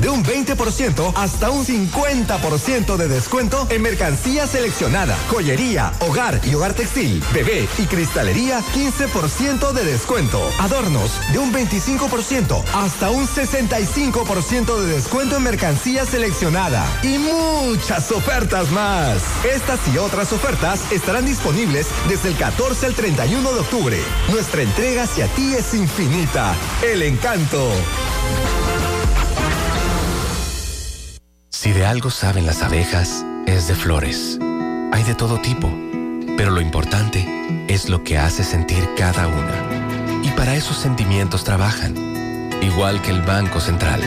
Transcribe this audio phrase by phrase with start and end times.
[0.00, 6.74] de un 20% hasta un 50% de descuento en mercancía seleccionada, joyería, hogar y hogar
[6.74, 10.40] textil, bebé y cristalería 15% de descuento.
[10.60, 18.70] Adornos de un 25% hasta un 65% de descuento en mercancía seleccionada y muchas ofertas
[18.70, 19.22] más.
[19.44, 23.98] Estas y otras ofertas estarán disponibles desde el 14 al 31 de octubre.
[24.30, 26.54] Nuestra entrega hacia ti es infinita.
[26.82, 27.72] El encanto.
[31.64, 34.38] Si de algo saben las abejas, es de flores.
[34.92, 35.72] Hay de todo tipo,
[36.36, 37.26] pero lo importante
[37.68, 40.20] es lo que hace sentir cada una.
[40.22, 41.94] Y para esos sentimientos trabajan,
[42.60, 44.02] igual que el Banco Central,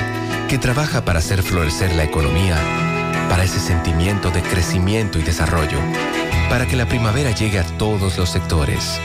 [0.47, 2.57] que trabaja para hacer florecer la economía,
[3.27, 5.79] para ese sentimiento de crecimiento y desarrollo,
[6.51, 8.99] para que la primavera llegue a todos los sectores.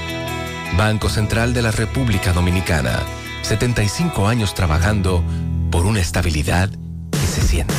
[0.77, 3.01] Banco Central de la República Dominicana,
[3.41, 5.25] 75 años trabajando
[5.71, 6.69] por una estabilidad
[7.13, 7.73] que se siente.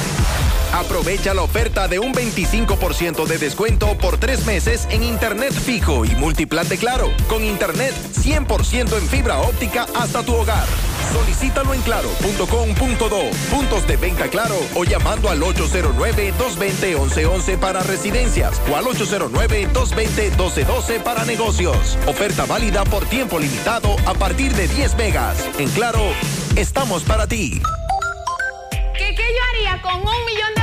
[0.74, 6.16] Aprovecha la oferta de un 25% de descuento por tres meses en Internet fijo y
[6.16, 10.66] multiplan de Claro, con Internet 100% en fibra óptica hasta tu hogar.
[11.14, 18.86] Solicítalo en claro.com.do, puntos de venta claro o llamando al 809-220-1111 para residencias o al
[18.86, 22.00] 809-220-1212 para negocios.
[22.08, 25.38] Oferta válida por tiempo limitado a partir de 10 megas.
[25.60, 26.02] En Claro,
[26.56, 27.62] estamos para ti.
[28.98, 30.63] ¿Qué, qué yo haría con un millón de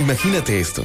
[0.00, 0.84] Imagínate esto,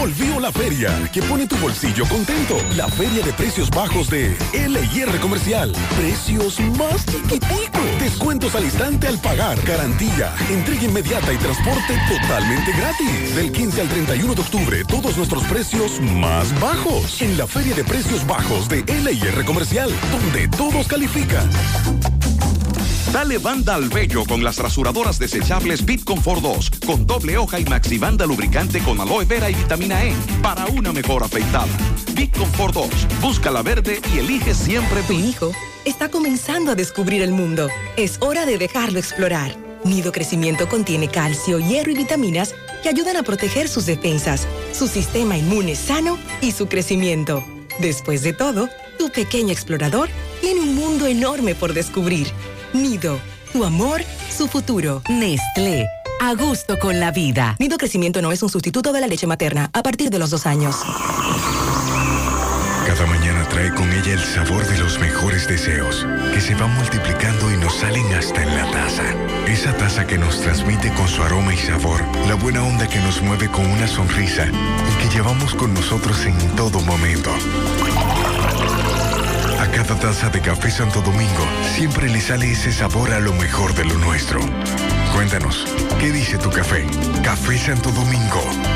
[0.00, 2.56] Volvió la feria que pone tu bolsillo contento.
[2.74, 5.72] La feria de precios bajos de LIR Comercial.
[5.98, 8.00] Precios más chiquiticos.
[8.00, 9.60] Descuentos al instante al pagar.
[9.60, 13.36] Garantía, entrega inmediata y transporte totalmente gratis.
[13.36, 17.20] Del 15 al 31 de octubre, todos nuestros precios más bajos.
[17.20, 21.46] En la feria de precios bajos de LIR Comercial, donde todos califican.
[23.12, 27.64] Dale banda al vello con las rasuradoras desechables Bit Comfort 2 con doble hoja y
[27.64, 31.66] maxi banda lubricante con aloe vera y vitamina E para una mejor afeitada.
[32.14, 32.88] Bit Comfort 2,
[33.20, 35.50] busca la verde y elige siempre Tu hijo
[35.84, 37.68] está comenzando a descubrir el mundo.
[37.96, 39.56] Es hora de dejarlo explorar.
[39.84, 42.54] Nido Crecimiento contiene calcio, hierro y vitaminas
[42.84, 47.44] que ayudan a proteger sus defensas, su sistema inmune sano y su crecimiento.
[47.80, 48.68] Después de todo,
[48.98, 50.08] tu pequeño explorador
[50.40, 52.28] tiene un mundo enorme por descubrir.
[52.72, 53.18] Nido,
[53.52, 54.02] tu amor,
[54.36, 55.02] su futuro.
[55.08, 55.88] Nestlé.
[56.20, 57.56] A gusto con la vida.
[57.58, 60.46] Nido Crecimiento no es un sustituto de la leche materna a partir de los dos
[60.46, 60.76] años.
[62.86, 67.50] Cada mañana trae con ella el sabor de los mejores deseos, que se van multiplicando
[67.52, 69.04] y nos salen hasta en la taza.
[69.46, 73.20] Esa taza que nos transmite con su aroma y sabor, la buena onda que nos
[73.22, 77.30] mueve con una sonrisa y que llevamos con nosotros en todo momento.
[79.60, 81.46] A cada taza de café Santo Domingo
[81.76, 84.40] siempre le sale ese sabor a lo mejor de lo nuestro.
[85.12, 85.66] Cuéntanos,
[85.98, 86.86] ¿qué dice tu café?
[87.22, 88.42] Café Santo Domingo,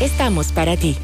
[0.00, 0.98] estamos para ti.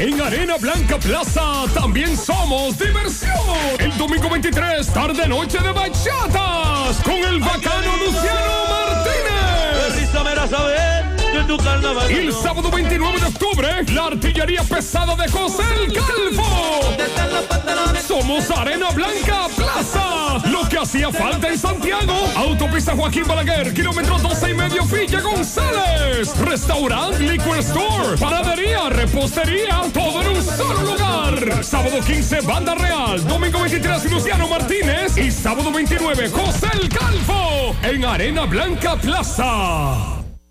[0.00, 3.32] En Arena Blanca Plaza también somos diversión.
[3.80, 10.04] El domingo 23, tarde noche de bachatas con el bacano Luciano Martínez.
[12.10, 16.96] Y el sábado 29 de octubre, la artillería pesada de José el Calvo.
[18.06, 20.48] Somos Arena Blanca Plaza.
[20.48, 22.12] Lo que hacía falta en Santiago.
[22.34, 26.36] Autopista Joaquín Balaguer, kilómetro 12 y medio, Villa González.
[26.38, 31.62] Restaurant, Liquor Store, panadería, repostería, todo en un solo lugar.
[31.62, 33.24] Sábado 15, Banda Real.
[33.28, 35.16] Domingo 23, Luciano Martínez.
[35.16, 37.76] Y sábado 29, José el Calvo.
[37.82, 40.17] En Arena Blanca Plaza.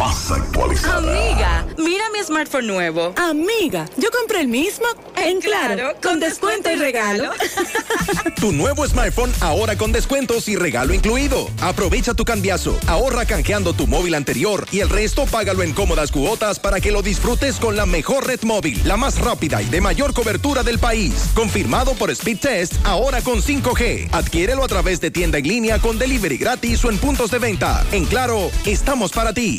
[0.00, 0.96] más actualizada.
[0.96, 3.12] Amiga, mira mi smartphone nuevo.
[3.18, 7.30] Amiga, yo compré el mismo en Claro, con, descuento y regalo.
[8.40, 11.50] tu nuevo smartphone ahora con descuentos y regalo incluido.
[11.60, 16.58] Aprovecha tu cambiazo, ahorra canjeando tu móvil anterior y el resto págalo en cómodas cuotas
[16.58, 20.14] para que lo disfrutes con la mejor red móvil, la más rápida y de mayor
[20.14, 21.26] cobertura del país.
[21.34, 24.08] Confirmado por Speed Test, ahora con 5G.
[24.12, 27.84] Adquiérelo a través de tienda en línea con delivery gratis o en puntos de venta.
[27.92, 29.58] En Claro, estamos para ti.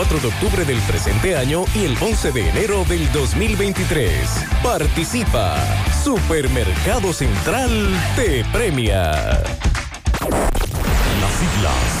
[0.01, 4.47] 4 de octubre del presente año y el 11 de enero del 2023.
[4.63, 5.55] Participa.
[6.03, 7.69] Supermercado Central
[8.15, 9.11] te premia.
[11.21, 12.00] Las siglas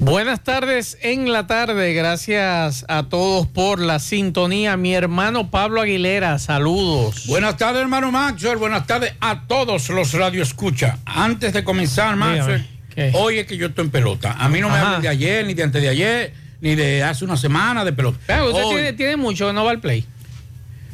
[0.00, 4.76] Buenas tardes en la tarde, gracias a todos por la sintonía.
[4.76, 7.26] Mi hermano Pablo Aguilera, saludos.
[7.26, 10.98] Buenas tardes, hermano Maxwell, buenas tardes a todos los radioescucha.
[11.06, 12.66] Antes de comenzar, Maxwell,
[13.14, 14.36] hoy es que yo estoy en pelota.
[14.38, 17.24] A mí no me hablan de ayer, ni de antes de ayer, ni de hace
[17.24, 18.18] una semana de pelota.
[18.26, 20.04] Pero usted tiene, tiene, mucho que no va al play.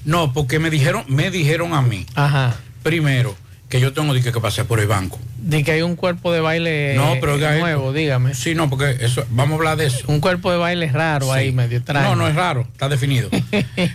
[0.05, 2.07] No, porque me dijeron, me dijeron a mí.
[2.15, 2.55] Ajá.
[2.85, 3.35] Primero,
[3.69, 5.19] que yo tengo que pasar por el banco.
[5.45, 8.33] De que hay un cuerpo de baile no, pero nuevo, dígame.
[8.33, 10.07] Sí, no, porque eso, vamos a hablar de eso.
[10.07, 12.09] Un cuerpo de baile raro ahí, medio extraño.
[12.09, 13.29] No, no es raro, está definido.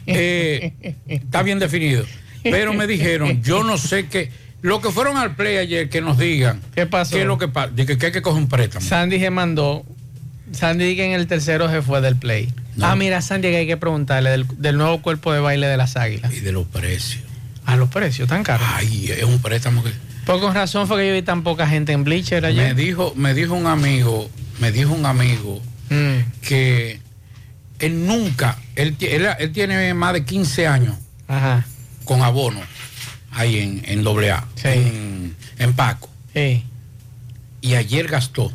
[0.05, 2.05] Eh, está bien definido.
[2.43, 4.31] Pero me dijeron, yo no sé qué.
[4.62, 6.62] Lo que fueron al play ayer, que nos digan.
[6.75, 7.15] ¿Qué pasó?
[7.15, 7.73] ¿Qué es lo que pasa?
[7.75, 8.85] que, hay que coger un préstamo.
[8.85, 9.85] Sandy se mandó.
[10.51, 12.53] Sandy que en el tercero se fue del play.
[12.81, 15.95] Ah, mira, Sandy, que hay que preguntarle del, del nuevo cuerpo de baile de las
[15.95, 16.33] águilas.
[16.33, 17.23] Y de los precios.
[17.65, 18.67] A los precios tan caros.
[18.71, 19.91] Ay, es un préstamo que.
[20.29, 22.75] Pues con razón fue que yo vi tan poca gente en Bleacher ayer.
[22.75, 25.59] Me dijo, me dijo un amigo, me dijo un amigo
[25.89, 26.43] mm.
[26.48, 27.00] que
[27.79, 30.95] él nunca, él, él, tiene más de 15 años
[32.05, 32.59] con abono
[33.31, 34.45] ahí en, en AA,
[35.57, 36.12] en, Paco.
[36.36, 38.53] Y ayer gastó.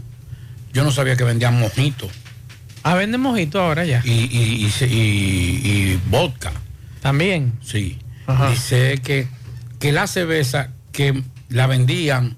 [0.72, 2.12] Yo no sabía que vendían mojitos.
[2.84, 4.00] Ah, venden mojitos ahora ya.
[4.04, 6.52] Y, y, y, y, vodka.
[7.00, 7.52] También.
[7.64, 7.98] Sí.
[8.48, 9.26] Dice que,
[9.80, 12.36] que la cerveza que la vendían,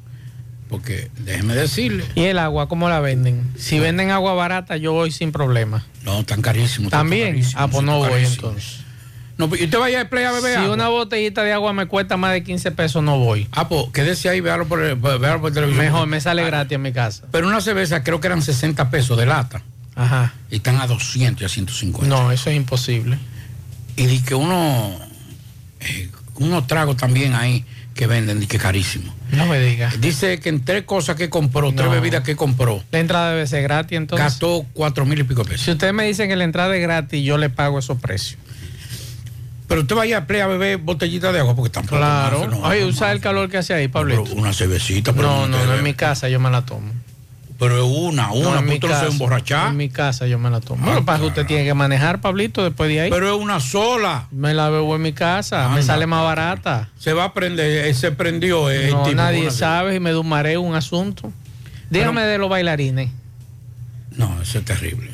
[0.69, 2.05] porque déjeme decirle.
[2.15, 3.51] ¿Y el agua cómo la venden?
[3.57, 5.85] Si venden agua barata, yo voy sin problema.
[6.05, 6.91] No, tan carísimo.
[6.91, 7.43] También.
[7.55, 8.81] ah, pues no voy entonces.
[9.39, 12.17] No, ¿Y usted vaya a play a beber Si una botellita de agua me cuesta
[12.17, 13.49] más de 15 pesos, no voy.
[13.53, 15.21] Ah, pues quédese ahí, véalo por, el, por
[15.53, 15.85] televisión.
[15.85, 17.25] Mejor, me sale gratis en mi casa.
[17.33, 19.63] Pero una cerveza creo que eran 60 pesos de lata.
[19.95, 20.35] Ajá.
[20.51, 22.09] Y están a 200 y a 150.
[22.09, 23.19] No, eso es imposible.
[23.97, 24.95] Y di que uno
[26.39, 27.65] unos tragos también ahí
[27.97, 29.13] que venden y que carísimo.
[29.33, 30.01] No me digas.
[30.01, 33.63] Dice que en tres cosas que compró, tres bebidas que compró, La entrada debe ser
[33.63, 34.25] gratis entonces.
[34.25, 35.65] gastó cuatro mil y pico de pesos.
[35.65, 38.39] Si ustedes me dicen que la entrada es gratis, yo le pago esos precios.
[39.67, 41.97] Pero usted vaya a play a beber botellita de agua porque tampoco.
[41.97, 42.47] Claro.
[42.47, 45.75] no, no, usa el calor que hace ahí, pero una cervecita, pero no, no, no,
[45.75, 46.93] en mi casa yo me la tomo.
[47.59, 49.69] Pero es una, una, no, porque mi usted no se emborrachar.
[49.69, 50.91] En mi casa yo me la tomo.
[50.91, 53.11] Ah, que pasa es que usted tiene que manejar, Pablito, después de ahí.
[53.11, 54.29] Pero es una sola.
[54.31, 56.91] Me la bebo en mi casa, me sale más barata.
[56.99, 58.71] Se va a prender, eh, se prendió.
[58.71, 61.33] eh, el no, tipo, nadie sabe y me da un mareo, un asunto.
[61.89, 63.11] Dígame de los bailarines.
[64.13, 65.11] No, eso es terrible.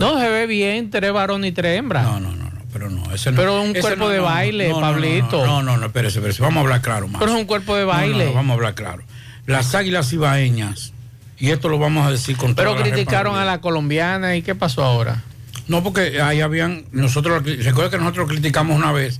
[0.00, 2.04] No, se ve bien, tres varones y tres hembras.
[2.04, 3.36] No, no, no, pero no, ese no.
[3.36, 5.44] Pero un ese cuerpo no, de no, baile, no, no, Pablito.
[5.44, 6.42] No, no, no, no, espérese, espérese.
[6.42, 7.20] Vamos a hablar claro más.
[7.20, 8.24] Pero es un cuerpo de No, no, baile.
[8.26, 9.02] no, vamos a hablar claro.
[9.46, 10.92] Las águilas ibaeñas,
[11.38, 14.84] y esto lo vamos a decir con Pero criticaron a la colombiana y ¿qué pasó
[14.84, 15.22] ahora?
[15.68, 19.18] No, porque ahí habían, nosotros, recuerda que nosotros criticamos una vez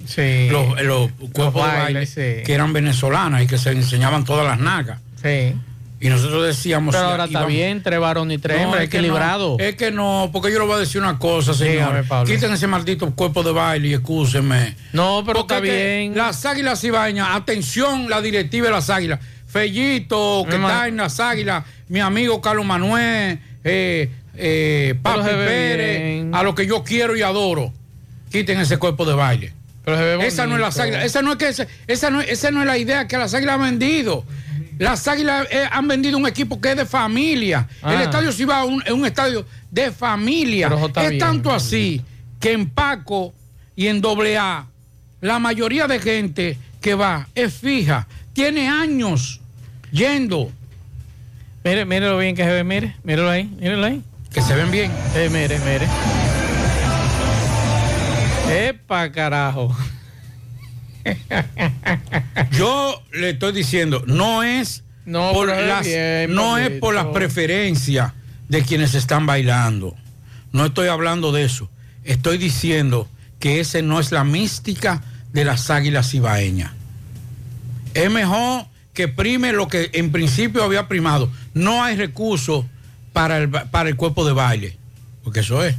[0.51, 2.45] los, los cuerpos de baile sí.
[2.45, 5.01] que eran venezolanas y que se enseñaban todas las nagas.
[5.21, 5.55] Sí.
[5.99, 6.95] Y nosotros decíamos...
[6.95, 9.57] Pero sí, ahora está bien, tres varones y tres No, hembras, es que equilibrado.
[9.59, 12.05] no, es que no, porque yo le voy a decir una cosa, señor.
[12.27, 14.77] Quiten ese maldito cuerpo de baile y excúsenme.
[14.93, 16.15] No, pero Porque está bien.
[16.15, 19.21] Las águilas ibañas, atención, la directiva de las águilas.
[19.61, 25.35] Fellito, que está en las águilas, mi amigo Carlos Manuel, eh, eh, Pero Papi se
[25.35, 26.35] ve Pérez, bien.
[26.35, 27.73] a lo que yo quiero y adoro.
[28.31, 29.53] Quiten ese cuerpo de baile.
[29.85, 30.83] Pero se ve Esa no es las bonito.
[30.97, 33.33] águilas, esa no es que esa, esa no, esa no es la idea que las
[33.35, 34.25] águilas han vendido.
[34.79, 37.67] Las águilas eh, han vendido un equipo que es de familia.
[37.83, 38.03] El Ah.
[38.03, 40.67] estadio Cibao un- es un estadio de familia.
[40.69, 41.21] Pero eso está Es bien.
[41.21, 42.03] tanto así
[42.41, 43.33] que en Paco
[43.75, 44.67] y en AA,
[45.23, 48.07] la mayoría de gente que va es fija.
[48.35, 49.41] Tiene años
[49.91, 50.51] yendo.
[51.65, 54.03] Mire, mire lo bien que se ve, mire, mírelo ahí, mírelo ahí.
[54.33, 54.93] Que se ven bien.
[55.15, 55.87] Eh, mire, mire.
[58.69, 59.77] Epa, carajo.
[62.53, 68.13] Yo le estoy diciendo, no es No, por las, bien, no es por las preferencias
[68.49, 69.97] de quienes están bailando.
[70.53, 71.69] No estoy hablando de eso.
[72.05, 73.09] Estoy diciendo
[73.41, 75.03] que ese no es la mística
[75.33, 76.73] de las águilas ibaeñas.
[77.95, 78.67] Es mejor
[78.97, 81.31] que prime lo que en principio había primado.
[81.55, 82.65] No hay recursos
[83.13, 84.77] para el, para el cuerpo de baile.
[85.23, 85.77] Porque eso es.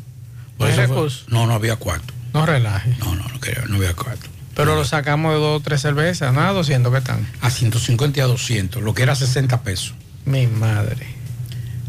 [0.58, 2.14] Por ¿No hay fue- no, no había cuarto.
[2.34, 2.96] No relaje.
[3.00, 4.30] No, no, no, quería- no había cuarto.
[4.56, 7.28] Pero lo sacamos de dos o tres cervezas, nada, 200 que están.
[7.42, 9.94] A 150 y a 200, lo que era 60 pesos.
[10.26, 11.06] Mi madre.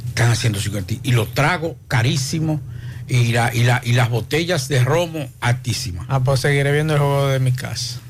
[0.09, 0.95] Están a 150.
[1.03, 2.61] Y los tragos carísimos
[3.09, 6.05] y, la, y, la, y las botellas de romo altísimas.
[6.09, 8.01] Ah, pues seguiré viendo el juego de mi casa.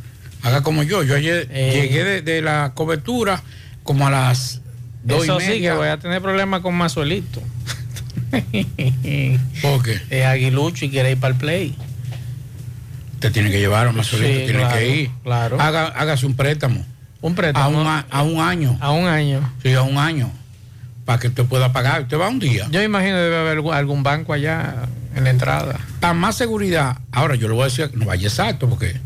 [0.42, 1.02] Haga como yo.
[1.02, 1.71] Yo ayer Eh.
[1.75, 3.42] llegué de, de la cobertura
[3.83, 4.61] como a las
[5.04, 5.75] dos Eso y sí, que media.
[5.75, 7.42] voy a tener problemas con Mazuelito.
[9.62, 10.00] ¿Por qué?
[10.11, 11.76] Es aguilucho y quiere ir para el play.
[13.21, 15.11] Te tiene que llevar a Mazolito, Sí, tiene claro, que ir.
[15.25, 15.61] claro.
[15.61, 16.85] Haga, hágase un préstamo.
[17.21, 17.64] Un préstamo.
[17.64, 18.78] A un, a, a un año.
[18.80, 19.52] A un año.
[19.62, 20.30] Sí, a un año.
[21.04, 22.02] Para que usted pueda pagar.
[22.02, 22.68] Usted va un día.
[22.71, 24.75] Yo imagino debe haber algún- algún banco allá
[25.16, 25.80] en la entrada.
[26.00, 29.00] Para más seguridad, ahora yo le voy a decir, no vaya exacto, porque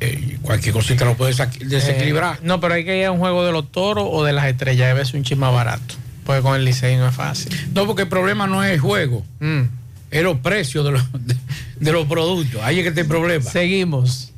[0.00, 2.36] eh, cualquier cosita lo puede desequilibrar.
[2.36, 4.46] Eh, no, pero hay que ir a un juego de los toros o de las
[4.46, 4.88] estrellas.
[4.88, 5.94] Debe ser un chisme barato.
[6.24, 7.54] Porque con el Licey no es fácil.
[7.74, 9.62] No, porque el problema no es el juego, Mm.
[10.10, 11.36] es los precios de los, de,
[11.78, 12.60] de los productos.
[12.62, 13.44] Ahí es que está el problema.
[13.48, 14.32] Seguimos.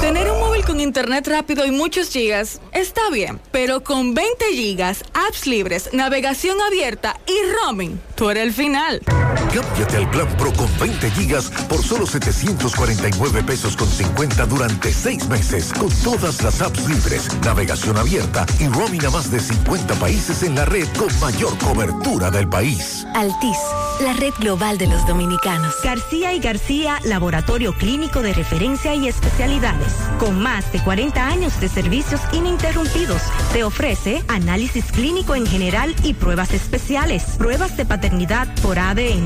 [0.00, 5.04] Tener un móvil con internet rápido y muchos gigas está bien, pero con 20 gigas,
[5.12, 9.02] apps libres, navegación abierta y roaming, tú eres el final.
[9.52, 15.28] Cámbiate al plan Pro con 20 gigas por solo 749 pesos con 50 durante 6
[15.28, 20.42] meses con todas las apps libres, navegación abierta y roaming a más de 50 países
[20.42, 23.06] en la red con mayor cobertura del país.
[23.14, 23.58] Altis,
[24.00, 25.74] la red global de los dominicanos.
[25.82, 29.92] García y García, laboratorio clínico de referencia y especialidades.
[30.18, 36.14] Con más de 40 años de servicios ininterrumpidos, te ofrece análisis clínico en general y
[36.14, 39.25] pruebas especiales, pruebas de paternidad por ADN,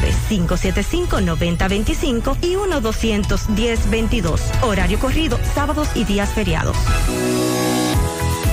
[0.00, 4.40] 809-575-9025 y 1-210-22.
[4.62, 6.76] Horario corrido, sábados y días feriados.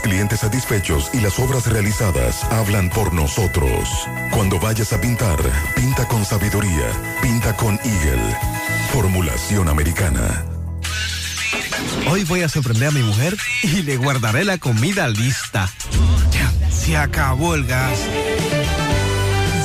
[0.00, 3.88] clientes satisfechos y las obras realizadas hablan por nosotros.
[4.30, 5.38] Cuando vayas a pintar,
[5.74, 6.86] pinta con sabiduría,
[7.22, 8.36] pinta con Eagle.
[8.92, 10.44] Formulación americana.
[12.10, 15.68] Hoy voy a sorprender a mi mujer y le guardaré la comida lista.
[16.30, 17.98] Ya, se acabó el gas.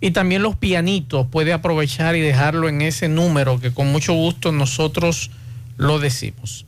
[0.00, 4.50] y también los pianitos puede aprovechar y dejarlo en ese número que con mucho gusto
[4.50, 5.30] nosotros
[5.76, 6.66] lo decimos.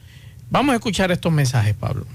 [0.54, 2.06] Vamos a escuchar estos mensajes, Pablo.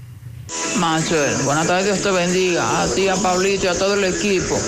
[0.78, 2.80] Machuel, buenas tardes, Dios te bendiga.
[2.80, 4.58] A ti, a Pablito y a todo el equipo.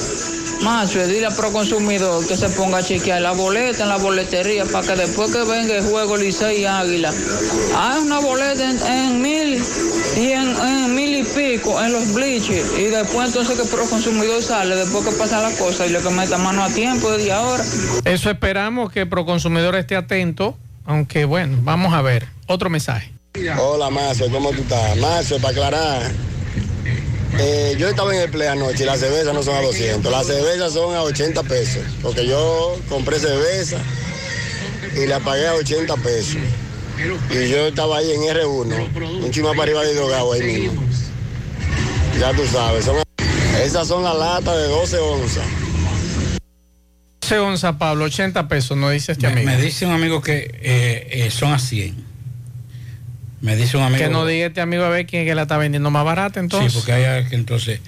[0.60, 4.86] Machuel, dile a Proconsumidor que se ponga a chequear la boleta en la boletería para
[4.86, 7.14] que después que venga el juego Licey y Águila,
[7.74, 9.64] hay una boleta en, mil
[10.18, 12.78] y en, mil y pico en los bleachers.
[12.78, 16.36] Y después entonces que Proconsumidor sale, después que pasa la cosa y le que meta
[16.36, 17.64] mano a tiempo desde ahora.
[18.04, 22.28] Eso esperamos que Proconsumidor esté atento, aunque bueno, vamos a ver.
[22.46, 23.21] Otro mensaje.
[23.58, 24.94] Hola, Mazo, ¿cómo tú estás?
[24.98, 26.12] Mazo, para aclarar,
[27.38, 30.26] eh, yo estaba en el play anoche y las cervezas no son a 200, las
[30.26, 33.78] cervezas son a 80 pesos, porque yo compré cerveza
[35.02, 36.36] y la pagué a 80 pesos.
[37.30, 40.82] Y yo estaba ahí en R1, un chima para arriba de drogado ahí mismo.
[42.20, 42.86] Ya tú sabes,
[43.64, 45.44] esas son las latas de 12 onzas.
[47.22, 49.50] 12 onzas, Pablo, 80 pesos, no dice este me, amigo.
[49.50, 52.11] Me dice un amigo que eh, eh, son a 100.
[53.42, 54.02] Me dice un amigo.
[54.02, 56.38] Que no diga este amigo a ver quién es que la está vendiendo más barata
[56.38, 56.72] entonces.
[56.72, 57.80] Sí, porque hay que entonces.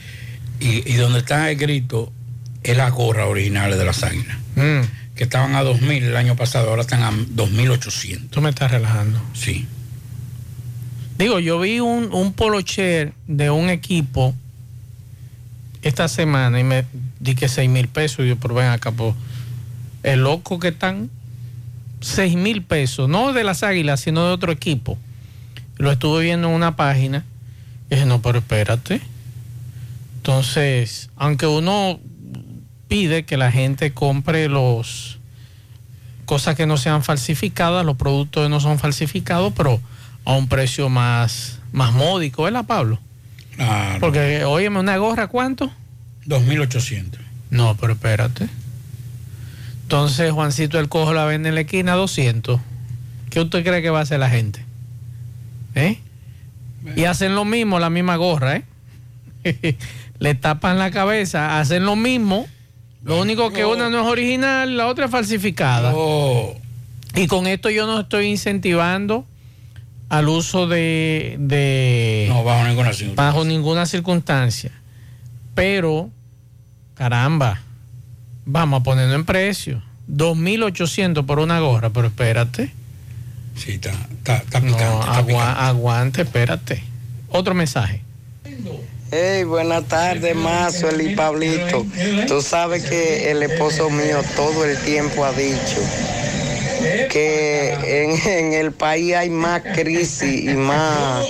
[0.61, 2.13] Y, y, donde está escrito
[2.65, 4.37] es la gorra original de las águilas.
[4.57, 4.81] Mm.
[5.15, 8.31] Que estaban a 2.000 el año pasado, ahora están a 2.800.
[8.31, 9.21] Tú me estás relajando.
[9.33, 9.67] Sí.
[11.19, 14.35] Digo, yo vi un, un polocher de un equipo
[15.83, 16.85] esta semana y me
[17.21, 18.25] di que 6 mil pesos.
[18.25, 19.15] Y yo, pero ven acá, pues,
[20.03, 21.11] el loco que están
[22.01, 24.99] 6 mil pesos, no de las águilas, sino de otro equipo
[25.85, 27.25] lo estuve viendo en una página
[27.91, 29.01] y dije, no, pero espérate.
[30.17, 32.01] Entonces, aunque uno
[32.89, 35.19] pide que la gente compre los
[36.25, 39.81] cosas que no sean falsificadas, los productos no son falsificados, pero
[40.25, 42.99] a un precio más, más módico, ¿verdad, Pablo?
[43.57, 44.01] Claro.
[44.01, 45.71] Porque, óyeme, una gorra, ¿cuánto?
[46.27, 47.19] 2.800.
[47.51, 48.49] No, pero espérate.
[49.83, 52.59] Entonces Juancito el Cojo la vende en la esquina a 200.
[53.29, 54.65] ¿Qué usted cree que va a hacer la gente?
[55.75, 55.99] ¿Eh?
[56.97, 58.65] Y hacen lo mismo, la misma gorra, ¿eh?
[60.19, 62.47] Le tapan la cabeza, hacen lo mismo.
[63.03, 65.95] Lo único que una no es original, la otra es falsificada.
[67.15, 69.27] Y con esto yo no estoy incentivando
[70.09, 71.37] al uso de...
[71.39, 73.15] de no, bajo ninguna circunstancia.
[73.15, 74.71] Bajo ninguna circunstancia.
[75.55, 76.11] Pero,
[76.95, 77.61] caramba,
[78.47, 79.83] vamos a ponerlo en precio.
[80.11, 82.73] 2.800 por una gorra, pero espérate.
[83.57, 85.61] Sí, está, está, está picante, No, está agua- picante.
[85.61, 86.83] aguante, espérate.
[87.31, 88.01] Otro mensaje.
[89.11, 91.87] Hey, buenas tardes, Mazo, y Pablito.
[92.27, 95.77] Tú sabes que el esposo mío todo el tiempo ha dicho
[97.09, 101.27] que en, en el país hay más crisis y más,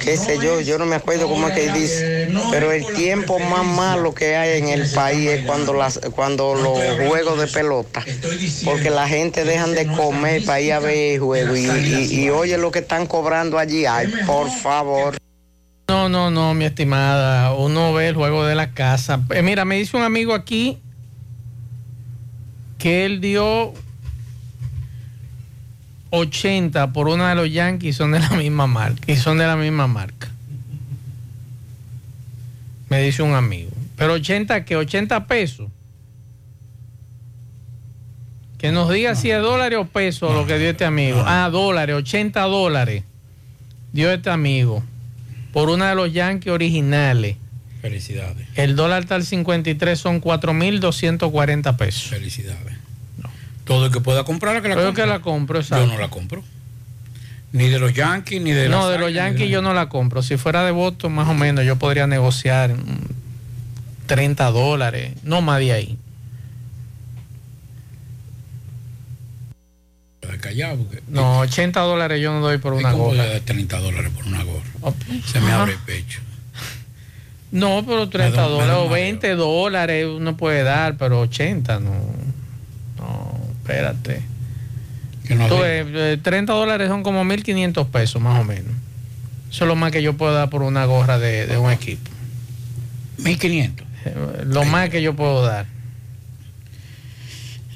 [0.00, 3.64] qué sé yo, yo no me acuerdo cómo es que dice, pero el tiempo más
[3.64, 8.04] malo que hay en el país es cuando, las, cuando los juegos de pelota,
[8.64, 12.30] porque la gente dejan de comer para ir a ver el juego y, y- y
[12.30, 15.16] oye lo que están cobrando allí, ay, por favor.
[15.88, 17.54] No, no, no, mi estimada.
[17.54, 19.20] Uno ve el juego de la casa.
[19.34, 20.82] Eh, mira, me dice un amigo aquí
[22.76, 23.72] que él dio
[26.10, 29.10] 80 por una de los Yankees, son de la misma marca.
[29.10, 30.30] Y son de la misma marca.
[32.88, 33.70] Me dice un amigo.
[33.96, 35.68] Pero 80, que 80 pesos.
[38.56, 41.22] Que nos diga si es dólares o pesos lo que dio este amigo.
[41.26, 43.04] Ah, dólares, 80 dólares.
[43.92, 44.82] Dio este amigo.
[45.52, 47.36] Por una de los Yankees originales.
[47.80, 48.48] Felicidades.
[48.56, 52.10] El dólar tal 53 son 4.240 pesos.
[52.10, 52.77] Felicidades.
[53.68, 54.94] Todo el que pueda comprarla que la compre.
[55.02, 55.86] que la compro, Yo exacto.
[55.86, 56.42] no la compro.
[57.52, 60.22] Ni de los Yankees, ni de no, las de los Yankees yo no la compro.
[60.22, 65.60] Si fuera de voto, más o menos, yo podría negociar mm, 30 dólares, no más
[65.60, 65.98] de ahí.
[70.30, 73.26] de callado, porque- No, 80 dólares yo no doy por una ¿Y cómo gorra.
[73.26, 74.66] dar 30 dólares por una gorra?
[74.82, 74.94] Oh,
[75.26, 76.20] Se me abre el pecho.
[77.50, 81.20] No, pero 30 Me da- me da dólares o 20 dólares uno puede dar, pero
[81.20, 81.94] 80 no.
[83.68, 84.22] Espérate.
[85.30, 85.60] no Tú sé.
[85.84, 88.72] ves, eh, 30 dólares son como 1.500 pesos más o menos.
[89.50, 92.10] Eso es lo más que yo puedo dar por una gorra de, de un equipo.
[93.18, 93.72] 1.500.
[94.04, 94.14] Eh,
[94.46, 95.66] Lo más que yo puedo dar.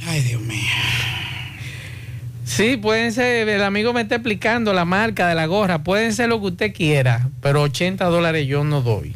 [0.07, 0.59] Ay, Dios mío.
[2.45, 6.29] Sí, pueden ser, el amigo me está explicando la marca de la gorra, pueden ser
[6.29, 9.15] lo que usted quiera, pero 80 dólares yo no doy.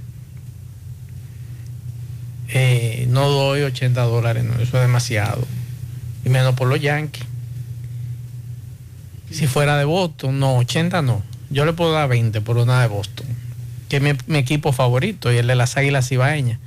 [2.49, 5.47] Eh, no doy 80 dólares, no, eso es demasiado.
[6.27, 7.25] Y menos por los Yankees.
[9.31, 11.23] Si fuera de Boston, no, 80 no.
[11.51, 13.27] Yo le puedo dar 20 por una de Boston,
[13.89, 16.59] que es mi, mi equipo favorito y el de las Águilas Ibaeñas.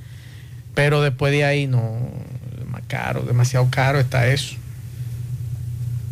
[0.74, 2.10] Pero después de ahí no,
[2.70, 4.56] más caro, demasiado caro está eso.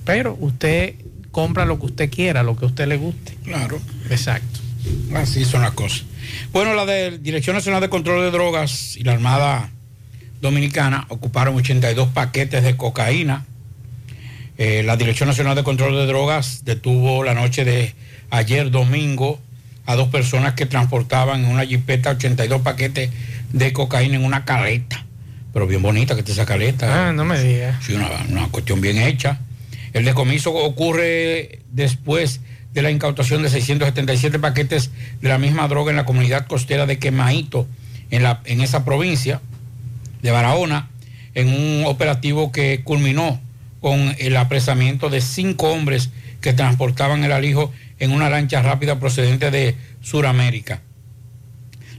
[0.04, 0.96] Pero usted
[1.30, 3.34] compra lo que usted quiera, lo que a usted le guste.
[3.44, 3.80] Claro.
[4.10, 4.60] Exacto.
[5.14, 6.04] Así son las cosas.
[6.52, 9.70] Bueno, la de Dirección Nacional de Control de Drogas y la Armada
[10.40, 13.44] Dominicana ocuparon 82 paquetes de cocaína.
[14.56, 17.94] Eh, la Dirección Nacional de Control de Drogas detuvo la noche de
[18.30, 19.40] ayer domingo
[19.86, 23.10] a dos personas que transportaban en una jipeta 82 paquetes
[23.52, 25.04] de cocaína en una caleta.
[25.52, 27.08] Pero bien bonita que está esa caleta.
[27.08, 27.80] Ah, no me diga.
[27.80, 29.40] Sí, una, una cuestión bien hecha.
[29.92, 32.40] El decomiso ocurre después
[32.74, 36.98] de la incautación de 677 paquetes de la misma droga en la comunidad costera de
[36.98, 37.66] Quemaito,
[38.10, 39.40] en, la, en esa provincia
[40.22, 40.88] de Barahona,
[41.34, 43.40] en un operativo que culminó
[43.80, 49.50] con el apresamiento de cinco hombres que transportaban el alijo en una lancha rápida procedente
[49.50, 50.80] de Sudamérica.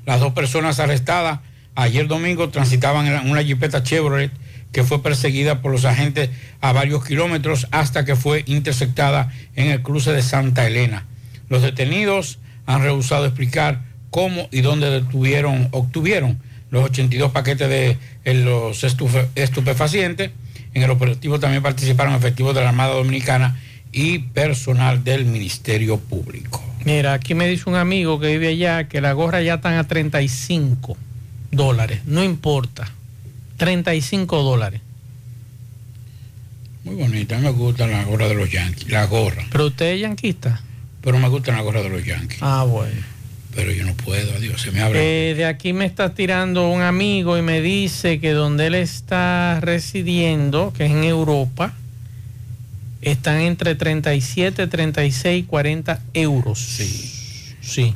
[0.05, 1.39] Las dos personas arrestadas
[1.75, 4.31] ayer domingo transitaban en una jipeta Chevrolet
[4.71, 6.29] que fue perseguida por los agentes
[6.61, 11.05] a varios kilómetros hasta que fue interceptada en el cruce de Santa Elena.
[11.47, 16.39] Los detenidos han rehusado explicar cómo y dónde detuvieron, obtuvieron
[16.71, 17.97] los 82 paquetes de
[18.33, 20.31] los estufe- estupefacientes.
[20.73, 23.59] En el operativo también participaron efectivos de la Armada Dominicana
[23.91, 26.63] y personal del Ministerio Público.
[26.85, 29.85] Mira, aquí me dice un amigo que vive allá que la gorra ya están a
[29.87, 30.95] 35
[31.51, 32.01] dólares.
[32.05, 32.89] No importa.
[33.57, 34.81] 35 dólares.
[36.83, 39.43] Muy bonita, me gusta la gorra de los Yankees, la gorra.
[39.51, 40.61] Pero usted es yanquista.
[41.01, 42.39] Pero me gusta la gorra de los Yankees.
[42.41, 43.01] Ah, bueno.
[43.59, 45.31] Pero yo no puedo, adiós, se me abre.
[45.31, 49.59] Eh, de aquí me está tirando un amigo y me dice que donde él está
[49.59, 51.73] residiendo, que es en Europa,
[53.01, 56.57] están entre 37, 36, 40 euros.
[56.57, 57.55] Sí.
[57.59, 57.95] Sí.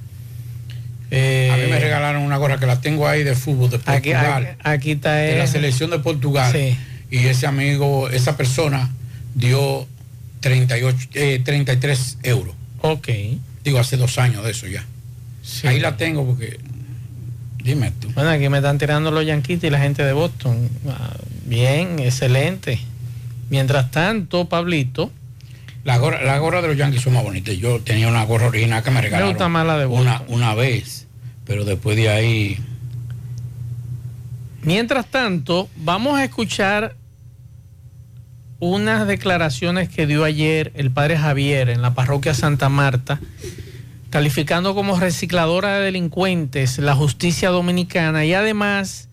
[1.11, 4.57] Eh, a mí me regalaron una gorra que la tengo ahí de fútbol de Portugal.
[4.59, 6.51] aquí, aquí está de la selección de Portugal.
[6.51, 6.77] Sí.
[7.09, 8.89] y ese amigo, esa persona
[9.33, 9.87] dio
[10.41, 12.53] 38, eh, 33 euros.
[12.81, 13.07] Ok.
[13.63, 14.85] Digo, hace dos años de eso ya.
[15.65, 16.59] Ahí la tengo porque,
[17.63, 18.09] dime tú.
[18.13, 20.69] Bueno, aquí me están tirando los yanquitos y la gente de Boston.
[20.87, 22.79] Ah, Bien, excelente.
[23.49, 25.11] Mientras tanto, Pablito.
[25.83, 27.55] La gorra, la gorra de los Yankees son más bonitas.
[27.57, 29.31] Yo tenía una gorra original que me regalaron.
[29.33, 30.35] gusta más la de una, Boston.
[30.35, 31.07] una vez,
[31.45, 32.57] pero después de ahí
[34.63, 36.95] Mientras tanto, vamos a escuchar
[38.59, 43.19] unas declaraciones que dio ayer el padre Javier en la parroquia Santa Marta,
[44.13, 49.09] calificando como recicladora de delincuentes la justicia dominicana y además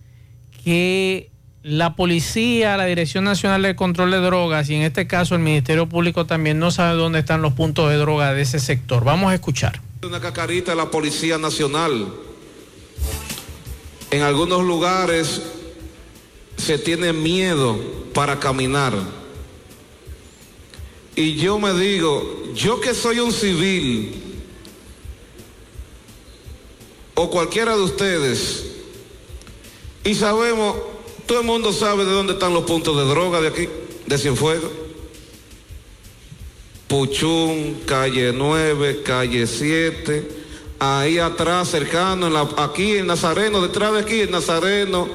[0.62, 1.30] que
[1.62, 5.88] la policía, la Dirección Nacional de Control de Drogas y en este caso el Ministerio
[5.88, 9.02] Público también no sabe dónde están los puntos de droga de ese sector.
[9.02, 9.80] Vamos a escuchar.
[10.02, 12.06] Una cacarita de la Policía Nacional.
[14.10, 15.40] En algunos lugares
[16.58, 17.80] se tiene miedo
[18.12, 18.92] para caminar.
[21.16, 24.29] Y yo me digo, yo que soy un civil,
[27.20, 28.64] o cualquiera de ustedes,
[30.04, 30.74] y sabemos,
[31.26, 33.68] todo el mundo sabe de dónde están los puntos de droga de aquí,
[34.06, 34.70] de Cienfuegos.
[36.88, 40.28] Puchún, calle 9, calle 7,
[40.78, 45.06] ahí atrás, cercano, aquí en Nazareno, detrás de aquí en Nazareno,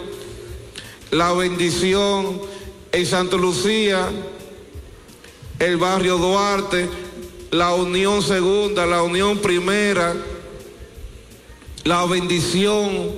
[1.09, 2.39] La Bendición,
[2.91, 4.11] en Santa Lucía,
[5.57, 6.87] el barrio Duarte,
[7.49, 10.15] la Unión Segunda, la Unión Primera,
[11.85, 13.11] la Bendición,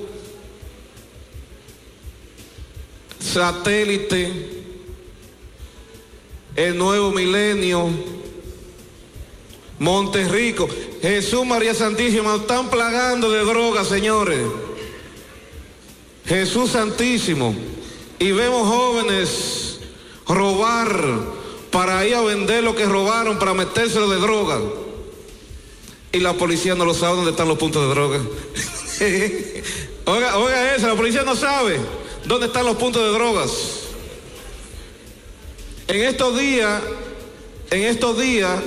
[3.18, 4.64] Satélite,
[6.54, 7.90] el Nuevo Milenio,
[9.80, 10.68] Monterrico,
[11.02, 14.46] Jesús María Santísima, están plagando de drogas, señores.
[16.26, 17.56] Jesús Santísimo.
[18.20, 19.80] Y vemos jóvenes
[20.28, 21.22] robar
[21.72, 24.60] para ir a vender lo que robaron, para metérselo de droga.
[26.18, 28.18] Y la policía no lo sabe dónde están los puntos de droga.
[30.06, 31.80] oiga, oiga eso, la policía no sabe
[32.26, 33.52] dónde están los puntos de drogas.
[35.88, 36.82] En estos días,
[37.70, 38.60] en estos días,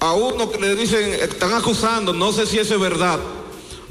[0.00, 3.18] a uno que le dicen, están acusando, no sé si eso es verdad,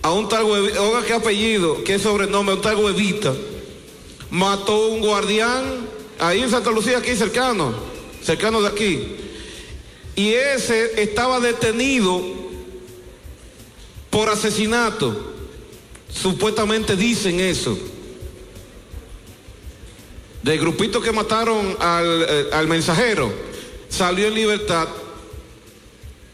[0.04, 3.34] a un tal Huevita, oiga qué apellido, qué sobrenombre, un tal Huevita,
[4.30, 5.88] mató un guardián
[6.20, 7.74] ahí en Santa Lucía, aquí cercano,
[8.22, 9.24] cercano de aquí.
[10.18, 12.20] Y ese estaba detenido
[14.10, 15.36] por asesinato.
[16.12, 17.78] Supuestamente dicen eso.
[20.42, 23.32] Del grupito que mataron al, eh, al mensajero,
[23.90, 24.88] salió en libertad.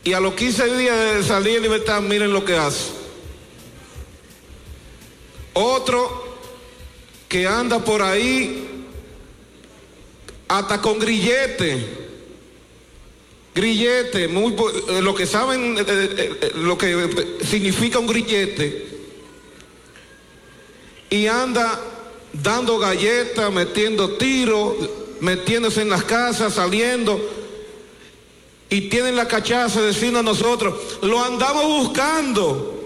[0.06, 2.90] Y a los 15 días de salir en libertad, miren lo que hace.
[5.52, 6.38] Otro
[7.28, 8.86] que anda por ahí
[10.48, 12.03] hasta con grillete.
[13.56, 18.88] Grillete, muy, eh, lo que saben, eh, eh, lo que significa un grillete.
[21.10, 21.80] Y anda
[22.34, 24.76] dando galletas, metiendo tiros,
[25.20, 27.20] metiéndose en las casas, saliendo.
[28.70, 32.84] Y tienen la cachaza de decirnos a nosotros, lo andamos buscando.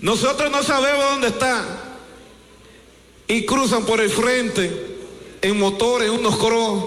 [0.00, 1.84] Nosotros no sabemos dónde está.
[3.26, 4.98] Y cruzan por el frente
[5.40, 6.84] en motores, unos cross,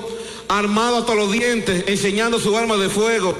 [0.51, 3.37] armados hasta los dientes, enseñando su arma de fuego.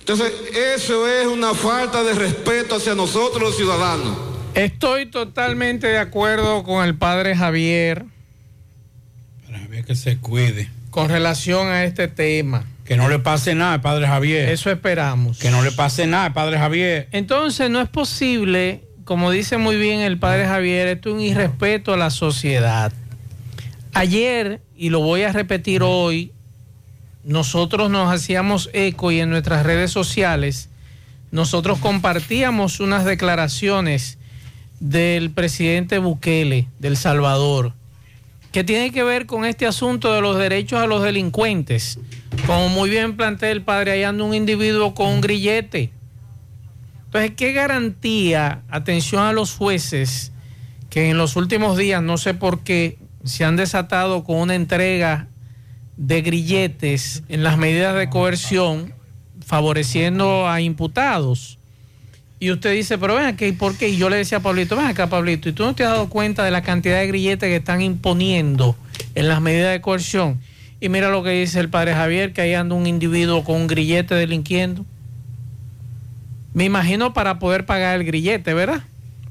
[0.00, 0.32] Entonces,
[0.76, 4.16] eso es una falta de respeto hacia nosotros los ciudadanos.
[4.54, 8.04] Estoy totalmente de acuerdo con el padre Javier.
[9.46, 10.68] Para ver que se cuide.
[10.90, 12.66] Con relación a este tema.
[12.84, 14.48] Que no le pase nada al padre Javier.
[14.48, 15.38] Eso esperamos.
[15.38, 17.08] Que no le pase nada al padre Javier.
[17.12, 21.94] Entonces no es posible, como dice muy bien el padre Javier, esto es un irrespeto
[21.94, 22.92] a la sociedad.
[23.92, 26.32] Ayer, y lo voy a repetir hoy,
[27.24, 30.70] nosotros nos hacíamos eco y en nuestras redes sociales
[31.30, 34.18] nosotros compartíamos unas declaraciones
[34.80, 37.74] del presidente Bukele del Salvador
[38.52, 41.98] que tiene que ver con este asunto de los derechos a los delincuentes.
[42.46, 45.92] Como muy bien plantea el padre, ahí anda un individuo con un grillete.
[47.06, 50.32] Entonces, ¿qué garantía, atención a los jueces,
[50.88, 55.28] que en los últimos días, no sé por qué, se han desatado con una entrega
[55.96, 58.94] de grilletes en las medidas de coerción,
[59.44, 61.58] favoreciendo a imputados?
[62.38, 63.90] Y usted dice, pero ven ¿y por qué?
[63.90, 66.08] Y yo le decía a Pablito, ven acá, Pablito, ¿y tú no te has dado
[66.08, 68.74] cuenta de la cantidad de grilletes que están imponiendo
[69.14, 70.40] en las medidas de coerción?
[70.80, 73.66] Y mira lo que dice el padre Javier, que ahí anda un individuo con un
[73.66, 74.86] grillete delinquiendo.
[76.54, 78.84] Me imagino para poder pagar el grillete, ¿verdad?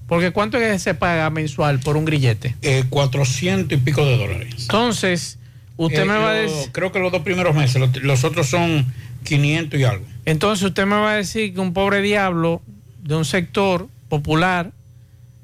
[0.10, 2.56] Porque ¿cuánto es que se paga mensual por un grillete?
[2.63, 4.56] Eh, 400 y pico de dólares.
[4.60, 5.38] Entonces,
[5.78, 6.72] usted Eh, me va a decir...
[6.72, 8.86] Creo que los dos primeros meses, los, los otros son
[9.24, 10.06] 500 y algo.
[10.26, 12.62] Entonces usted me va a decir que un pobre diablo
[13.04, 14.72] de un sector popular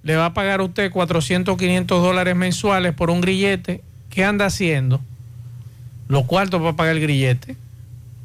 [0.04, 3.82] le va a pagar a usted 400 o 500 dólares mensuales por un grillete.
[4.10, 5.02] ¿Qué anda haciendo?
[6.08, 7.56] Los cuartos para pagar el grillete,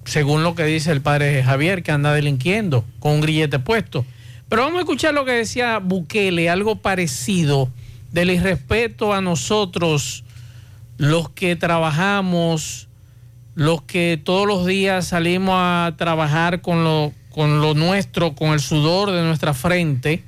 [0.05, 4.05] según lo que dice el padre Javier, que anda delinquiendo con un grillete puesto.
[4.50, 7.70] Pero vamos a escuchar lo que decía Bukele, algo parecido
[8.10, 10.24] del irrespeto a nosotros,
[10.98, 12.88] los que trabajamos,
[13.54, 18.58] los que todos los días salimos a trabajar con lo, con lo nuestro, con el
[18.58, 20.24] sudor de nuestra frente,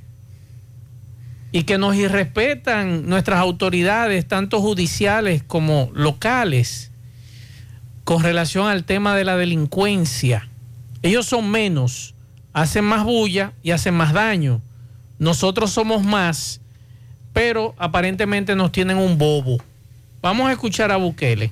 [1.51, 6.91] y que nos irrespetan nuestras autoridades, tanto judiciales como locales,
[8.05, 10.47] con relación al tema de la delincuencia.
[11.01, 12.15] Ellos son menos,
[12.53, 14.61] hacen más bulla y hacen más daño.
[15.19, 16.59] Nosotros somos más,
[17.33, 19.57] pero aparentemente nos tienen un bobo.
[20.21, 21.51] Vamos a escuchar a Bukele.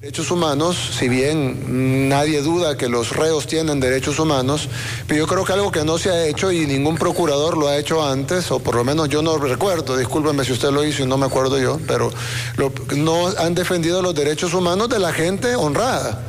[0.00, 4.68] Derechos humanos, si bien nadie duda que los reos tienen derechos humanos,
[5.06, 7.76] pero yo creo que algo que no se ha hecho y ningún procurador lo ha
[7.78, 11.06] hecho antes, o por lo menos yo no recuerdo, discúlpeme si usted lo hizo y
[11.06, 12.10] no me acuerdo yo, pero
[12.56, 16.20] lo- no han defendido los derechos humanos de la gente honrada.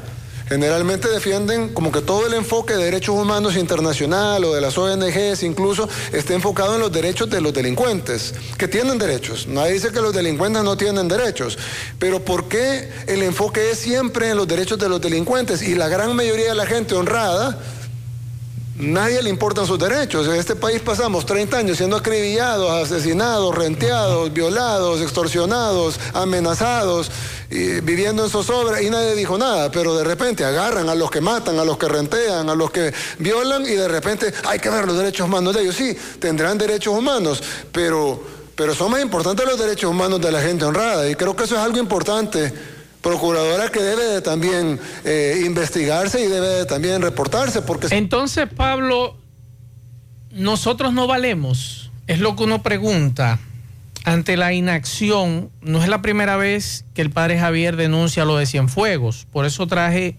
[0.53, 5.41] Generalmente defienden como que todo el enfoque de derechos humanos internacional o de las ONGs
[5.41, 9.47] incluso esté enfocado en los derechos de los delincuentes, que tienen derechos.
[9.47, 11.57] Nadie dice que los delincuentes no tienen derechos,
[11.97, 15.63] pero ¿por qué el enfoque es siempre en los derechos de los delincuentes?
[15.63, 17.57] Y la gran mayoría de la gente honrada,
[18.75, 20.27] nadie le importan sus derechos.
[20.27, 27.11] En este país pasamos 30 años siendo acribillados, asesinados, renteados, violados, extorsionados, amenazados,
[27.49, 31.59] viviendo en zozobra y nadie dijo nada, pero de repente agarran a los que matan,
[31.59, 34.97] a los que rentean, a los que violan y de repente hay que ver los
[34.97, 35.75] derechos humanos de ellos.
[35.75, 38.23] Sí, tendrán derechos humanos, pero,
[38.55, 41.55] pero son más importantes los derechos humanos de la gente honrada y creo que eso
[41.55, 42.72] es algo importante.
[43.03, 47.87] Procuradora que debe de también eh, investigarse y debe de también reportarse porque...
[47.91, 49.17] Entonces, Pablo,
[50.31, 53.39] nosotros no valemos, es lo que uno pregunta.
[54.05, 58.45] Ante la inacción, no es la primera vez que el padre Javier denuncia lo de
[58.45, 59.27] Cienfuegos.
[59.31, 60.15] Por eso traje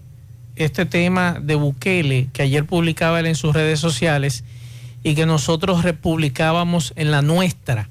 [0.55, 4.43] este tema de Bukele, que ayer publicaba él en sus redes sociales
[5.03, 7.89] y que nosotros republicábamos en la nuestra.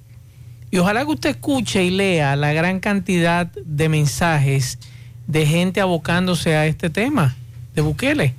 [0.74, 4.80] Y ojalá que usted escuche y lea la gran cantidad de mensajes
[5.28, 7.37] de gente abocándose a este tema
[7.76, 8.34] de Bukele.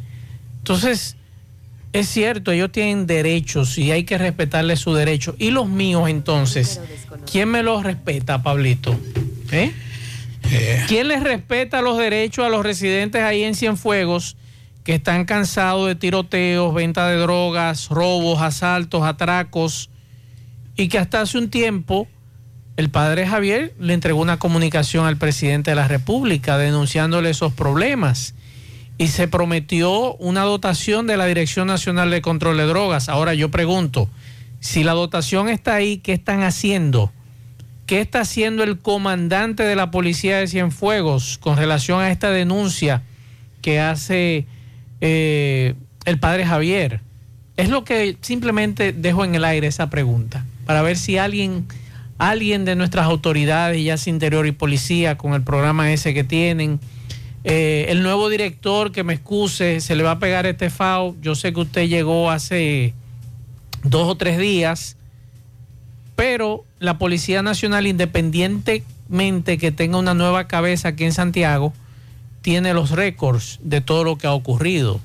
[0.57, 1.15] Entonces,
[1.93, 5.35] es cierto, ellos tienen derechos y hay que respetarles sus derechos.
[5.39, 6.81] ¿Y los míos entonces?
[7.31, 8.99] ¿Quién me los respeta, Pablito?
[9.53, 9.71] ¿Eh?
[10.89, 14.35] ¿Quién les respeta los derechos a los residentes ahí en Cienfuegos
[14.83, 19.89] que están cansados de tiroteos, venta de drogas, robos, asaltos, atracos
[20.75, 22.09] y que hasta hace un tiempo
[22.77, 28.33] el padre Javier le entregó una comunicación al presidente de la República denunciándole esos problemas
[28.97, 33.09] y se prometió una dotación de la Dirección Nacional de Control de Drogas.
[33.09, 34.09] Ahora yo pregunto,
[34.59, 37.11] si la dotación está ahí, ¿qué están haciendo?
[37.85, 43.03] ¿Qué está haciendo el comandante de la Policía de Cienfuegos con relación a esta denuncia
[43.61, 44.47] que hace
[45.01, 47.01] eh, el padre Javier?
[47.57, 51.67] Es lo que simplemente dejo en el aire esa pregunta, para ver si alguien,
[52.17, 56.79] alguien de nuestras autoridades, ya sea interior y policía, con el programa ese que tienen,
[57.43, 61.15] eh, el nuevo director, que me excuse, se le va a pegar este FAO.
[61.21, 62.93] Yo sé que usted llegó hace
[63.83, 64.97] dos o tres días,
[66.15, 71.71] pero la Policía Nacional, independientemente que tenga una nueva cabeza aquí en Santiago,
[72.41, 74.99] tiene los récords de todo lo que ha ocurrido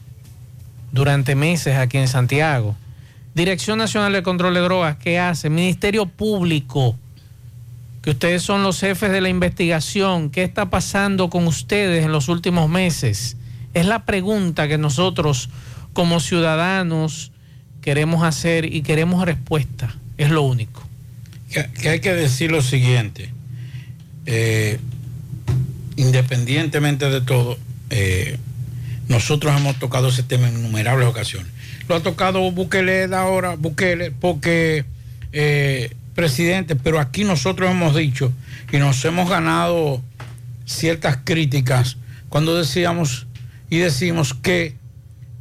[0.93, 2.75] durante meses aquí en Santiago.
[3.41, 5.49] Dirección Nacional de Control de Drogas, ¿qué hace?
[5.49, 6.95] Ministerio Público,
[8.03, 12.29] que ustedes son los jefes de la investigación, ¿qué está pasando con ustedes en los
[12.29, 13.39] últimos meses?
[13.73, 15.49] Es la pregunta que nosotros
[15.95, 17.33] como ciudadanos
[17.81, 20.87] queremos hacer y queremos respuesta, es lo único.
[21.51, 23.33] que, hay que decir lo siguiente.
[24.27, 24.79] Eh,
[25.97, 27.57] independientemente de todo,
[27.89, 28.37] eh,
[29.09, 31.51] nosotros hemos tocado ese tema en innumerables ocasiones.
[31.91, 34.85] Lo ha tocado Bukele ahora, Bukele, porque
[35.33, 38.33] eh, presidente, pero aquí nosotros hemos dicho
[38.71, 40.01] y nos hemos ganado
[40.67, 41.97] ciertas críticas
[42.29, 43.27] cuando decíamos
[43.71, 44.77] y decimos que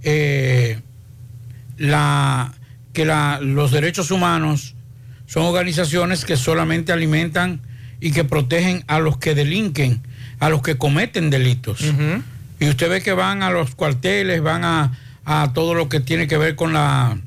[0.02, 0.80] eh,
[1.78, 2.52] la,
[2.94, 4.74] que la, los derechos humanos
[5.28, 7.62] son organizaciones que solamente alimentan
[8.02, 10.02] y que protegen a los que delinquen,
[10.40, 11.82] a los que cometen delitos.
[12.60, 14.98] Y usted ve que van a los cuarteles, van a,
[15.32, 17.20] a todo lo que tiene que ver con la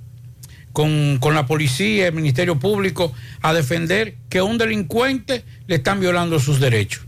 [0.72, 6.00] con, con la policía, el Ministerio Público, a defender que a un delincuente le están
[6.00, 7.04] violando sus derechos.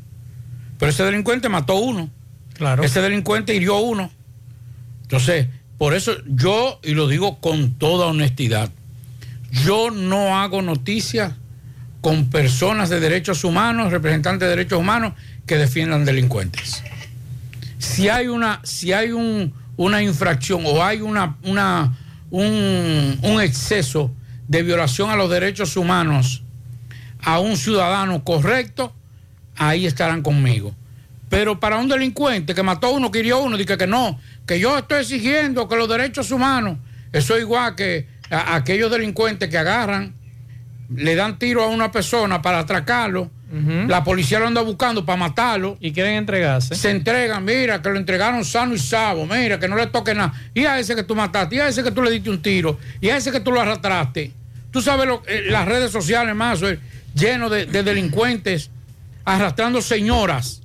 [0.79, 2.11] Pero ese delincuente mató uno.
[2.53, 2.85] Claro.
[2.85, 4.13] Ese delincuente hirió uno.
[5.03, 8.71] Entonces, por eso yo, y lo digo con toda honestidad,
[9.51, 11.33] yo no hago noticias
[12.03, 15.15] con personas de derechos humanos, representantes de derechos humanos,
[15.45, 16.85] que defiendan delincuentes.
[17.79, 21.97] Si hay una, si hay un, una infracción o hay una, una,
[22.31, 24.11] un, un exceso
[24.49, 26.43] de violación a los derechos humanos
[27.23, 28.93] a un ciudadano correcto,
[29.57, 30.75] ahí estarán conmigo.
[31.31, 34.21] Pero para un delincuente que mató a uno, que hirió a uno, dice que no,
[34.47, 36.79] que yo estoy exigiendo que los derechos humanos,
[37.13, 40.15] eso es igual que a- aquellos delincuentes que agarran,
[40.95, 43.31] le dan tiro a una persona para atracarlo,
[43.89, 45.77] la policía lo anda buscando para matarlo.
[45.81, 46.75] Y quieren entregarse.
[46.75, 50.33] Se entregan, mira, que lo entregaron sano y salvo, mira, que no le toque nada.
[50.55, 52.79] Y a ese que tú mataste, y a ese que tú le diste un tiro,
[53.01, 54.33] y a ese que tú lo arrastraste.
[54.73, 56.61] Tú sabes, lo- eh, las redes sociales más,
[57.15, 58.71] lleno de, de delincuentes
[59.25, 60.63] arrastrando señoras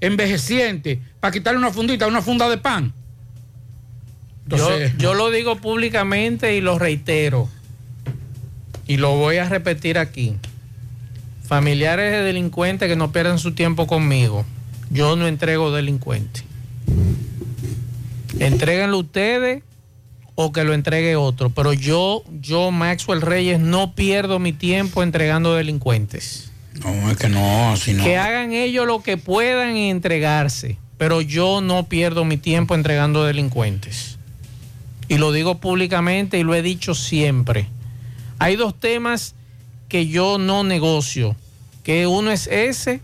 [0.00, 2.92] envejecientes para quitarle una fundita, una funda de pan.
[4.44, 7.48] Entonces- yo, yo lo digo públicamente y lo reitero.
[8.86, 10.36] Y lo voy a repetir aquí.
[11.44, 14.44] Familiares de delincuentes que no pierdan su tiempo conmigo.
[14.90, 16.44] Yo no entrego delincuentes.
[18.38, 19.62] Entréguenlo ustedes
[20.34, 21.50] o que lo entregue otro.
[21.50, 26.50] Pero yo, yo, Maxwell Reyes, no pierdo mi tiempo entregando delincuentes.
[26.82, 28.02] No, es que no, así no.
[28.02, 30.78] Que hagan ellos lo que puedan y entregarse.
[30.98, 34.18] Pero yo no pierdo mi tiempo entregando delincuentes.
[35.08, 37.68] Y lo digo públicamente y lo he dicho siempre.
[38.38, 39.34] Hay dos temas
[39.88, 41.36] que yo no negocio.
[41.82, 43.00] Que uno es ese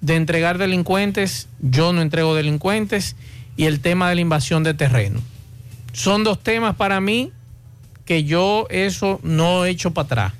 [0.00, 1.48] de entregar delincuentes.
[1.60, 3.16] Yo no entrego delincuentes.
[3.56, 5.20] Y el tema de la invasión de terreno.
[5.92, 7.32] Son dos temas para mí
[8.04, 10.32] que yo eso no he hecho para atrás.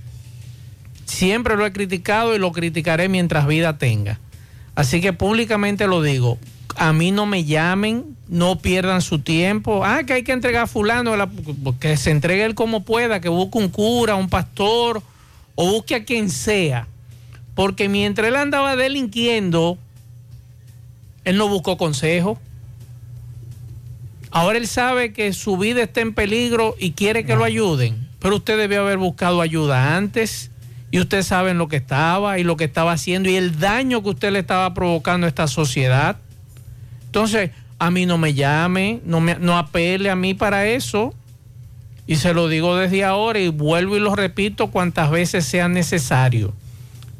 [1.04, 4.20] Siempre lo he criticado y lo criticaré mientras vida tenga.
[4.74, 6.38] Así que públicamente lo digo.
[6.76, 9.84] A mí no me llamen, no pierdan su tiempo.
[9.84, 11.28] Ah, que hay que entregar a fulano, la-
[11.80, 15.02] que se entregue él como pueda, que busque un cura, un pastor
[15.60, 16.88] o busque a quien sea.
[17.54, 19.76] Porque mientras él andaba delinquiendo,
[21.26, 22.40] él no buscó consejo.
[24.30, 28.08] Ahora él sabe que su vida está en peligro y quiere que lo ayuden.
[28.20, 30.50] Pero usted debió haber buscado ayuda antes.
[30.90, 34.08] Y usted sabe lo que estaba y lo que estaba haciendo y el daño que
[34.08, 36.16] usted le estaba provocando a esta sociedad.
[37.04, 41.14] Entonces, a mí no me llame, no, me, no apele a mí para eso.
[42.10, 46.52] Y se lo digo desde ahora y vuelvo y lo repito cuantas veces sea necesario.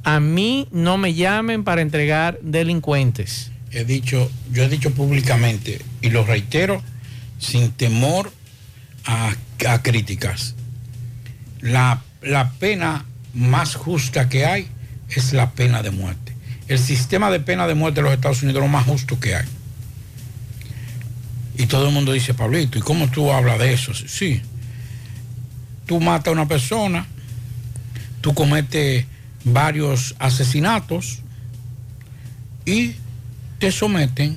[0.03, 3.53] A mí no me llamen para entregar delincuentes.
[3.71, 6.83] he dicho, yo he dicho públicamente y lo reitero
[7.39, 8.33] sin temor
[9.05, 9.33] a,
[9.69, 10.57] a críticas.
[11.61, 14.67] La, la pena más justa que hay
[15.09, 16.35] es la pena de muerte.
[16.67, 19.37] El sistema de pena de muerte de los Estados Unidos es lo más justo que
[19.37, 19.47] hay.
[21.59, 23.95] Y todo el mundo dice, Pablito, ¿y cómo tú hablas de eso?
[23.95, 24.43] Sí.
[25.91, 27.05] Tú matas a una persona,
[28.21, 29.07] tú cometes
[29.43, 31.19] varios asesinatos
[32.65, 32.95] y
[33.59, 34.37] te someten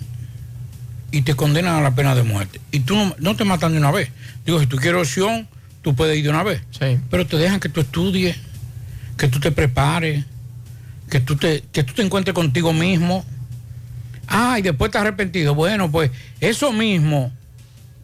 [1.12, 2.60] y te condenan a la pena de muerte.
[2.72, 4.10] Y tú no, no te matan de una vez.
[4.48, 5.48] Digo, si tú quieres opción,
[5.84, 6.64] tú puedes ir de una vez.
[7.12, 8.36] Pero te dejan que tú estudies,
[9.16, 10.26] que tú te prepares,
[11.08, 13.24] que tú te, que tú te encuentres contigo mismo.
[14.28, 15.54] Ah, y después te arrepentido.
[15.54, 17.32] Bueno, pues eso mismo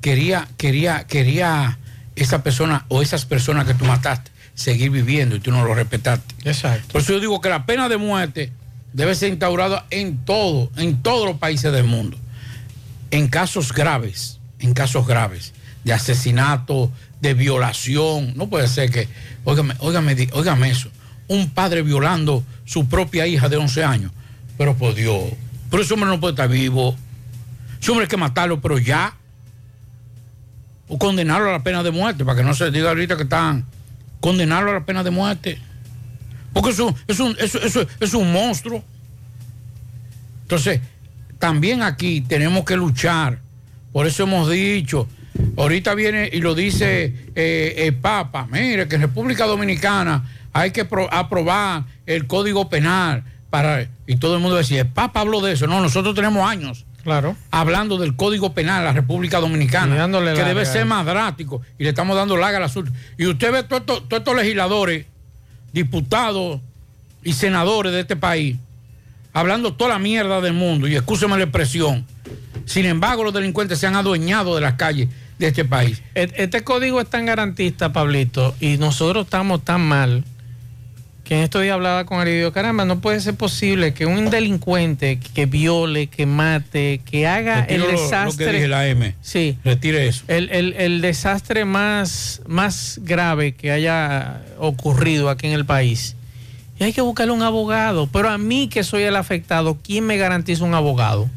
[0.02, 1.78] quería, quería, quería
[2.24, 6.36] esa persona o esas personas que tú mataste seguir viviendo y tú no lo respetaste.
[6.43, 6.89] Exacto.
[6.91, 8.51] Por eso yo digo que la pena de muerte
[8.93, 12.17] debe ser instaurada en todo, en todos los países del mundo.
[13.11, 15.53] En casos graves, en casos graves,
[15.84, 16.91] de asesinato,
[17.22, 18.34] de violación.
[18.36, 19.07] No puede ser que,
[19.45, 20.89] óigame, óigame, óigame eso,
[21.28, 24.11] un padre violando su propia hija de 11 años.
[24.57, 25.24] Pero por Dios,
[25.72, 26.95] pero ese hombre no puede estar vivo.
[27.82, 29.15] Ese hombre hay que matarlo, pero ya.
[30.89, 33.65] O condenarlo a la pena de muerte, para que no se diga ahorita que están
[34.19, 35.59] condenarlo a la pena de muerte.
[36.51, 38.83] Porque eso es un, es un monstruo.
[40.41, 40.81] Entonces,
[41.37, 43.39] también aquí tenemos que luchar.
[43.93, 45.07] Por eso hemos dicho,
[45.57, 50.85] ahorita viene y lo dice eh, el Papa, mire que en República Dominicana hay que
[50.85, 53.87] pro- aprobar el Código Penal para...
[54.07, 55.67] Y todo el mundo decía, el Papa habló de eso.
[55.67, 57.36] No, nosotros tenemos años Claro.
[57.52, 59.95] hablando del Código Penal de la República Dominicana,
[60.36, 62.91] que debe ser más drástico, y le estamos dando larga al asunto.
[63.18, 65.06] Y usted ve todos estos, todos estos legisladores,
[65.74, 66.62] diputados
[67.24, 68.58] y senadores de este país,
[69.34, 72.06] hablando toda la mierda del mundo, y escúcheme la expresión.
[72.66, 76.02] Sin embargo, los delincuentes se han adueñado de las calles de este país.
[76.16, 80.24] E- Este código es tan garantista, Pablito, y nosotros estamos tan mal
[81.30, 85.19] que en estos días hablaba con Aridio, caramba, no puede ser posible que un delincuente
[85.19, 88.51] que viole, que mate, que haga el Retiro lo- lo que desastre.
[88.53, 89.13] dije, la M.
[89.21, 89.55] Sí.
[89.63, 90.23] Retire eso.
[90.27, 96.15] El, el- el desastre más, más grave que haya ocurrido aquí en el país.
[96.80, 98.07] Y hay que buscarle un abogado.
[98.11, 101.30] Pero a mí que soy el afectado, ¿quién me garantiza un abogado?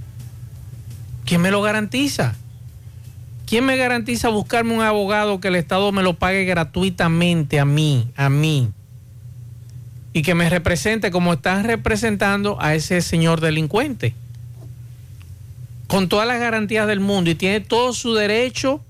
[1.26, 2.34] ¿Quién me lo garantiza?
[3.46, 8.08] ¿Quién me garantiza buscarme un abogado que el Estado me lo pague gratuitamente a mí,
[8.16, 8.70] a mí?
[10.12, 14.14] Y que me represente como están representando a ese señor delincuente.
[15.86, 18.80] Con todas las garantías del mundo y tiene todo su derecho,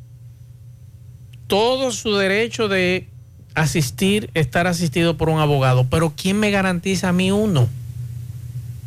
[1.47, 3.09] todo su derecho de
[3.55, 5.87] asistir, estar asistido por un abogado.
[5.91, 7.69] Pero ¿quién me garantiza a mí uno?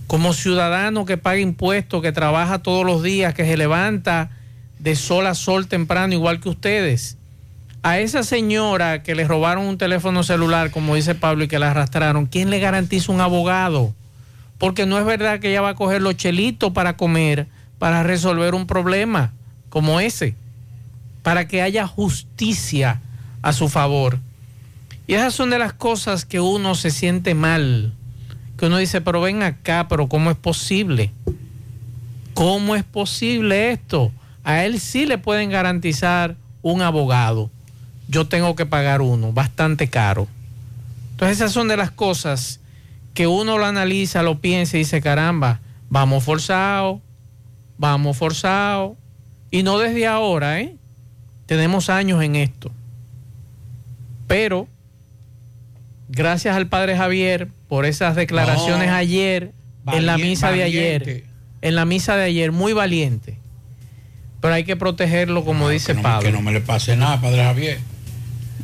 [0.07, 4.31] Como ciudadano que paga impuestos, que trabaja todos los días, que se levanta
[4.79, 7.17] de sol a sol temprano, igual que ustedes.
[7.85, 11.69] A esa señora que le robaron un teléfono celular, como dice Pablo, y que la
[11.69, 13.93] arrastraron, ¿quién le garantiza un abogado?
[14.57, 17.45] Porque no es verdad que ella va a coger los chelitos para comer,
[17.77, 19.33] para resolver un problema
[19.69, 20.33] como ese,
[21.21, 23.01] para que haya justicia
[23.43, 24.17] a su favor.
[25.05, 27.93] Y esas son de las cosas que uno se siente mal,
[28.57, 31.11] que uno dice, pero ven acá, pero ¿cómo es posible?
[32.33, 34.11] ¿Cómo es posible esto?
[34.43, 37.51] A él sí le pueden garantizar un abogado.
[38.07, 40.27] Yo tengo que pagar uno, bastante caro.
[41.11, 42.59] Entonces esas son de las cosas
[43.13, 46.99] que uno lo analiza, lo piensa y dice, caramba, vamos forzados,
[47.77, 48.97] vamos forzados.
[49.49, 50.75] Y no desde ahora, ¿eh?
[51.45, 52.71] Tenemos años en esto.
[54.27, 54.67] Pero,
[56.09, 59.53] gracias al padre Javier por esas declaraciones No, ayer,
[59.87, 61.23] en la misa de ayer,
[61.61, 63.37] en la misa de ayer, muy valiente.
[64.41, 66.21] Pero hay que protegerlo, como dice que no, Pablo.
[66.27, 67.79] que no me le pase nada, Padre Javier.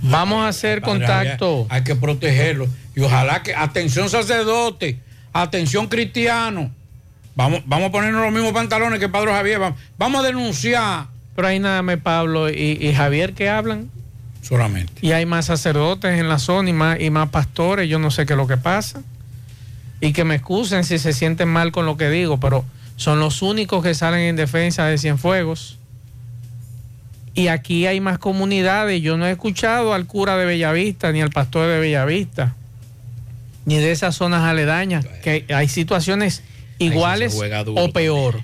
[0.01, 1.67] Vamos a hacer Padre contacto.
[1.69, 2.67] Hay que protegerlo.
[2.95, 4.99] Y ojalá que, atención sacerdote,
[5.33, 6.71] atención cristiano.
[7.35, 9.59] Vamos, vamos a ponernos los mismos pantalones que Padre Javier.
[9.59, 11.07] Vamos, vamos a denunciar.
[11.35, 13.89] Pero ahí nada más Pablo y, y Javier que hablan.
[14.41, 14.93] Solamente.
[15.01, 17.87] Y hay más sacerdotes en la zona y más, y más pastores.
[17.87, 19.01] Yo no sé qué es lo que pasa.
[20.01, 23.41] Y que me excusen si se sienten mal con lo que digo, pero son los
[23.41, 25.77] únicos que salen en defensa de Cienfuegos.
[27.33, 29.01] Y aquí hay más comunidades.
[29.01, 32.55] Yo no he escuchado al cura de Bellavista ni al pastor de Bellavista,
[33.65, 36.43] ni de esas zonas aledañas, que hay situaciones
[36.77, 37.39] iguales
[37.75, 38.41] o peor.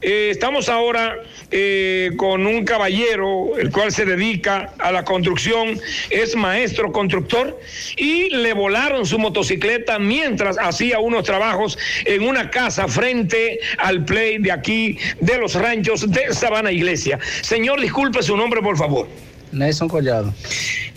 [0.00, 1.16] Eh, estamos ahora
[1.50, 7.58] eh, con un caballero, el cual se dedica a la construcción, es maestro constructor,
[7.96, 14.38] y le volaron su motocicleta mientras hacía unos trabajos en una casa frente al play
[14.38, 17.18] de aquí, de los ranchos de Sabana Iglesia.
[17.40, 19.08] Señor, disculpe su nombre, por favor.
[19.52, 20.32] Nelson Collado.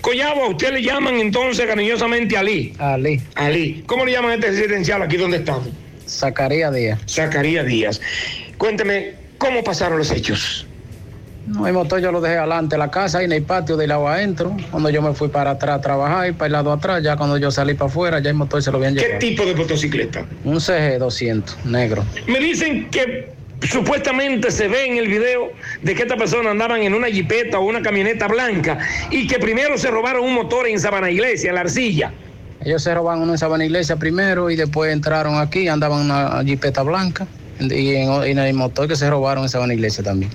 [0.02, 2.74] Collado, a usted le llaman entonces cariñosamente Ali.
[2.80, 3.22] Ali.
[3.36, 3.84] Ali.
[3.86, 5.68] ¿Cómo le llaman a este residencial aquí donde estamos?
[6.08, 7.00] Zacarías Díaz.
[7.08, 8.02] Zacarías Díaz.
[8.58, 10.66] Cuénteme, ¿cómo pasaron los hechos?
[11.48, 13.92] No, el motor yo lo dejé adelante de la casa, y en el patio del
[13.92, 14.56] agua adentro.
[14.70, 17.38] Cuando yo me fui para atrás a trabajar y para el lado atrás, ya cuando
[17.38, 19.20] yo salí para afuera, ya el motor se lo habían ¿Qué llevado.
[19.20, 20.26] tipo de motocicleta?
[20.44, 22.06] Un CG 200, negro.
[22.28, 23.32] Me dicen que
[23.68, 25.52] supuestamente se ve en el video
[25.82, 29.78] de que esta persona andaban en una jipeta o una camioneta blanca y que primero
[29.78, 32.12] se robaron un motor en Sabana Iglesia, en la arcilla.
[32.64, 36.44] Ellos se robaron uno en Sabana Iglesia primero y después entraron aquí, andaban en una
[36.44, 37.28] jipeta blanca
[37.60, 40.32] y en, el motor que se robaron en Sabana Iglesia también.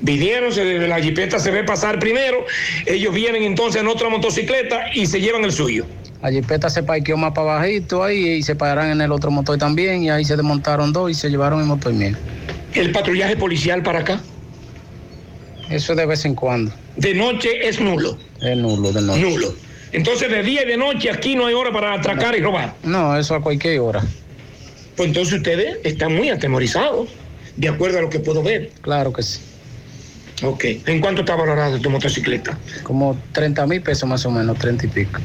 [0.00, 0.52] Vinieron,
[0.88, 2.44] la jipeta se ve pasar primero,
[2.86, 5.86] ellos vienen entonces en otra motocicleta y se llevan el suyo.
[6.22, 9.58] La jipeta se parqueó más para bajito ahí y se pararon en el otro motor
[9.58, 12.16] también y ahí se desmontaron dos y se llevaron el motor mío.
[12.74, 14.20] ¿El patrullaje policial para acá?
[15.68, 16.72] Eso de vez en cuando.
[16.96, 18.16] De noche es nulo.
[18.40, 19.20] Es nulo, de noche.
[19.20, 19.54] Nulo.
[19.90, 22.74] Entonces de día y de noche aquí no hay hora para atracar y robar.
[22.84, 24.02] No, eso a cualquier hora.
[24.96, 27.08] Pues entonces ustedes están muy atemorizados,
[27.56, 28.70] de acuerdo a lo que puedo ver.
[28.80, 29.40] Claro que sí.
[30.42, 30.64] Ok.
[30.86, 32.58] ¿En cuánto está valorada tu motocicleta?
[32.82, 35.20] Como 30 mil pesos más o menos, 30 y pico.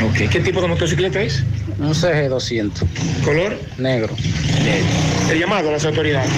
[0.00, 1.44] Ok, ¿qué tipo de motocicleta es?
[1.78, 2.88] Un CG 200.
[3.24, 3.58] ¿Color?
[3.78, 4.14] Negro.
[5.30, 6.30] El llamado a las autoridades.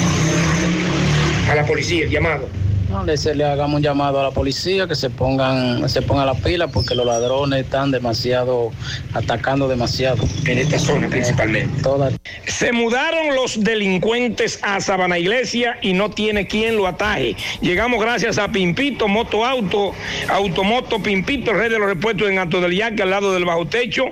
[1.51, 2.49] A la policía, el llamado.
[2.95, 6.27] No, le, se le hagamos un llamado a la policía que se pongan, se pongan
[6.27, 8.71] la pila porque los ladrones están demasiado,
[9.13, 10.23] atacando demasiado.
[10.47, 11.83] En esta zona principalmente.
[11.83, 12.13] Toda.
[12.47, 17.35] Se mudaron los delincuentes a Sabana Iglesia y no tiene quien lo ataje.
[17.61, 19.93] Llegamos gracias a Pimpito, Moto Auto,
[20.29, 24.05] Automoto Pimpito, rey de los repuestos en Alto del Yaque, al lado del bajo techo.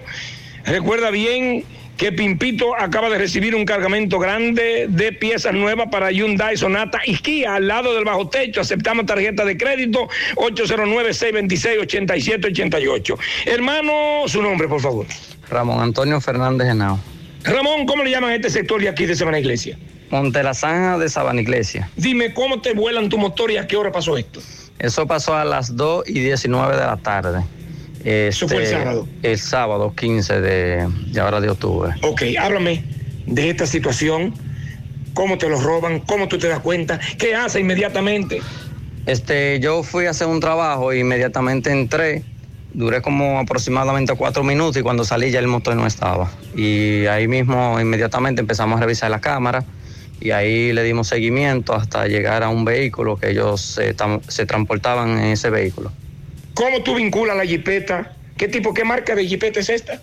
[0.64, 1.64] Recuerda bien
[1.96, 7.16] que Pimpito acaba de recibir un cargamento grande de piezas nuevas para Hyundai Sonata y
[7.16, 8.60] Kia al lado del bajo techo.
[8.60, 13.18] Aceptamos tarjeta de crédito 809-626-8788.
[13.46, 13.92] Hermano,
[14.26, 15.06] su nombre, por favor.
[15.48, 16.98] Ramón Antonio Fernández Henao.
[17.44, 19.78] Ramón, ¿cómo le llaman a este sector de aquí de Sabana Iglesia?
[20.10, 21.88] Monte la Zanja de Sabana Iglesia.
[21.96, 24.40] Dime, ¿cómo te vuelan tu motor y a qué hora pasó esto?
[24.78, 27.42] Eso pasó a las 2 y 19 de la tarde.
[28.04, 29.08] Eso fue el Este, sábado.
[29.22, 31.92] El sábado 15 de, de ahora de octubre.
[32.02, 32.84] Ok, háblame
[33.26, 34.34] de esta situación,
[35.14, 38.40] cómo te lo roban, cómo tú te das cuenta, qué hace inmediatamente.
[39.06, 42.24] Este, yo fui a hacer un trabajo e inmediatamente entré.
[42.74, 46.30] Duré como aproximadamente cuatro minutos y cuando salí ya el motor no estaba.
[46.56, 49.64] Y ahí mismo inmediatamente empezamos a revisar la cámara
[50.20, 55.32] y ahí le dimos seguimiento hasta llegar a un vehículo que ellos se transportaban en
[55.32, 55.92] ese vehículo.
[56.54, 58.12] ¿Cómo tú vinculas la jipeta?
[58.36, 60.00] ¿Qué tipo, qué marca de jipeta es esta?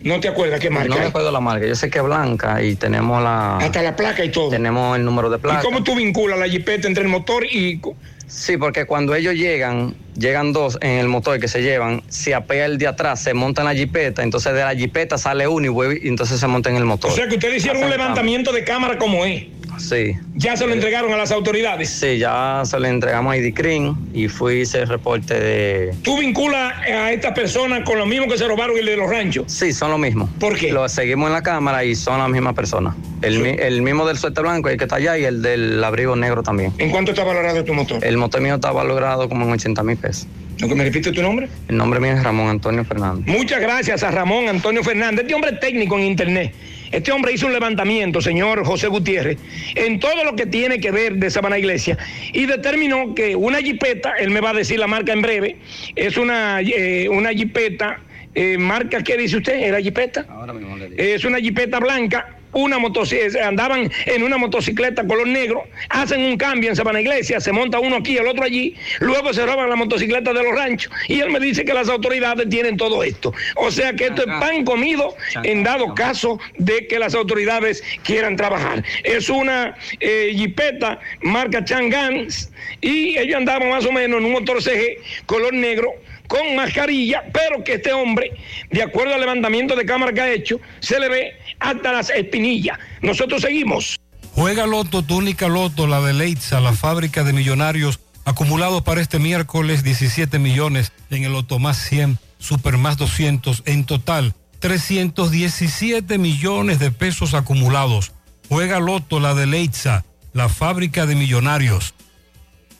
[0.00, 0.88] No te acuerdas qué marca.
[0.88, 3.56] No me acuerdo la marca, yo sé que es blanca y tenemos la...
[3.56, 4.50] Hasta la placa y todo.
[4.50, 5.60] Tenemos el número de placa.
[5.60, 7.80] ¿Y cómo tú vinculas la jipeta entre el motor y...
[8.26, 12.66] Sí, porque cuando ellos llegan, llegan dos en el motor que se llevan, se apea
[12.66, 15.68] el de atrás, se monta en la jipeta, entonces de la jipeta sale uno y,
[15.70, 17.10] vuelve- y entonces se monta en el motor.
[17.10, 19.44] O sea que ustedes hicieron un levantamiento de cámara como es.
[19.76, 20.12] Sí.
[20.36, 21.90] Ya se lo entregaron a las autoridades.
[21.90, 25.92] Sí, ya se le entregamos a IDCRIN y fui hice el reporte de...
[26.02, 29.50] ¿Tú vinculas a estas personas con lo mismo que se robaron el de los ranchos?
[29.52, 30.30] Sí, son lo mismo.
[30.38, 30.70] ¿Por qué?
[30.70, 32.94] Lo seguimos en la cámara y son la misma persona.
[33.20, 36.42] El, el mismo del suéter blanco, el que está allá, y el del abrigo negro
[36.44, 36.72] también.
[36.78, 38.04] ¿En cuánto está valorado tu motor?
[38.04, 40.28] El motor mío está valorado como en 80 mil pesos.
[40.60, 41.48] ¿Lo que me repite tu nombre?
[41.68, 43.26] El nombre mío es Ramón Antonio Fernández.
[43.26, 46.54] Muchas gracias a Ramón Antonio Fernández, este hombre es técnico en internet.
[46.92, 49.38] Este hombre hizo un levantamiento, señor José Gutiérrez,
[49.74, 51.98] en todo lo que tiene que ver de Sabana Iglesia
[52.32, 55.56] y determinó que una jipeta, él me va a decir la marca en breve,
[55.96, 58.00] es una, eh, una jipeta,
[58.34, 59.54] eh, marca, ¿qué dice usted?
[59.54, 60.24] ¿Era jipeta?
[60.28, 61.02] Ahora mismo le digo.
[61.02, 66.70] Es una jipeta blanca, una motocicleta, andaban en una motocicleta color negro, hacen un cambio
[66.70, 70.32] en Sabana Iglesia, se monta uno aquí, el otro allí, luego se roban la motocicleta
[70.32, 73.32] de los ranchos y él me dice que las autoridades tienen todo esto.
[73.56, 78.36] O sea que esto es pan comido en dado caso de que las autoridades quieran
[78.36, 78.84] trabajar.
[79.02, 82.50] Es una eh, jipeta marca Changans
[82.80, 85.92] y ellos andaban más o menos en un motor CG color negro
[86.26, 88.32] con mascarilla, pero que este hombre,
[88.70, 91.32] de acuerdo al levantamiento de cámara que ha hecho, se le ve
[91.64, 92.78] hasta las espinillas.
[93.02, 93.96] Nosotros seguimos.
[94.34, 99.82] Juega Loto, túnica Loto, la de Leitza, la fábrica de millonarios, acumulado para este miércoles
[99.82, 106.90] 17 millones en el Loto más 100, Super más 200, en total 317 millones de
[106.90, 108.12] pesos acumulados.
[108.48, 111.94] Juega Loto, la de Leitza, la fábrica de millonarios.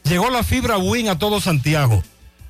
[0.02, 2.02] Llegó la fibra Win a todo Santiago.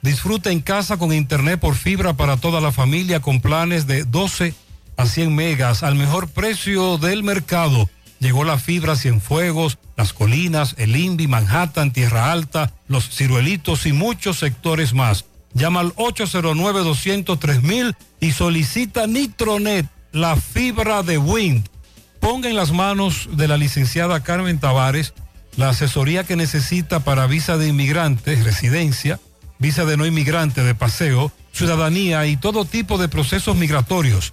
[0.02, 4.54] Disfruta en casa con internet por fibra para toda la familia con planes de 12
[4.96, 7.88] a 100 megas al mejor precio del mercado.
[8.20, 14.38] Llegó la fibra Cienfuegos, Las Colinas, El Indy, Manhattan, Tierra Alta, Los Ciruelitos y muchos
[14.38, 15.26] sectores más.
[15.52, 21.68] Llama al 809-203 y solicita Nitronet, la fibra de Wind.
[22.20, 25.14] Ponga en las manos de la licenciada Carmen Tavares
[25.56, 29.20] la asesoría que necesita para visa de inmigrantes, residencia,
[29.58, 34.32] visa de no inmigrante de paseo, ciudadanía y todo tipo de procesos migratorios.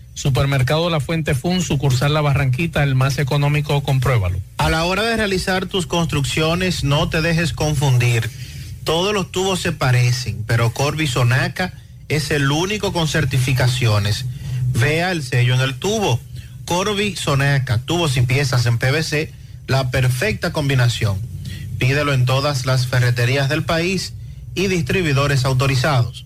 [0.13, 4.39] Supermercado La Fuente Fun, sucursal La Barranquita, el más económico, compruébalo.
[4.57, 8.29] A la hora de realizar tus construcciones, no te dejes confundir.
[8.83, 11.73] Todos los tubos se parecen, pero Corby Sonaca
[12.09, 14.25] es el único con certificaciones.
[14.73, 16.19] Vea el sello en el tubo.
[16.65, 19.31] Corby Sonaca, tubos y piezas en PVC,
[19.67, 21.19] la perfecta combinación.
[21.77, 24.13] Pídelo en todas las ferreterías del país
[24.55, 26.25] y distribuidores autorizados.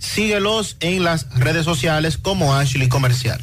[0.00, 3.40] Síguelos en las redes sociales como Ashley Comercial.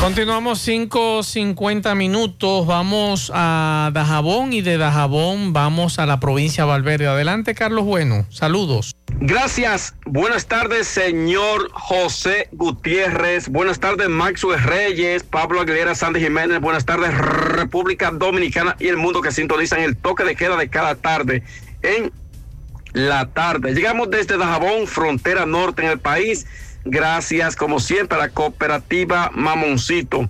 [0.00, 2.66] Continuamos 5.50 minutos.
[2.66, 7.06] Vamos a Dajabón y de Dajabón vamos a la provincia de Valverde.
[7.06, 8.24] Adelante, Carlos Bueno.
[8.30, 8.96] Saludos.
[9.20, 9.94] Gracias.
[10.06, 13.50] Buenas tardes, señor José Gutiérrez.
[13.50, 16.60] Buenas tardes, Maxwell Reyes, Pablo Aguilera, Sandy Jiménez.
[16.60, 20.94] Buenas tardes, República Dominicana y el mundo que sintonizan el toque de queda de cada
[20.94, 21.42] tarde
[21.82, 22.10] en
[22.94, 23.74] la tarde.
[23.74, 26.46] Llegamos desde Dajabón, frontera norte en el país.
[26.84, 30.28] Gracias, como siempre, a la cooperativa Mamoncito.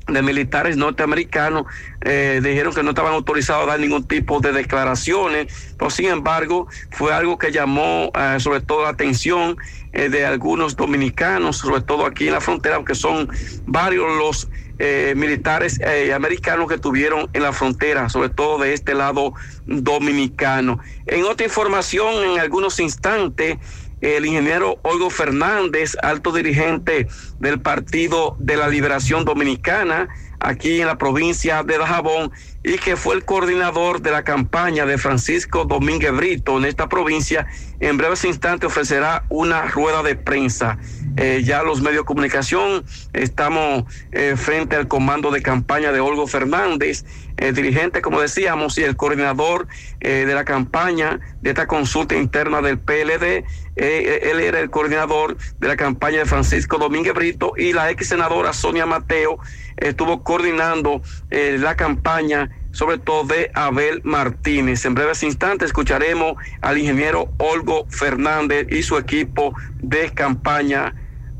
[0.07, 1.65] de militares norteamericanos
[2.03, 6.69] eh, dijeron que no estaban autorizados a dar ningún tipo de declaraciones, pero sin embargo
[6.91, 9.57] fue algo que llamó eh, sobre todo la atención
[9.93, 13.31] eh, de algunos dominicanos, sobre todo aquí en la frontera, aunque son
[13.65, 14.49] varios los
[14.79, 15.79] militares
[16.15, 19.35] americanos que tuvieron en la frontera, sobre todo de este lado
[19.67, 20.81] dominicano.
[21.07, 23.59] En otra información, en algunos instantes,
[24.01, 27.07] el ingeniero Olgo Fernández, alto dirigente
[27.39, 30.09] del Partido de la Liberación Dominicana,
[30.41, 32.31] aquí en la provincia de Dajabón,
[32.65, 37.47] y que fue el coordinador de la campaña de Francisco Domínguez Brito en esta provincia,
[37.79, 40.79] en breves instantes ofrecerá una rueda de prensa.
[41.19, 46.27] Eh, ya los medios de comunicación estamos eh, frente al comando de campaña de Olgo
[46.27, 47.05] Fernández,
[47.37, 49.69] el dirigente, como decíamos, y el coordinador
[50.01, 53.45] eh, de la campaña de esta consulta interna del PLD.
[53.77, 58.53] Él era el coordinador de la campaña de Francisco Domínguez Brito y la ex senadora
[58.53, 59.39] Sonia Mateo
[59.77, 64.85] estuvo coordinando la campaña sobre todo de Abel Martínez.
[64.85, 70.95] En breves instantes escucharemos al ingeniero Olgo Fernández y su equipo de campaña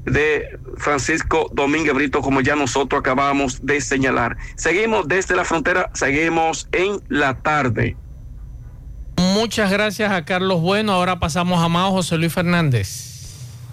[0.05, 4.37] de Francisco Domínguez Brito, como ya nosotros acabamos de señalar.
[4.55, 7.97] Seguimos desde la frontera, seguimos en la tarde.
[9.35, 10.93] Muchas gracias a Carlos Bueno.
[10.93, 12.89] Ahora pasamos a Mao José Luis Fernández.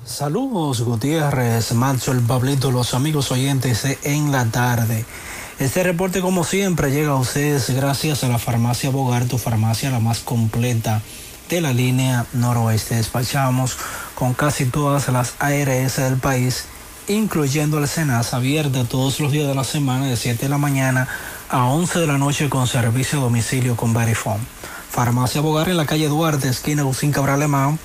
[0.03, 5.05] Saludos Gutiérrez, Macho, el Pablito, los amigos oyentes En la Tarde.
[5.59, 9.99] Este reporte, como siempre, llega a ustedes gracias a la farmacia Bogar, tu farmacia la
[9.99, 11.03] más completa
[11.47, 12.95] de la línea noroeste.
[12.95, 13.77] Despachamos
[14.15, 16.65] con casi todas las ARS del país,
[17.07, 21.07] incluyendo el Senas, abierta todos los días de la semana de 7 de la mañana
[21.49, 24.43] a 11 de la noche con servicio a domicilio con Verifone.
[24.91, 27.79] Farmacia Bogar en la calle Duarte, esquina Lucín Cabral Alemán,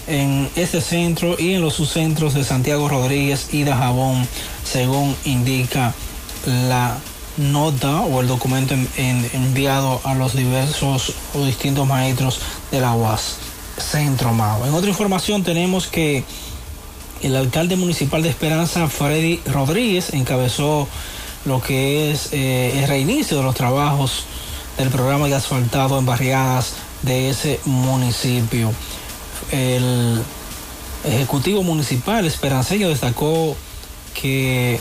[0.08, 4.28] en este centro y en los subcentros de Santiago Rodríguez y de Jabón,
[4.64, 5.94] según indica
[6.46, 6.98] la
[7.38, 12.40] nota o el documento enviado a los diversos o distintos maestros
[12.70, 13.38] de la UAS
[13.78, 14.66] Centro Mao.
[14.66, 16.24] En otra información tenemos que
[17.22, 20.88] el alcalde municipal de Esperanza, Freddy Rodríguez, encabezó
[21.46, 24.26] lo que es eh, el reinicio de los trabajos
[24.78, 28.74] del programa de asfaltado en barriadas de ese municipio
[29.54, 30.22] el
[31.04, 33.56] Ejecutivo Municipal esperanceño destacó
[34.14, 34.80] que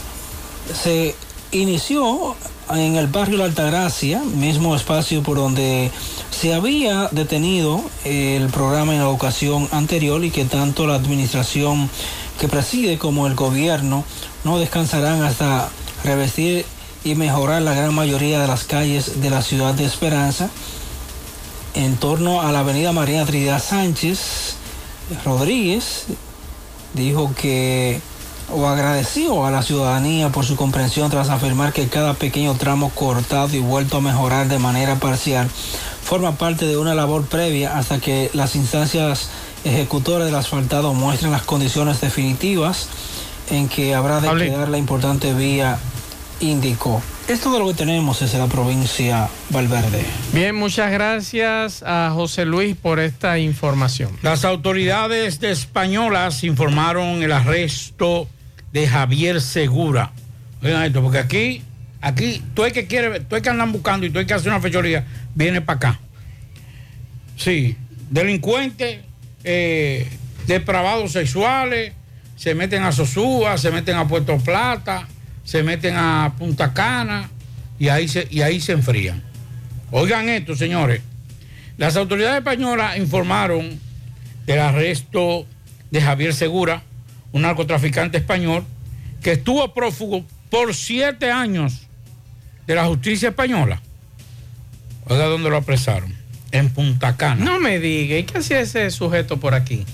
[0.73, 1.15] se
[1.51, 2.37] inició
[2.75, 5.91] en el barrio La Altagracia, mismo espacio por donde
[6.31, 11.91] se había detenido el programa en la ocasión anterior y que tanto la administración
[12.41, 14.05] que preside como el gobierno
[14.45, 15.69] no descansarán hasta
[16.03, 16.65] revestir
[17.05, 20.49] y mejorar la gran mayoría de las calles de la ciudad de Esperanza.
[21.75, 24.57] En torno a la avenida María Trinidad Sánchez
[25.25, 26.07] Rodríguez
[26.95, 28.01] dijo que
[28.51, 33.55] o agradeció a la ciudadanía por su comprensión tras afirmar que cada pequeño tramo cortado
[33.55, 35.49] y vuelto a mejorar de manera parcial
[36.03, 39.31] forma parte de una labor previa hasta que las instancias
[39.65, 42.89] ejecutoras del asfaltado muestren las condiciones definitivas
[43.51, 45.79] en que habrá de quedar la importante vía
[46.41, 47.03] indicó.
[47.29, 50.05] Es todo lo que tenemos desde la provincia Valverde.
[50.33, 54.11] Bien, muchas gracias a José Luis por esta información.
[54.23, 58.29] Las autoridades de españolas informaron el arresto
[58.73, 60.13] de Javier Segura.
[60.63, 61.63] Oigan esto, porque aquí,
[62.01, 64.49] aquí, tú el que quiere, tú el que andan buscando y tú el que hace
[64.49, 66.01] una fechoría, viene para acá.
[67.37, 67.77] Sí,
[68.11, 68.99] delincuentes,
[69.45, 70.11] eh,
[70.49, 71.93] depravados sexuales,
[72.37, 75.07] se meten a Sosúa, se meten a Puerto Plata,
[75.45, 77.29] se meten a Punta Cana
[77.79, 79.23] y ahí se, y ahí se enfrían.
[79.91, 81.03] Oigan esto, señores.
[81.77, 83.79] Las autoridades españolas informaron
[84.47, 85.47] del arresto
[85.91, 86.83] de Javier Segura,
[87.33, 88.65] un narcotraficante español,
[89.23, 91.87] que estuvo prófugo por siete años
[92.67, 93.81] de la justicia española.
[95.07, 96.15] Oiga, ¿dónde lo apresaron?
[96.53, 97.45] En Punta Cana.
[97.45, 99.85] No me diga, ¿y qué hacía ese sujeto por aquí?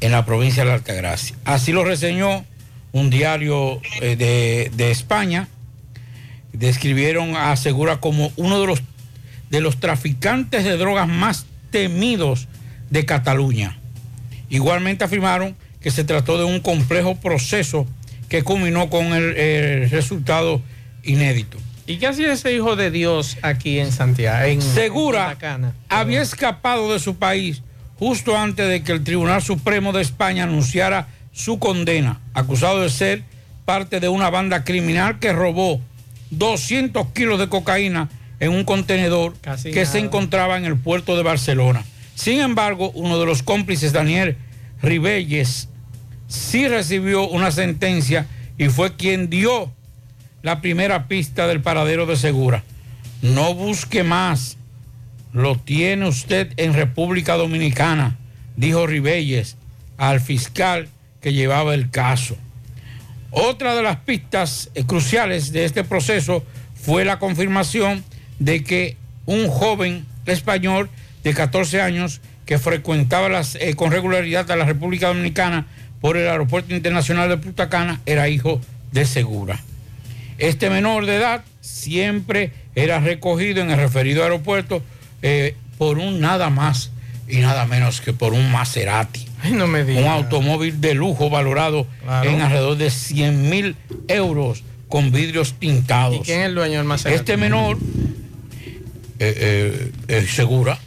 [0.00, 1.36] En la provincia de la Altagracia.
[1.44, 2.44] Así lo reseñó
[2.92, 5.48] un diario eh, de, de España.
[6.52, 8.82] Describieron a Segura como uno de los,
[9.50, 12.48] de los traficantes de drogas más temidos
[12.90, 13.78] de Cataluña.
[14.50, 17.86] Igualmente afirmaron que se trató de un complejo proceso
[18.28, 20.62] que culminó con el, el resultado
[21.04, 21.58] inédito.
[21.86, 24.46] ¿Y qué hacía ese hijo de Dios aquí en Santiago?
[24.46, 25.38] En Segura
[25.88, 27.62] había escapado de su país
[27.98, 31.08] justo antes de que el Tribunal Supremo de España anunciara
[31.38, 33.22] su condena, acusado de ser
[33.64, 35.80] parte de una banda criminal que robó
[36.30, 38.08] 200 kilos de cocaína
[38.40, 39.92] en un contenedor Casi que nada.
[39.92, 41.84] se encontraba en el puerto de Barcelona.
[42.16, 44.36] Sin embargo, uno de los cómplices, Daniel
[44.82, 45.68] Ribelles,
[46.26, 48.26] sí recibió una sentencia
[48.58, 49.72] y fue quien dio
[50.42, 52.64] la primera pista del paradero de Segura.
[53.22, 54.56] No busque más,
[55.32, 58.16] lo tiene usted en República Dominicana,
[58.56, 59.56] dijo Ribelles
[59.98, 60.88] al fiscal
[61.20, 62.36] que llevaba el caso.
[63.30, 66.44] Otra de las pistas cruciales de este proceso
[66.74, 68.04] fue la confirmación
[68.38, 68.96] de que
[69.26, 70.88] un joven español
[71.24, 75.66] de 14 años que frecuentaba eh, con regularidad a la República Dominicana
[76.00, 78.60] por el Aeropuerto Internacional de Punta Cana era hijo
[78.92, 79.60] de Segura.
[80.38, 84.82] Este menor de edad siempre era recogido en el referido aeropuerto
[85.20, 86.90] eh, por un nada más
[87.28, 89.27] y nada menos que por un Maserati.
[89.52, 90.00] No me diga.
[90.00, 92.30] Un automóvil de lujo valorado Claro.
[92.30, 93.76] en alrededor de 100 mil
[94.08, 96.16] euros con vidrios tintados.
[96.16, 97.18] ¿Y quién es el dueño del Maserati?
[97.18, 97.76] Este menor,
[99.18, 100.78] eh, eh, Segura.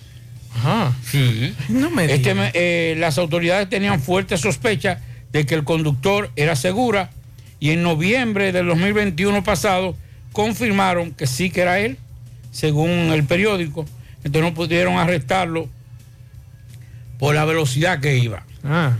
[0.56, 0.93] Ajá.
[1.10, 1.54] Sí.
[1.70, 4.99] No me Este eh, las autoridades tenían fuerte sospecha
[5.32, 7.12] de que el conductor era Segura
[7.60, 9.95] y en noviembre del 2021 pasado
[10.34, 11.97] confirmaron que sí que era él,
[12.52, 13.86] según el periódico.
[14.24, 15.70] Entonces no pudieron arrestarlo
[17.22, 18.42] por la velocidad que iba.
[18.64, 18.94] Ah.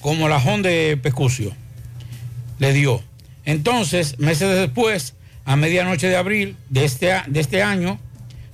[0.00, 1.52] Como la Honda de Pescucio.
[2.58, 3.02] Le dio.
[3.44, 5.12] Entonces, meses después,
[5.44, 7.98] a medianoche de abril de este, de este año,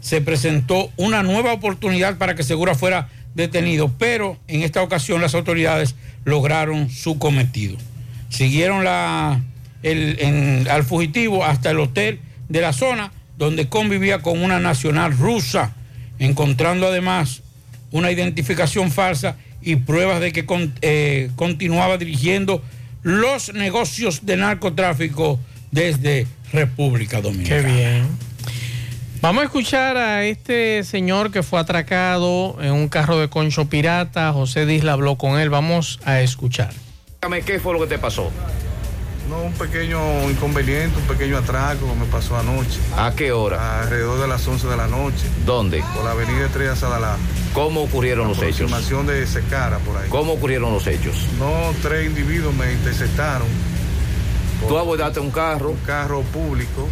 [0.01, 5.37] se presentó una nueva oportunidad para que Segura fuera detenido, pero en esta ocasión las
[5.37, 5.95] autoridades
[6.25, 7.77] lograron su cometido.
[8.31, 9.41] Siguieron la,
[9.85, 12.19] el- en- al fugitivo hasta el hotel
[12.49, 15.73] de la zona donde convivía con una nacional rusa,
[16.19, 17.43] encontrando además
[17.93, 22.63] una identificación falsa y pruebas de que con- eh, continuaba dirigiendo
[23.03, 25.39] los negocios de narcotráfico
[25.71, 27.63] desde República Dominicana.
[27.63, 28.09] Qué bien.
[29.23, 34.33] Vamos a escuchar a este señor que fue atracado en un carro de concho pirata.
[34.33, 35.51] José Disla habló con él.
[35.51, 36.73] Vamos a escuchar.
[37.45, 38.31] ¿qué fue lo que te pasó?
[39.31, 42.81] No, un pequeño inconveniente, un pequeño atraco que me pasó anoche.
[42.97, 43.81] ¿A qué hora?
[43.83, 45.25] Alrededor de las 11 de la noche.
[45.47, 45.85] ¿Dónde?
[45.95, 47.17] Por la avenida Estrella Sadalá.
[47.55, 48.63] ¿Cómo ocurrieron los hechos?
[48.73, 50.09] Aproximación de Secara por ahí.
[50.09, 51.15] ¿Cómo ocurrieron los hechos?
[51.39, 53.47] No, tres individuos me interceptaron.
[54.67, 55.71] Tú abordaste un carro.
[55.71, 56.89] Un carro público.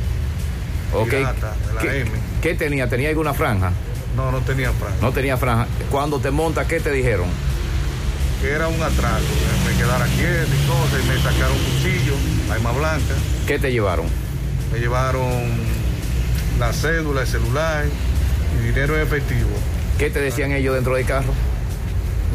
[0.95, 1.09] Ok.
[1.11, 2.11] pirata, de la ¿Qué, M.
[2.41, 2.89] qué tenía?
[2.89, 3.72] ¿Tenía alguna franja?
[4.16, 4.97] No, no tenía franja.
[5.03, 5.66] No tenía franja.
[5.91, 7.26] Cuando te montas, ¿qué te dijeron?
[8.41, 9.24] Que era un atraco.
[9.66, 11.05] Me quedara quieto y cosas.
[11.05, 12.14] Y me sacaron un cuchillo,
[12.51, 13.14] arma blanca.
[13.47, 14.07] ¿Qué te llevaron?
[14.72, 15.32] Me llevaron
[16.59, 17.84] la cédula, el celular
[18.59, 19.51] y dinero en efectivo.
[19.99, 21.32] ¿Qué te decían ellos dentro del carro?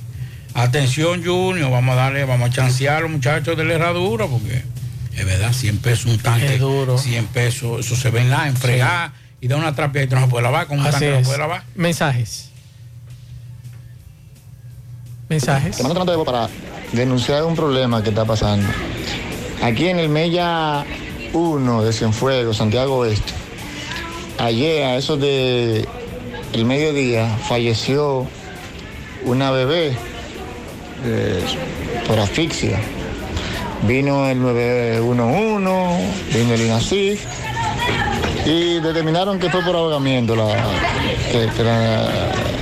[0.54, 4.64] Atención, Junior, vamos a darle, vamos a chancear a los muchachos de la herradura porque
[5.18, 6.54] es verdad, 100 pesos un tanque.
[6.54, 6.98] Es duro.
[6.98, 8.48] 100 pesos, eso se ve en la,
[9.44, 11.26] y da una trapia y no se puede lavar, con un Así tanque no es.
[11.28, 11.64] puede lavar.
[11.76, 12.50] Mensajes.
[15.28, 15.76] Mensajes.
[15.76, 16.48] Te mando nota para
[16.94, 18.66] denunciar un problema que está pasando.
[19.62, 20.86] Aquí en el Mella
[21.34, 23.34] 1 de Cienfuegos, Santiago Oeste,
[24.40, 25.86] ayer a eso de
[26.54, 28.26] el mediodía falleció
[29.26, 29.92] una bebé
[31.04, 31.44] eh,
[32.08, 32.80] por asfixia.
[33.86, 37.43] Vino el 911, vino el INACIF
[38.46, 40.48] y determinaron que fue por ahogamiento, la,
[41.32, 42.08] que, la,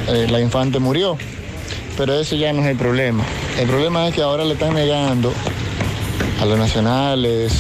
[0.10, 1.18] eh, la infante murió.
[1.98, 3.24] Pero ese ya no es el problema.
[3.60, 5.34] El problema es que ahora le están negando
[6.42, 7.54] a los nacionales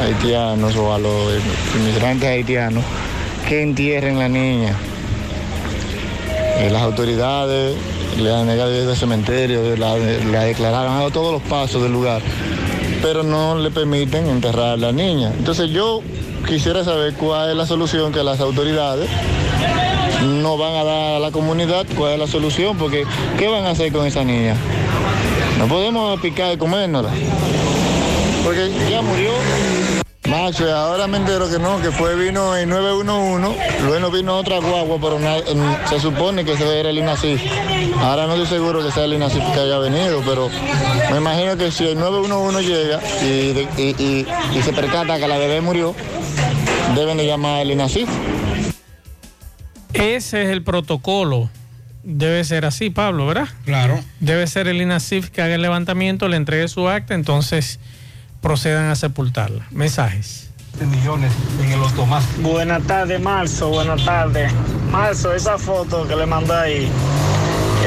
[0.00, 1.32] haitianos o a los
[1.74, 2.84] inmigrantes haitianos
[3.48, 4.74] que entierren la niña.
[6.58, 7.76] Eh, las autoridades
[8.18, 12.22] le han negado ir al cementerio, la, la declararon, dado todos los pasos del lugar,
[13.00, 15.32] pero no le permiten enterrar a la niña.
[15.36, 16.02] Entonces yo
[16.46, 19.08] quisiera saber cuál es la solución que las autoridades
[20.24, 23.04] no van a dar a la comunidad, cuál es la solución, porque
[23.38, 24.54] ¿qué van a hacer con esa niña?
[25.58, 27.10] No podemos picar y comérnosla,
[28.44, 29.30] porque ya murió.
[30.28, 34.96] Macho, ahora me entero que no, que fue vino el 911, luego vino otra guagua,
[35.00, 35.18] pero
[35.90, 37.42] se supone que era el INACIF.
[38.00, 40.48] Ahora no estoy seguro que sea el INACIF que haya venido, pero
[41.10, 44.26] me imagino que si el 911 llega y-
[44.56, 45.94] y se percata que la bebé murió,
[46.94, 48.08] deben de llamar al INACIF.
[49.94, 51.50] Ese es el protocolo.
[52.02, 53.48] Debe ser así, Pablo, ¿verdad?
[53.64, 54.00] Claro.
[54.20, 57.78] Debe ser el INASIF que haga el levantamiento, le entregue su acta, entonces
[58.40, 59.66] procedan a sepultarla.
[59.70, 60.50] Mensajes.
[60.80, 61.32] millones
[61.62, 62.24] en el automás.
[62.40, 63.68] Buenas tardes, Marzo.
[63.68, 64.52] Buenas tardes.
[64.90, 66.88] Marzo, esa foto que le mandé ahí.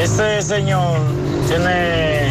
[0.01, 0.99] Ese señor
[1.47, 2.29] tiene,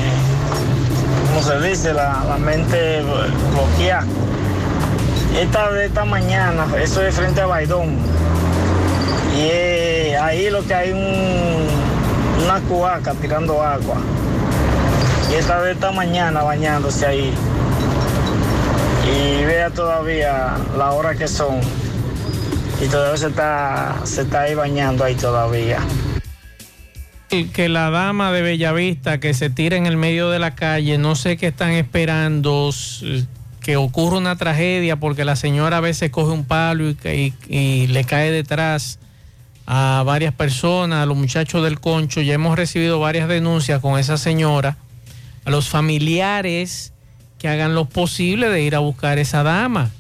[1.28, 4.06] como se dice, la, la mente bloqueada.
[5.35, 7.99] Esta de esta mañana, eso es frente a Baidón.
[9.37, 13.97] Y eh, ahí lo que hay un, una cuaca tirando agua.
[15.30, 17.35] Y esta de esta mañana bañándose ahí.
[19.05, 21.61] Y vea todavía la hora que son.
[22.80, 25.78] Y todavía se está, se está ahí bañando ahí todavía.
[27.52, 31.16] Que la dama de Bellavista que se tira en el medio de la calle, no
[31.16, 32.70] sé qué están esperando,
[33.65, 38.05] que ocurra una tragedia porque la señora a veces coge un palo y, y- le
[38.05, 38.99] cae detrás
[39.66, 42.20] a varias personas, a los muchachos del concho.
[42.20, 44.77] Ya hemos recibido varias denuncias con esa señora,
[45.47, 46.93] a los familiares
[47.39, 49.91] que hagan lo posible de ir a buscar esa dama,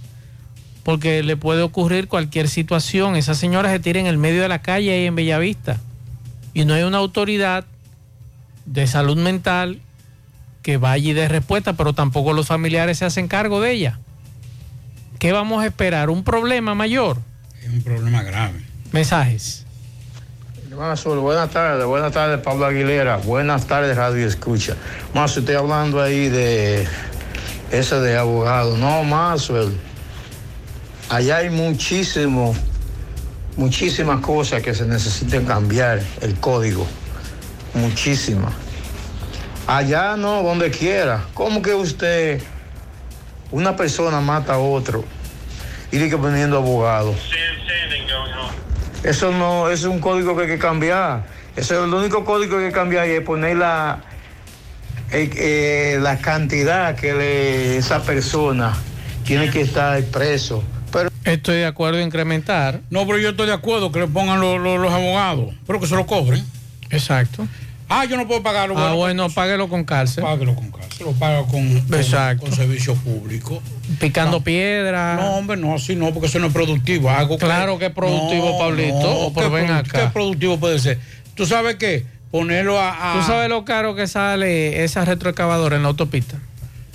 [0.82, 3.16] porque le puede ocurrir cualquier situación.
[3.16, 5.80] Esa señora se tira en el medio de la calle ahí en Bellavista
[6.52, 7.64] y no hay una autoridad
[8.66, 9.80] de salud mental
[10.64, 14.00] que vaya y dé respuesta, pero tampoco los familiares se hacen cargo de ella.
[15.18, 16.08] ¿Qué vamos a esperar?
[16.08, 17.18] ¿Un problema mayor?
[17.62, 18.64] Es un problema grave.
[18.90, 19.66] Mensajes.
[20.74, 24.74] Mazul, buenas tardes, buenas tardes Pablo Aguilera, buenas tardes Radio Escucha.
[25.14, 26.88] Más estoy hablando ahí de
[27.70, 28.76] ese de abogado.
[28.78, 29.76] No, Maxwell,
[31.10, 32.56] allá hay muchísimo,
[33.56, 36.86] muchísimas cosas que se necesitan cambiar, el código,
[37.74, 38.63] muchísimas.
[39.66, 41.24] Allá no, donde quiera.
[41.34, 42.42] ¿Cómo que usted,
[43.50, 45.04] una persona mata a otro
[45.90, 47.14] y que poniendo abogado?
[49.02, 51.24] Eso no, es un código que hay que cambiar.
[51.56, 54.00] Eso es el único código que hay que cambiar y es poner la,
[55.12, 58.72] eh, eh, la cantidad que le- esa persona
[59.24, 60.62] tiene que estar preso.
[60.92, 62.80] Pero Estoy de acuerdo en incrementar.
[62.90, 65.86] No, pero yo estoy de acuerdo que le pongan lo- lo- los abogados, pero que
[65.86, 66.44] se lo cobren.
[66.90, 67.46] Exacto.
[67.88, 68.78] Ah, yo no puedo pagarlo.
[68.78, 70.24] Ah, bueno, páguelo con cárcel.
[70.24, 73.62] Páguelo con cárcel, lo paga con, con- con servicio público.
[74.00, 74.44] Picando No.
[74.44, 75.16] piedra.
[75.16, 77.10] No, hombre, no, así no, porque eso no es productivo.
[77.10, 80.00] Algo Claro que es productivo, Pablito, pero ¿qué ven produ- acá.
[80.00, 80.98] ¿Qué productivo puede ser?
[81.34, 82.06] ¿Tú sabes qué?
[82.30, 83.12] Ponerlo a...
[83.12, 86.38] a- ¿Tú sabes lo caro que sale esa retroexcavadora en la autopista?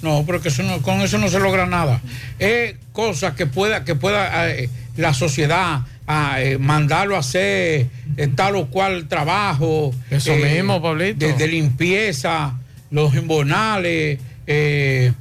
[0.01, 2.01] No, pero que eso no- con eso no se logra nada.
[2.39, 7.87] Es cosas que pueda, que pueda eh, la sociedad eh, mandarlo a hacer
[8.17, 9.93] eh, tal o cual trabajo.
[10.09, 11.25] Eso mismo, Pablito.
[11.25, 12.53] De, de limpieza,
[12.89, 15.13] los imbonales, eh,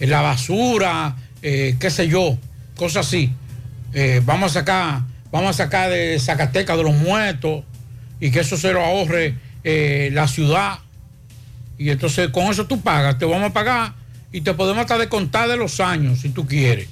[0.00, 2.36] la basura, eh, qué sé yo,
[2.76, 3.30] cosas así.
[3.94, 7.64] Eh, vamos a sacar, vamos a sacar de Zacatecas de los muertos
[8.20, 10.78] y que eso se lo ahorre eh, la ciudad.
[11.78, 13.92] Y entonces con eso tú pagas, te vamos a pagar
[14.32, 16.88] y te podemos hasta descontar de los años si tú quieres.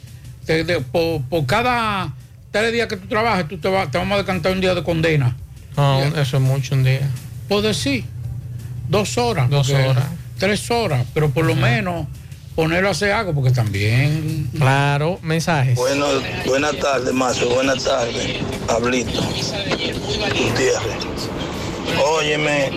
[0.46, 2.14] Te- de- por, por cada
[2.50, 4.82] tres días que tú trabajes, tú te, va- te vamos a descontar un día de
[4.82, 5.36] condena.
[5.76, 7.08] No, eso es mucho un día.
[7.48, 8.04] Puede sí,
[8.88, 9.48] dos horas.
[9.50, 10.04] Dos horas.
[10.38, 12.06] Tres horas, pero por lo menos
[12.54, 14.50] ponerlo a hacer algo, porque también...
[14.56, 15.76] Claro, mensajes.
[15.76, 16.06] Bueno,
[16.46, 17.48] buenas tardes, Mazo.
[17.50, 19.20] Buenas tardes, Pablito.
[19.22, 21.30] Gutiérrez.
[21.98, 22.70] Óyeme,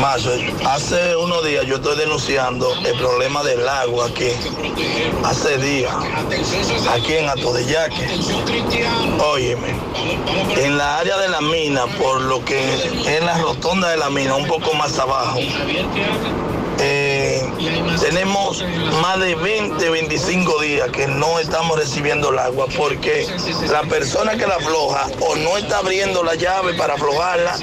[0.00, 0.30] Mazo,
[0.66, 4.30] hace unos días yo estoy denunciando el problema del agua aquí.
[5.24, 5.92] Hace días,
[6.90, 8.08] aquí en Atodeyaque.
[9.20, 9.74] Óyeme,
[10.56, 12.58] en la área de la mina, por lo que
[13.06, 15.38] es la rotonda de la mina, un poco más abajo,
[18.00, 18.64] tenemos
[19.02, 23.26] más de 20, 25 días que no estamos recibiendo el agua porque
[23.70, 27.56] la persona que la afloja o no está abriendo la llave para aflojarla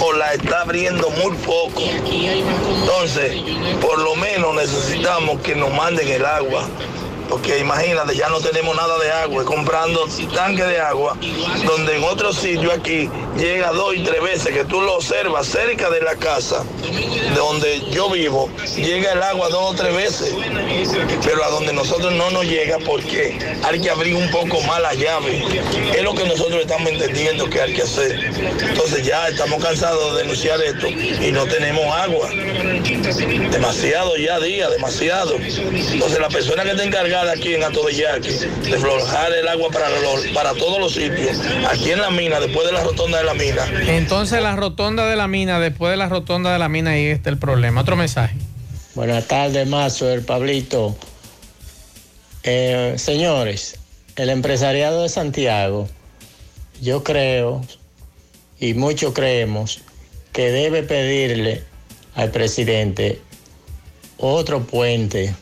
[0.00, 1.80] o la está abriendo muy poco.
[1.80, 3.42] Entonces,
[3.80, 6.68] por lo menos necesitamos que nos manden el agua.
[7.34, 11.16] Porque imagínate, ya no tenemos nada de agua, comprando tanque de agua,
[11.66, 15.90] donde en otro sitio aquí llega dos y tres veces, que tú lo observas cerca
[15.90, 20.32] de la casa, de donde yo vivo, llega el agua dos o tres veces,
[21.24, 24.94] pero a donde nosotros no nos llega porque hay que abrir un poco más la
[24.94, 25.44] llave.
[25.92, 28.32] Es lo que nosotros estamos entendiendo que hay que hacer.
[28.60, 32.28] Entonces ya estamos cansados de denunciar esto y no tenemos agua.
[33.50, 35.34] Demasiado ya día, demasiado.
[35.34, 39.70] Entonces la persona que está encargada aquí en Alto de Yaqui de flojar el agua
[39.70, 39.88] para,
[40.34, 41.38] para todos los sitios,
[41.70, 45.16] aquí en la mina, después de la rotonda de la mina, Entonces la rotonda de
[45.16, 47.80] la mina, después de la rotonda de la mina, ahí está el problema.
[47.80, 48.36] Otro mensaje.
[48.94, 50.96] Buenas tardes, Mazo, el Pablito.
[52.42, 53.78] Eh, señores,
[54.16, 55.88] el empresariado de Santiago,
[56.80, 57.62] yo creo,
[58.60, 59.80] y muchos creemos,
[60.32, 61.62] que debe pedirle
[62.14, 63.20] al presidente
[64.18, 65.34] otro puente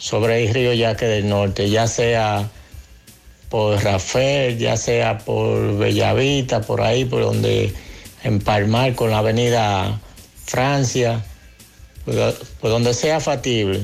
[0.00, 2.50] sobre el río Yaque del Norte, ya sea
[3.50, 7.74] por Rafael, ya sea por Bellavista, por ahí, por donde
[8.24, 10.00] empalmar con la avenida
[10.46, 11.22] Francia,
[12.06, 13.82] por, por donde sea factible,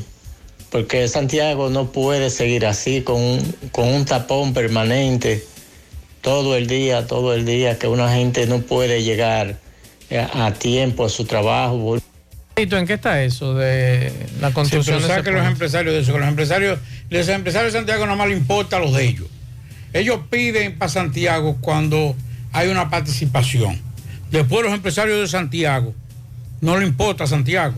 [0.70, 5.44] porque Santiago no puede seguir así con un, con un tapón permanente
[6.22, 9.58] todo el día, todo el día, que una gente no puede llegar
[10.10, 11.98] a, a tiempo a su trabajo.
[12.58, 14.10] ¿En qué está eso de
[14.40, 16.78] la Sí, construcción pero de saquen los empresarios de eso, que los empresarios,
[17.10, 19.26] los empresarios de Santiago nada más le importa los de ellos.
[19.92, 22.16] Ellos piden para Santiago cuando
[22.52, 23.78] hay una participación.
[24.30, 25.94] Después los empresarios de Santiago,
[26.62, 27.74] no le importa a Santiago.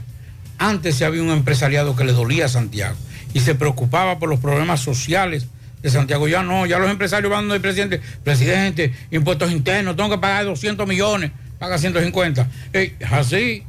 [0.59, 2.97] Antes se había un empresariado que le dolía a Santiago
[3.35, 5.49] y se preocupaba por los problemas sociales
[5.83, 6.29] de Santiago.
[6.29, 10.87] Ya no, ya los empresarios van donde presidente, presidente, impuestos internos, tengo que pagar 200
[10.87, 12.49] millones, paga 150.
[12.73, 13.65] Ey, es así.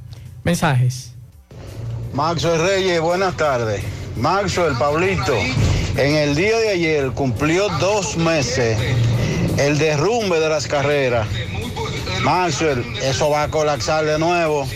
[0.50, 1.12] Mensajes.
[2.12, 3.84] Maxwell Reyes, buenas tardes.
[4.16, 5.36] Maxwell, Pablito,
[5.96, 8.76] en el día de ayer cumplió dos meses
[9.60, 11.28] el derrumbe de las carreras.
[12.24, 14.68] Maxwell, eso va a colapsar de nuevo.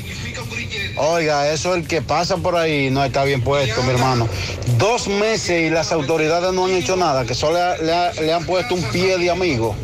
[0.96, 4.30] Oiga, eso el que pasa por ahí no está bien puesto, mi hermano.
[4.78, 8.84] Dos meses y las autoridades no han hecho nada, que solo le, han puesto un
[8.92, 9.76] pie de amigo,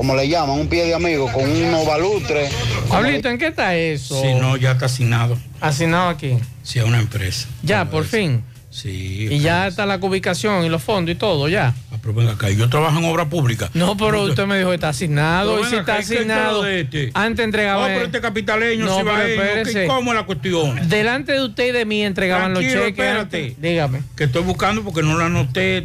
[0.00, 2.50] como le llaman, un pie de amigo, con unos balutres.
[2.88, 4.18] Pablito, ¿en qué está eso?
[4.22, 5.36] Si no, ya está asignado.
[5.60, 6.38] Asignado aquí.
[6.62, 7.46] Sí, a una empresa.
[7.62, 8.42] Ya, por fin.
[8.70, 9.28] Sí.
[9.30, 11.74] Y ya está la ubicación y los fondos y todo, ya.
[11.92, 13.68] Ah, pero venga acá, yo trabajo en obra pública.
[13.74, 15.56] No, pero usted me dijo que está asignado.
[15.56, 17.10] Pero y si está acá, ¿y qué asignado, este?
[17.12, 17.82] antes entregaba.
[17.86, 19.42] No, pero este capitaleño No, sí va pero a ir, ¿no?
[19.44, 19.80] espérese.
[19.82, 20.88] ¿Qué- ¿Cómo es la cuestión?
[20.88, 23.04] Delante de usted y de mí entregaban Tranquilo, los cheques.
[23.04, 23.42] espérate.
[23.44, 23.60] antes.
[23.60, 24.00] Dígame.
[24.16, 25.76] Que estoy buscando porque no lo anoté.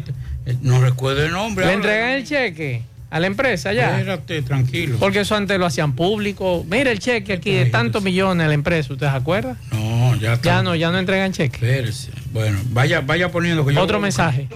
[0.46, 1.66] eh, No recuerdo el nombre.
[1.66, 2.82] ¿Le entregan el cheque?
[3.16, 3.98] A la empresa ya.
[3.98, 4.96] Espérate, tranquilo.
[4.98, 6.64] Porque eso antes lo hacían público.
[6.68, 9.56] Mira el cheque aquí de tantos millones a la empresa, ¿usted se acuerda?
[9.72, 10.44] No, ya está.
[10.44, 11.56] Ya no, ya no entregan cheque.
[11.56, 12.10] Espérese.
[12.32, 14.46] Bueno, vaya, vaya poniendo que yo Otro mensaje.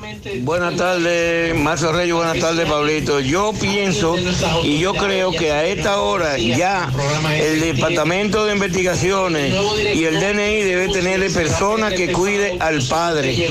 [0.42, 3.20] Buenas tardes, Marcio Reyes, buenas tardes, Pablito.
[3.20, 4.16] Yo pienso
[4.62, 6.90] y yo creo que a esta hora ya
[7.32, 9.54] el Departamento de Investigaciones
[9.94, 13.48] y el DNI debe tener personas que cuide al padre.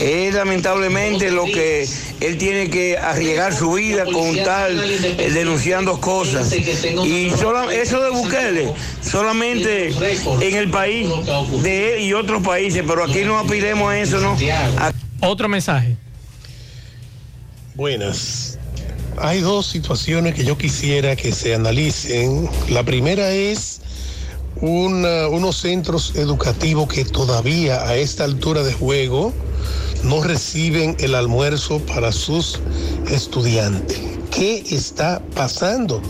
[0.00, 1.86] Es lamentablemente lo que
[2.20, 6.52] él tiene que arriesgar su vida con tal eh, denunciando cosas.
[6.52, 8.72] Y sola- eso de Bukele,
[9.02, 9.88] solamente
[10.40, 11.08] en el país
[11.62, 14.36] de él y otros países, pero aquí no aspiremos a eso, ¿no?
[14.78, 15.96] A- Otro mensaje.
[17.74, 18.58] Buenas.
[19.20, 22.48] Hay dos situaciones que yo quisiera que se analicen.
[22.68, 23.80] La primera es
[24.60, 29.32] una- unos centros educativos que todavía a esta altura de juego
[30.02, 32.60] no reciben el almuerzo para sus
[33.10, 33.98] estudiantes.
[34.30, 36.00] ¿Qué está pasando?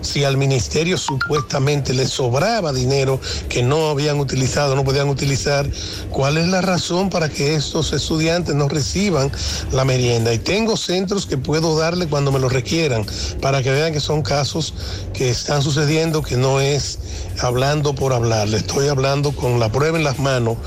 [0.00, 5.68] Si al ministerio supuestamente le sobraba dinero que no habían utilizado, no podían utilizar,
[6.10, 9.30] ¿cuál es la razón para que estos estudiantes no reciban
[9.72, 10.32] la merienda?
[10.32, 13.04] Y tengo centros que puedo darle cuando me lo requieran,
[13.40, 14.74] para que vean que son casos
[15.12, 16.98] que están sucediendo, que no es
[17.40, 20.58] hablando por hablar, le estoy hablando con la prueba en las manos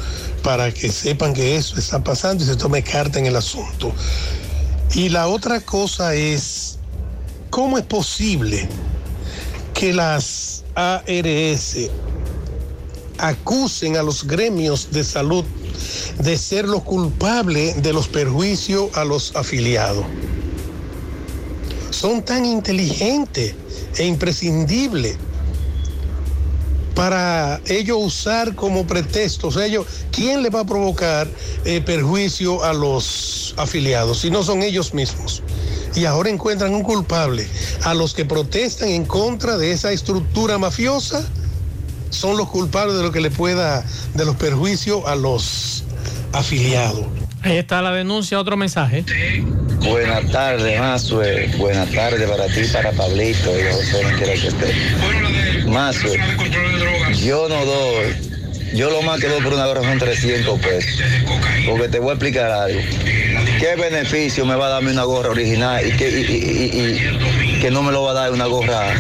[0.44, 3.94] para que sepan que eso está pasando y se tome carta en el asunto.
[4.94, 6.80] Y la otra cosa es,
[7.50, 8.68] ¿cómo es posible
[9.74, 11.78] que las ARS
[13.18, 15.46] acusen a los gremios de salud
[16.20, 20.06] de ser los culpables de los perjuicios a los afiliados?
[21.90, 23.56] Son tan inteligentes
[23.98, 25.18] e imprescindibles
[26.96, 31.28] para ellos usar como pretexto, o sea, ellos, ¿quién le va a provocar
[31.66, 35.44] eh, perjuicio a los afiliados si no son ellos mismos?
[35.96, 37.48] Y ahora encuentran un culpable.
[37.84, 41.28] A los que protestan en contra de esa estructura mafiosa
[42.10, 45.84] son los culpables de lo que le pueda, de los perjuicios a los
[46.34, 47.06] afiliados.
[47.44, 49.04] Ahí está la denuncia, otro mensaje.
[49.80, 51.48] Buenas tardes, Mazue.
[51.58, 54.76] Buenas tardes para ti, para Pablito y quiera que esté.
[55.72, 56.20] Mazue,
[57.24, 58.16] yo no doy.
[58.74, 61.02] Yo lo más que doy por una gorra son 300 pesos.
[61.66, 62.80] Porque te voy a explicar algo.
[63.62, 67.60] ¿Qué beneficio me va a darme una gorra original y que, y- y- y- y
[67.60, 68.92] que no me lo va a dar una gorra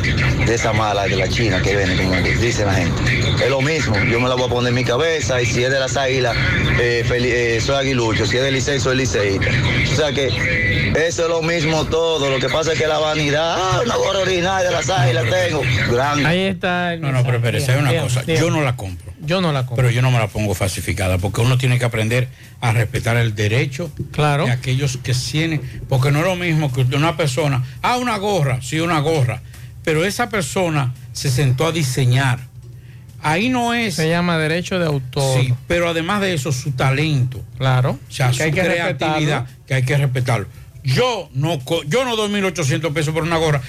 [0.46, 3.02] de esa mala, de la China que vende, como dice la gente?
[3.44, 3.96] Es lo mismo.
[4.06, 6.38] Yo me la voy a poner en mi cabeza y si es de las águilas,
[6.80, 8.28] eh, eh, soy aguilucho.
[8.28, 9.48] Si es del Licey, soy liceísta.
[9.92, 10.28] O sea que
[10.96, 12.30] eso es lo mismo todo.
[12.30, 15.64] Lo que pasa es que la vanidad, ah, una gorra original de las águilas tengo.
[15.92, 16.28] Grande.
[16.28, 16.96] Ahí está.
[16.98, 18.24] No, no, pero espérese, hay una cosa.
[18.26, 19.11] Yo no la compro.
[19.32, 19.78] Yo no la compro.
[19.78, 22.28] Pero yo no me la pongo falsificada, porque uno tiene que aprender
[22.60, 24.46] a respetar el derecho claro.
[24.46, 28.62] de aquellos que tienen, porque no es lo mismo que una persona, ah, una gorra,
[28.62, 29.42] sí, una gorra,
[29.86, 32.40] pero esa persona se sentó a diseñar.
[33.22, 33.96] Ahí no es...
[33.96, 35.40] Se llama derecho de autor.
[35.40, 37.42] Sí, pero además de eso, su talento.
[37.58, 37.92] Claro.
[37.92, 39.66] O sea, Que su hay que creatividad, respetarlo.
[39.66, 40.48] que hay que respetarlo.
[40.84, 43.62] Yo no, yo no doy 1.800 pesos por una gorra,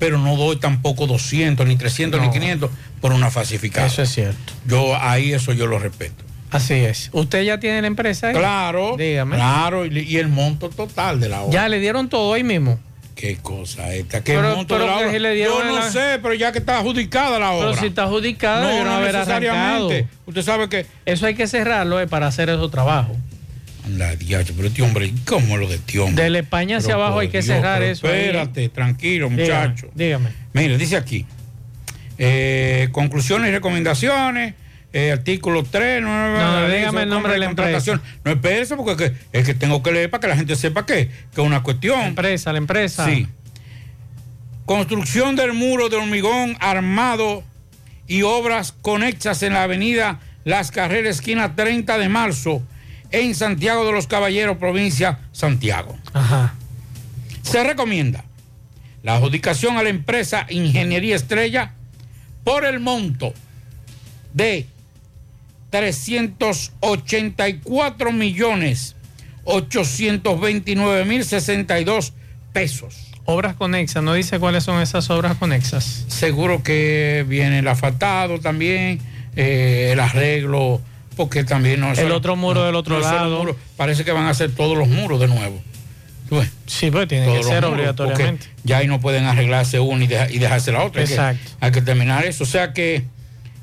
[0.00, 2.32] pero no doy tampoco 200, ni 300, ni No.
[2.32, 2.70] 500
[3.00, 3.86] por una falsificada.
[3.86, 4.52] Eso es cierto.
[4.66, 6.24] Yo ahí eso yo lo respeto.
[6.50, 7.10] Así es.
[7.12, 8.28] ¿Usted ya tiene la empresa?
[8.28, 8.34] ahí?
[8.34, 9.36] Claro, Dígame.
[9.36, 11.52] claro, y, y el monto total de la obra.
[11.52, 12.80] Ya le dieron todo ahí mismo.
[13.14, 15.12] Qué cosa esta, qué Pero- monto pero de la obra.
[15.12, 17.68] si le dieron Yo no la- sé, pero ya que está adjudicada la obra.
[17.68, 19.94] Pero si está adjudicada, No, no necesariamente.
[19.98, 20.08] arrancado.
[20.26, 20.86] Usted sabe que.
[21.04, 23.16] Eso hay que cerrarlo eh, para hacer esos trabajos.
[23.92, 26.24] Anda, diacho, pero este hombre, ¿cómo lo de este hombre?
[26.24, 28.06] De la España hacia Pero abajo hay que Dios, cerrar eso.
[28.06, 28.14] ahí.
[28.20, 29.88] Espérate, tranquilo, muchacho.
[29.94, 30.30] Dígame.
[30.52, 31.26] Mire, dice aquí.
[32.18, 34.54] eh, conclusiones y recomendaciones.
[34.92, 38.02] eh, artículo 3, no, no, dígame el nombre de la contratación.
[38.24, 40.84] No espérese porque es que, es que tengo que leer para que la gente sepa
[40.86, 42.00] que, que es una cuestión.
[42.00, 43.06] empresa, la empresa.
[43.06, 43.26] Sí.
[44.66, 47.42] Construcción del muro de hormigón armado
[48.06, 52.62] y obras conexas en la avenida Las Carreras, esquina 30 de marzo,
[53.12, 55.98] en Santiago de los Caballeros, provincia Santiago.
[56.12, 56.54] Ajá.
[57.42, 58.24] Se recomienda
[59.02, 61.72] la adjudicación a la empresa Ingeniería Estrella
[62.44, 63.32] por el monto
[64.34, 64.66] de
[65.70, 68.94] 384 millones
[69.44, 72.12] 829 mil 62
[72.52, 73.06] pesos.
[73.24, 76.04] Obras conexas, no dice cuáles son esas obras conexas.
[76.08, 78.98] Seguro que viene el asfaltado también,
[79.36, 80.80] eh, el arreglo,
[81.20, 83.38] porque también no El otro muro del otro no lado.
[83.40, 85.60] muro, parece que van a hacer todos los muros de nuevo.
[86.66, 88.46] Sí, pues tiene que ser obligatoriamente.
[88.64, 91.02] Ya ahí no pueden arreglarse uno y, deja- y dejarse la otra.
[91.02, 91.50] Hay que- Exacto.
[91.60, 92.44] Hay que, terminar eso.
[92.44, 93.04] O sea que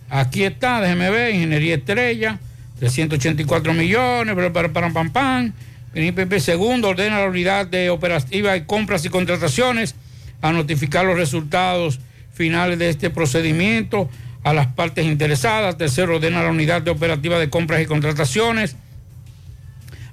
[0.07, 2.37] aquí está, déjeme ver, Ingeniería Estrella,
[2.77, 5.51] 384 millones, para, pam, pam.
[5.93, 9.95] PNPP segundo ordena la unidad de operativa y compras y contrataciones
[10.43, 11.99] a notificar los resultados
[12.33, 14.09] finales de este procedimiento
[14.43, 15.77] a las partes interesadas.
[15.77, 18.75] Tercero, ordena a la unidad de operativa de compras y contrataciones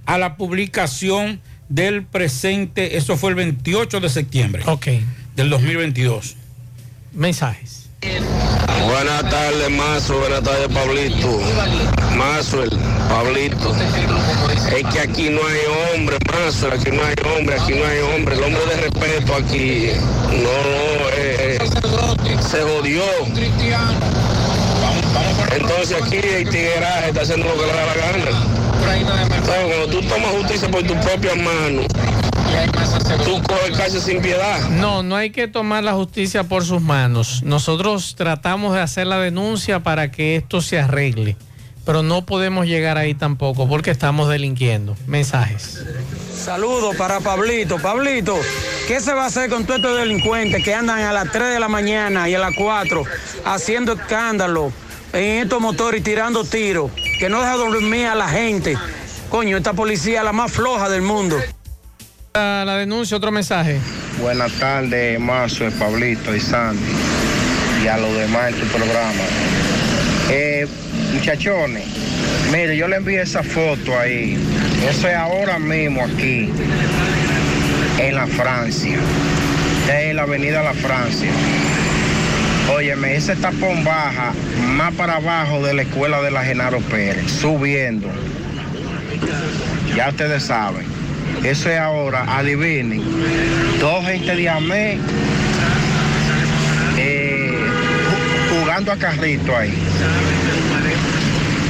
[0.06, 4.88] a la publicación del presente, eso fue el 28 de septiembre Ok.
[5.34, 6.36] del 2022.
[7.12, 7.88] Mensajes.
[8.86, 10.18] Buenas tardes, Mazo.
[10.18, 11.40] Buenas tardes, Pablito.
[12.16, 12.70] Mazo, el
[13.09, 13.74] Pablito.
[14.76, 16.70] Es que aquí no hay hombre, Mazo.
[16.70, 18.34] Aquí no hay hombre, aquí no hay hombre.
[18.36, 19.86] El hombre de respeto aquí.
[20.28, 23.02] No, no, eh, eh, se jodió.
[25.93, 29.24] Aquí el tigueraje está haciendo lo que le da la gana.
[29.36, 31.86] Entonces, cuando tú tomas justicia por tus propias manos,
[33.23, 34.66] tú coges casi sin piedad.
[34.70, 37.43] No, no hay que tomar la justicia por sus manos.
[37.43, 41.36] Nosotros tratamos de hacer la denuncia para que esto se arregle,
[41.85, 44.97] pero no podemos llegar ahí tampoco porque estamos delinquiendo.
[45.06, 45.85] Mensajes.
[46.35, 47.78] Saludos para Pablito.
[47.78, 48.39] Pablito,
[48.89, 51.61] ¿qué se va a hacer con todos estos delincuentes que andan a las 3 de
[51.61, 53.05] la mañana y a las 4
[53.44, 54.73] haciendo escándalo
[55.15, 56.91] en estos motores y tirando tiros?
[57.19, 58.77] Que no deja dormir a la gente.
[59.31, 61.39] Coño, esta policía es la más floja del mundo.
[62.35, 63.78] La, la denuncia, otro mensaje.
[64.20, 66.82] Buenas tardes, Mazo, Pablito y Sandy.
[67.82, 69.23] Y a los demás en tu programa.
[70.31, 70.66] Eh,
[71.12, 71.85] muchachones,
[72.51, 74.39] mire, yo le envié esa foto ahí.
[74.89, 76.51] Eso es ahora mismo aquí,
[77.99, 78.99] en la Francia.
[79.91, 81.31] En la avenida La Francia.
[82.85, 84.35] Óyeme, ese tapón baja
[84.77, 88.11] más para abajo de la escuela de la Genaro Pérez, subiendo.
[89.97, 90.85] Ya ustedes saben.
[91.43, 93.02] Eso es ahora, adivinen.
[93.81, 94.98] Dos gente de AME
[96.98, 97.52] eh,
[98.52, 99.73] ju- jugando a carrito ahí.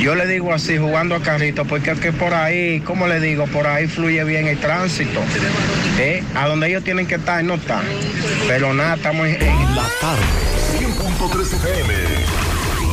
[0.00, 3.46] Yo le digo así, jugando a carrito, porque es que por ahí, ¿cómo le digo?
[3.46, 5.20] Por ahí fluye bien el tránsito.
[6.00, 6.24] ¿eh?
[6.34, 7.82] A donde ellos tienen que estar, no están.
[8.48, 9.38] Pero nada, estamos en...
[9.76, 10.22] La tarde,
[11.28, 12.43] 100.3 FM,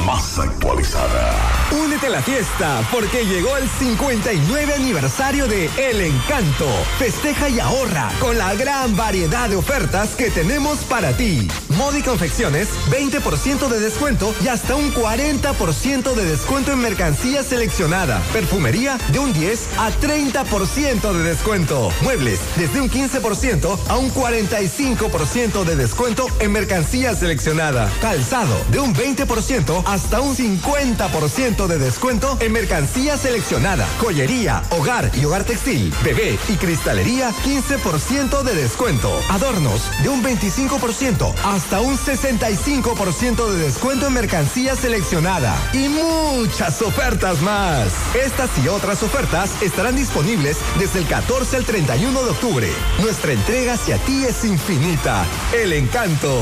[0.06, 1.32] más actualizada.
[1.72, 6.68] Únete a la fiesta porque llegó el 59 aniversario de El Encanto.
[6.98, 11.48] Festeja y ahorra con la gran variedad de ofertas que tenemos para ti.
[11.78, 18.22] Modi Confecciones, 20% de descuento y hasta un 40% de descuento en mercancía seleccionada.
[18.34, 21.90] Perfumería de un 10 a 30% de descuento.
[22.02, 27.91] Muebles desde un 15% a un 45% de descuento en mercancía seleccionada.
[28.02, 33.85] Calzado de un 20% hasta un 50% de descuento en mercancía seleccionada.
[33.99, 39.11] Joyería, hogar y hogar textil, bebé y cristalería 15% de descuento.
[39.30, 45.53] Adornos de un 25% hasta un 65% de descuento en mercancía seleccionada.
[45.73, 47.91] Y muchas ofertas más.
[48.15, 52.69] Estas y otras ofertas estarán disponibles desde el 14 al 31 de octubre.
[53.01, 55.26] Nuestra entrega hacia ti es infinita.
[55.53, 56.41] El encanto.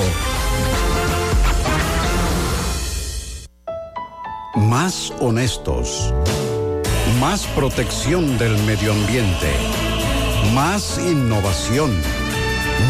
[4.68, 6.14] Más honestos.
[7.20, 9.52] Más protección del medio ambiente.
[10.54, 11.92] Más innovación.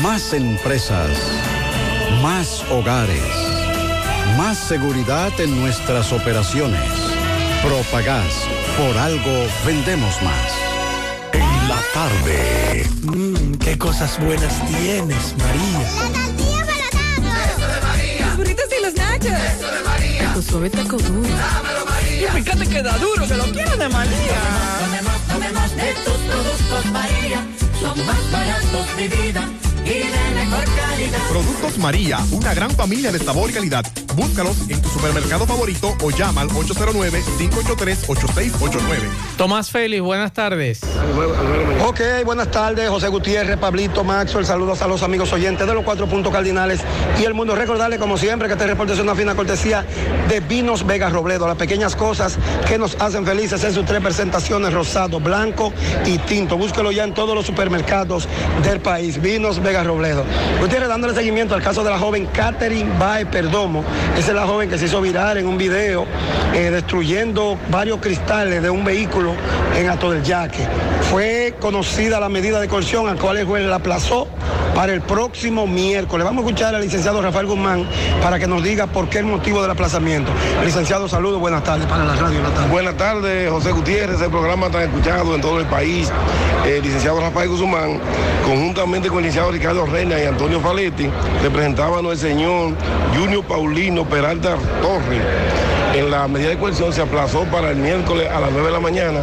[0.01, 1.11] Más empresas.
[2.21, 3.21] Más hogares.
[4.35, 6.81] Más seguridad en nuestras operaciones.
[7.61, 8.33] Propagás.
[8.77, 10.51] Por algo vendemos más.
[11.33, 12.87] En la tarde.
[13.03, 15.79] Mmm, qué cosas buenas tienes, María.
[18.25, 19.27] Los burritos y los nachos.
[19.27, 19.88] Eso de María.
[20.39, 21.27] Tu suave taco duro.
[21.27, 22.29] Dámelo, María.
[22.29, 24.39] Y fíjate que da duro, que lo quiero de María.
[24.79, 27.45] Tomemos, tomemos de tus productos, María.
[27.81, 31.19] Son más baratos de vida y de mejor calidad.
[31.29, 33.85] Productos María, una gran familia de sabor y calidad.
[34.15, 38.77] Búscalos en tu supermercado favorito o llama al 809-583-8689.
[39.37, 40.81] Tomás Félix, buenas tardes.
[41.85, 46.05] Ok, buenas tardes, José Gutiérrez, Pablito, Maxwell, saludos a los amigos oyentes de los cuatro
[46.07, 46.81] puntos cardinales
[47.19, 47.55] y el mundo.
[47.55, 49.85] Recordarle, como siempre, que este reporte es una fina cortesía
[50.27, 52.37] de Vinos Vega Robledo, las pequeñas cosas
[52.67, 55.71] que nos hacen felices en sus tres presentaciones, rosado, blanco
[56.05, 56.57] y tinto.
[56.57, 58.27] Búsquelo ya en todos los supermercados
[58.63, 60.25] del país, Vinos Vega Robledo.
[60.59, 63.83] Gutiérrez, dándole seguimiento al caso de la joven Catherine Bae Perdomo,
[64.17, 66.05] esa es la joven que se hizo viral en un video
[66.53, 69.35] eh, destruyendo varios cristales de un vehículo
[69.77, 70.67] en Ato del Yaque.
[71.11, 74.27] Fue conocida la medida de coerción al cual el juez la aplazó
[74.79, 76.25] para el próximo miércoles.
[76.25, 77.85] Vamos a escuchar al licenciado Rafael Guzmán
[78.21, 80.31] para que nos diga por qué el motivo del aplazamiento.
[80.63, 82.39] Licenciado, saludos, buenas tardes para la radio.
[82.71, 86.09] Buenas tardes, José Gutiérrez, el programa tan escuchado en todo el país.
[86.65, 87.99] El licenciado Rafael Guzmán,
[88.45, 91.09] conjuntamente con el licenciado Ricardo Reina y Antonio Faletti,
[91.43, 92.75] representaban al señor
[93.13, 95.21] Junior Paulino Peralta Torres,
[95.93, 98.79] en la medida de coerción se aplazó para el miércoles a las 9 de la
[98.79, 99.19] mañana.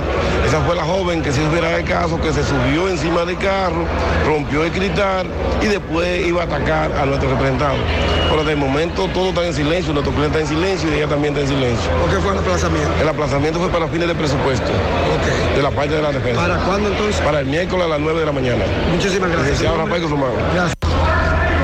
[0.46, 3.84] Esa fue la joven que se hubiera el caso, que se subió encima del carro,
[4.26, 5.26] rompió el cristal
[5.62, 7.76] y después iba a atacar a nuestro representado.
[8.30, 11.36] Pero de momento todo está en silencio, nuestro cliente está en silencio y ella también
[11.36, 11.90] está en silencio.
[12.00, 12.90] ¿Por qué fue el aplazamiento?
[13.00, 14.70] El aplazamiento fue para fines de presupuesto.
[15.54, 16.40] De la parte de la defensa.
[16.40, 17.20] ¿Para cuándo entonces?
[17.20, 18.64] Para el miércoles a las 9 de la mañana.
[18.92, 19.62] Muchísimas gracias.
[20.54, 20.85] Gracias.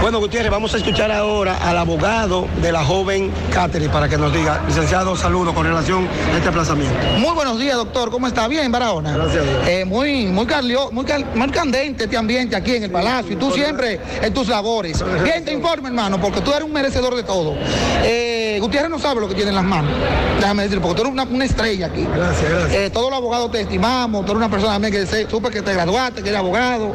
[0.03, 4.33] Bueno, Gutiérrez, vamos a escuchar ahora al abogado de la joven Catherine para que nos
[4.33, 6.97] diga, licenciado, saludo con relación a este aplazamiento.
[7.19, 8.11] Muy buenos días, doctor.
[8.11, 8.49] ¿Cómo está?
[8.49, 9.12] Bien, Barahona.
[9.16, 9.45] Gracias.
[9.69, 13.37] Eh, muy, muy, carlio- muy, cal- muy candente este ambiente aquí en el Palacio y
[13.37, 15.05] tú siempre en tus labores.
[15.23, 17.55] Bien, te informo, hermano, porque tú eres un merecedor de todo.
[18.03, 19.93] Eh, Gutiérrez no sabe lo que tiene en las manos.
[20.41, 22.05] Déjame decirlo, porque tú eres una, una estrella aquí.
[22.12, 22.74] Gracias, gracias.
[22.74, 25.73] Eh, todos los abogados te estimamos, tú eres una persona también que supe que te
[25.73, 26.93] graduaste, que eres abogado.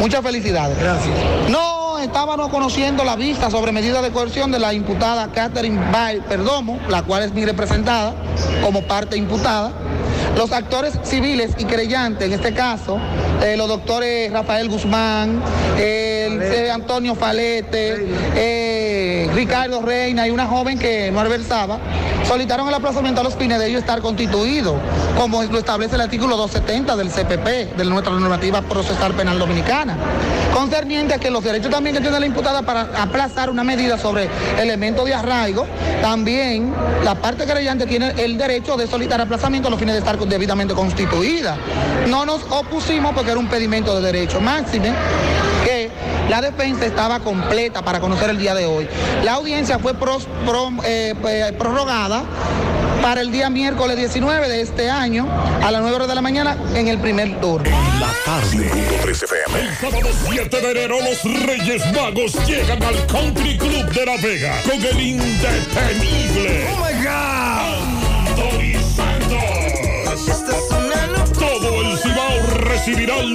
[0.00, 0.78] Muchas felicidades.
[0.78, 1.14] Gracias.
[1.50, 6.78] No, estábamos conociendo la vista sobre medida de coerción de la imputada Catherine Bay Perdomo,
[6.88, 8.14] la cual es mi representada
[8.62, 9.72] como parte imputada.
[10.36, 12.98] Los actores civiles y creyentes, en este caso,
[13.42, 15.42] eh, los doctores Rafael Guzmán,
[15.78, 16.07] el,
[16.72, 21.78] Antonio Falete, eh, Ricardo Reina y una joven que no adversaba,
[22.26, 24.76] solicitaron el aplazamiento a los fines de ello estar constituido,
[25.16, 29.96] como lo establece el artículo 270 del CPP, de nuestra normativa procesal penal dominicana,
[30.54, 34.28] concerniente a que los derechos también que tiene la imputada para aplazar una medida sobre
[34.58, 35.66] elementos de arraigo,
[36.02, 36.72] también
[37.04, 40.74] la parte creyente tiene el derecho de solicitar aplazamiento a los fines de estar debidamente
[40.74, 41.56] constituida.
[42.08, 45.47] No nos opusimos porque era un pedimento de derecho máxime que
[46.28, 48.88] la defensa estaba completa para conocer el día de hoy.
[49.24, 52.22] La audiencia fue pros- pro- eh, eh, prorrogada
[53.02, 55.26] para el día miércoles 19 de este año
[55.62, 57.70] a las 9 horas de la mañana en el primer turno.
[58.00, 58.70] La tarde.
[59.02, 59.60] 3 FM.
[59.60, 64.60] El sábado 7 de enero los Reyes Magos llegan al Country Club de La Vega
[64.64, 66.66] con el indetenible.
[66.72, 67.78] ¡Oh my God!
[68.28, 69.38] Anthony Santos.
[71.38, 73.34] Todo el Cibao recibirá el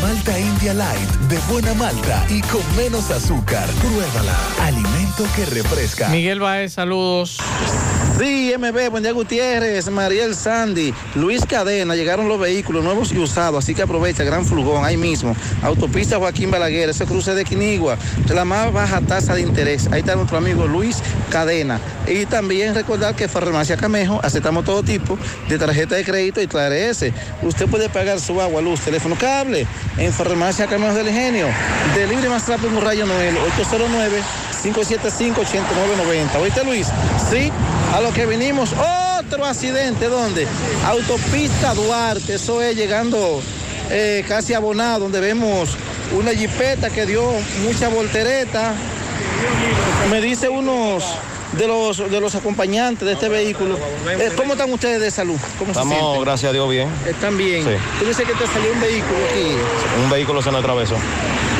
[0.00, 3.68] Malta India Light de buena malta y con menos azúcar.
[3.80, 4.36] Pruébala.
[4.60, 6.08] Alimento que refresca.
[6.08, 7.38] Miguel Baez, saludos.
[8.18, 13.64] Sí, MB, buen día Gutiérrez, Mariel Sandy, Luis Cadena, llegaron los vehículos nuevos y usados,
[13.64, 15.34] así que aprovecha, gran furgón, ahí mismo.
[15.62, 17.96] Autopista Joaquín Balaguer, ese cruce de Quinigua,
[18.32, 19.88] la más baja tasa de interés.
[19.90, 20.98] Ahí está nuestro amigo Luis
[21.30, 21.80] Cadena.
[22.06, 27.12] Y también recordar que Farmacia Camejo aceptamos todo tipo de tarjeta de crédito y TRS.
[27.42, 29.66] Usted puede pagar su agua, luz, teléfono, cable
[29.96, 31.46] en Farmacia Camejo del Ingenio.
[31.94, 34.22] Delibre más rápido un rayo Noel, 809
[34.62, 36.40] 575-8990.
[36.40, 36.86] ¿Oíste, Luis?
[37.30, 37.50] Sí,
[37.92, 38.72] a lo que vinimos.
[39.18, 40.46] Otro accidente, ¿dónde?
[40.86, 43.42] Autopista Duarte, eso es llegando
[43.90, 45.76] eh, casi abonado, donde vemos
[46.16, 47.24] una jipeta que dio
[47.64, 48.74] mucha voltereta.
[50.10, 51.04] Me dice unos
[51.52, 53.78] de los, de los acompañantes de este vehículo.
[54.08, 55.36] Eh, ¿Cómo están ustedes de salud?
[55.58, 56.88] ¿Cómo se Estamos, gracias a Dios, bien.
[57.06, 57.64] ¿Están bien?
[57.64, 57.74] Sí.
[57.98, 59.56] Tú dices que te salió un vehículo aquí.
[60.04, 60.96] Un vehículo se nos atravesó.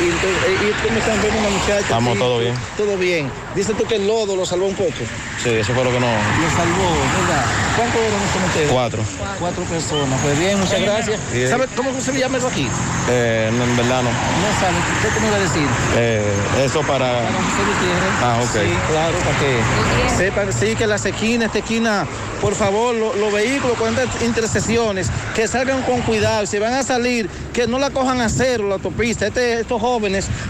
[0.03, 1.79] Y, entonces, eh, y me están viendo una muchacha.
[1.79, 2.53] Estamos todo bien.
[2.77, 3.31] Todo bien.
[3.55, 4.91] Dices tú que el lodo lo salvó un poco.
[5.43, 6.09] Sí, eso fue lo que nos.
[6.09, 7.45] Lo salvó, ¿verdad?
[7.77, 8.71] ¿Cuántos eran ustedes?
[8.71, 9.03] Cuatro.
[9.39, 10.19] Cuatro personas.
[10.21, 11.19] Pues bien, muchas gracias.
[11.31, 11.49] Bien.
[11.49, 12.67] ¿Sabe cómo se llama eso aquí?
[13.09, 14.09] Eh, en en verdad no.
[14.09, 14.77] No sabe.
[15.01, 15.67] ¿Qué te me iba a decir?
[15.95, 16.33] Eh,
[16.65, 17.07] eso para.
[17.07, 18.13] José Gutiérrez.
[18.21, 18.51] Ah, ok.
[18.53, 22.05] Sí, claro, para que Sepan, sí, que las esquinas, esta esquina,
[22.41, 26.45] por favor, lo- los vehículos con estas intersecciones, que salgan con cuidado.
[26.45, 29.27] Si van a salir, que no la cojan a cero la autopista.
[29.27, 29.92] Este- estos jóvenes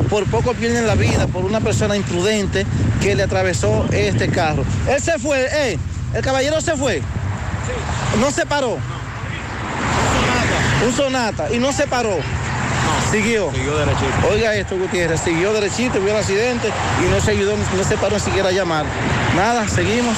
[0.09, 2.65] por poco pierden la vida por una persona imprudente
[3.01, 4.63] que le atravesó este carro.
[4.87, 5.77] Él se fue, eh,
[6.13, 7.01] el caballero se fue.
[8.19, 8.77] No se paró.
[10.85, 12.17] Un Sonata y no se paró.
[13.11, 13.51] Siguió.
[13.53, 14.27] Siguió derechito.
[14.31, 16.69] Oiga esto, Gutiérrez, siguió derechito, vio el accidente
[17.05, 18.85] y no se ayudó, no se paró ni siquiera a llamar.
[19.35, 20.17] Nada, seguimos.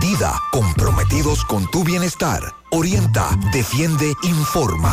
[0.00, 2.42] Dida, comprometidos con tu bienestar.
[2.70, 4.92] Orienta, defiende, informa.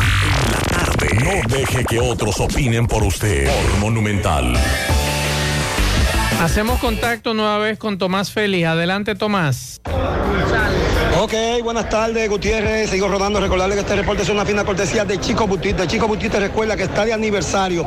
[1.24, 3.46] No deje que otros opinen por usted.
[3.46, 4.54] Por Monumental.
[6.40, 8.66] Hacemos contacto nueva vez con Tomás Félix.
[8.66, 9.80] Adelante, Tomás.
[11.24, 12.90] Ok, buenas tardes, Gutiérrez.
[12.90, 13.38] Sigo rodando.
[13.38, 15.76] Recordarle que este reporte es una fina cortesía de Chico Butit.
[15.76, 17.86] De Chico Butit te recuerda que está de aniversario.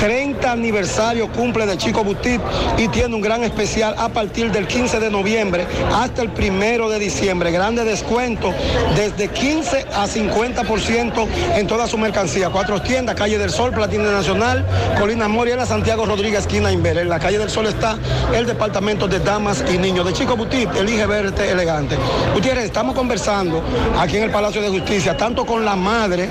[0.00, 2.40] 30 aniversario cumple de Chico Butit
[2.78, 6.98] y tiene un gran especial a partir del 15 de noviembre hasta el primero de
[6.98, 7.50] diciembre.
[7.50, 8.50] Grande descuento
[8.96, 12.48] desde 15 a 50% en toda su mercancía.
[12.48, 14.64] Cuatro tiendas, Calle del Sol, Platina Nacional,
[14.98, 16.96] Colina Moriela, Santiago Rodríguez, esquina Inver.
[16.96, 17.98] En la Calle del Sol está
[18.34, 20.06] el departamento de damas y niños.
[20.06, 21.98] De Chico Butit, elige verte elegante.
[22.32, 23.60] Gutiérrez, estamos conversando
[23.98, 26.28] aquí en el Palacio de Justicia, tanto con la madre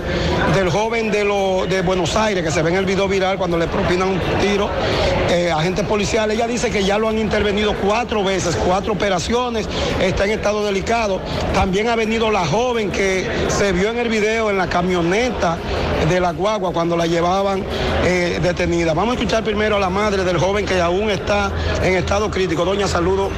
[0.56, 3.58] del joven de, lo, de Buenos Aires, que se ve en el video viral cuando
[3.58, 4.70] le propinan un tiro,
[5.30, 6.38] eh, agentes policiales.
[6.38, 9.68] Ella dice que ya lo han intervenido cuatro veces, cuatro operaciones,
[10.02, 11.20] está en estado delicado.
[11.54, 15.58] También ha venido la joven que se vio en el video en la camioneta
[16.10, 17.64] de la guagua cuando la llevaban
[18.06, 18.94] eh, detenida.
[18.94, 21.52] Vamos a escuchar primero a la madre del joven que aún está
[21.84, 22.64] en estado crítico.
[22.64, 23.30] Doña, saludo.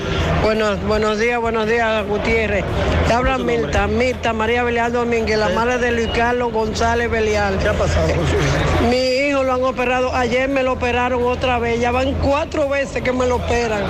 [0.44, 2.64] Buenos, buenos días, buenos días, Gutiérrez.
[3.08, 7.58] Te habla Mirta, Mirta María Belial Domínguez, la madre de Luis Carlos González Belial.
[7.60, 8.90] ¿Qué ha pasado con su hijo?
[8.90, 9.11] Mi
[9.52, 13.26] lo han operado, ayer me lo operaron otra vez, ya van cuatro veces que me
[13.28, 13.82] lo operan.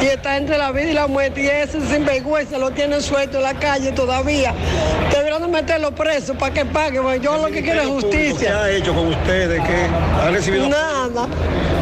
[0.00, 3.42] Y está entre la vida y la muerte, y ese sinvergüenza lo tienen suelto en
[3.42, 4.54] la calle todavía.
[5.10, 8.62] Deberían de meterlo preso para que pague, porque yo lo que quiero es ¿Qué justicia.
[8.62, 9.60] ha hecho con ustedes?
[9.62, 9.86] ¿Qué
[10.26, 10.68] ha recibido?
[10.68, 11.26] Nada.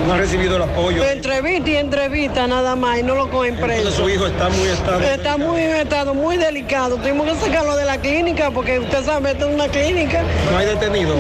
[0.07, 1.05] No ha recibido el apoyo.
[1.05, 3.93] Entrevista y entrevista nada más, y no lo cogen preso.
[3.93, 5.15] Su hijo está muy estable.
[5.15, 6.97] Está muy estado muy delicado.
[6.97, 10.23] Tuvimos que sacarlo de la clínica porque usted sabe, esto es una clínica.
[10.51, 11.15] No hay detenido.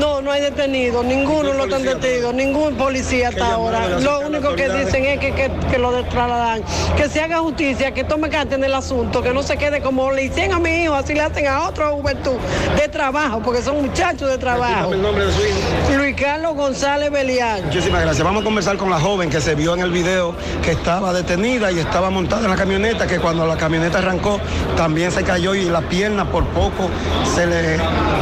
[0.00, 1.02] No, no hay detenido.
[1.02, 2.32] Ninguno lo están detenido.
[2.32, 4.00] Ningún policía hasta ahora.
[4.00, 6.62] Lo único que dicen es que, que, que lo trasladan.
[6.96, 10.12] Que se haga justicia, que tome carta en el asunto, que no se quede como
[10.12, 12.36] le hicieron a mi hijo, así le hacen a otro juventud
[12.76, 14.92] de trabajo, porque son muchachos de trabajo.
[14.92, 15.96] El nombre de su hijo.
[15.96, 17.64] Luis Carlos González Belial.
[17.64, 18.24] Muchísimas gracias.
[18.24, 21.70] Vamos a conversar con la joven que se vio en el video que estaba detenida
[21.72, 24.40] y estaba montada en la camioneta, que cuando la camioneta arrancó
[24.76, 26.88] también se cayó y la pierna por poco
[27.34, 27.74] se le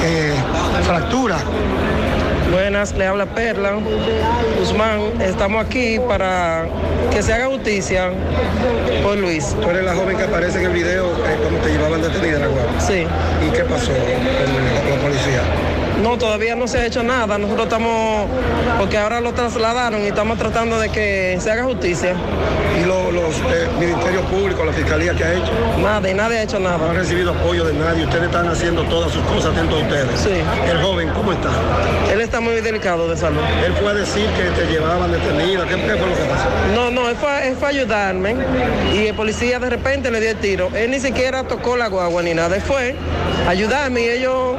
[0.03, 0.35] eh,
[0.83, 1.39] fractura.
[2.51, 3.75] Buenas, le habla Perla
[4.59, 5.21] Guzmán.
[5.21, 6.67] Estamos aquí para
[7.11, 8.11] que se haga justicia
[9.03, 9.55] por Luis.
[9.61, 12.41] Tú eres la joven que aparece en el video eh, cuando te llevaban detenida en
[12.43, 12.81] la guagua.
[12.81, 13.07] Sí.
[13.47, 15.43] ¿Y qué pasó con la policía?
[16.03, 17.37] No, todavía no se ha hecho nada.
[17.39, 18.27] Nosotros estamos,
[18.79, 22.15] porque ahora lo trasladaron y estamos tratando de que se haga justicia.
[22.81, 25.51] ¿Y lo- los eh, ministerios públicos, la fiscalía que ha hecho?
[25.83, 26.89] Nada, y nadie ha hecho No nada.
[26.91, 28.05] han recibido apoyo de nadie.
[28.05, 30.21] Ustedes están haciendo todas sus cosas atentos a ustedes.
[30.21, 30.31] Sí.
[30.71, 31.51] El joven, ¿cómo está?
[32.11, 33.41] Él está muy delicado de salud.
[33.67, 35.65] Él fue a decir que te llevaban detenida.
[35.67, 36.49] ¿Qué, qué fue lo que pasó?
[36.75, 38.37] No, no, él fue, él fue a ayudarme
[38.95, 40.71] y el policía de repente le dio el tiro.
[40.75, 42.57] Él ni siquiera tocó la guagua ni nada.
[42.57, 42.95] Él fue
[43.47, 44.57] a ayudarme y ellos,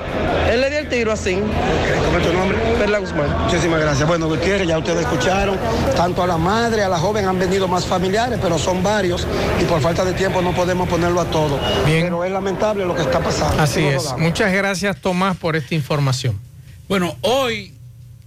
[0.52, 1.31] él le dio el tiro así.
[1.40, 2.58] ¿Cómo es tu nombre?
[2.78, 3.44] Perla Guzmán.
[3.46, 4.08] Muchísimas gracias.
[4.08, 5.58] Bueno, Gutiérrez, ya ustedes escucharon,
[5.96, 9.28] tanto a la madre, a la joven han venido más familiares, pero son varios
[9.62, 11.60] y por falta de tiempo no podemos ponerlo a todo.
[11.86, 13.62] Pero es lamentable lo que está pasando.
[13.62, 14.14] Así es.
[14.18, 16.40] Muchas gracias, Tomás, por esta información.
[16.88, 17.74] Bueno, hoy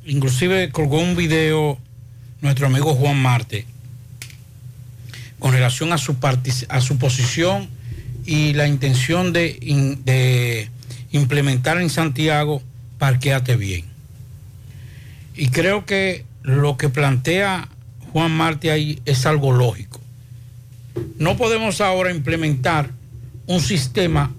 [0.07, 1.79] inclusive colgó un video
[2.41, 3.67] nuestro amigo Juan Marte
[5.39, 6.17] con relación a su,
[6.69, 7.69] a su posición
[8.25, 10.71] y la intención de, in- de
[11.11, 12.63] implementar en Santiago
[12.99, 13.85] Parquéate Bien.
[15.37, 17.69] Y creo que lo que plantea
[18.13, 20.01] Juan Marte ahí es algo lógico.
[21.19, 22.91] No podemos ahora implementar
[23.47, 24.33] un sistema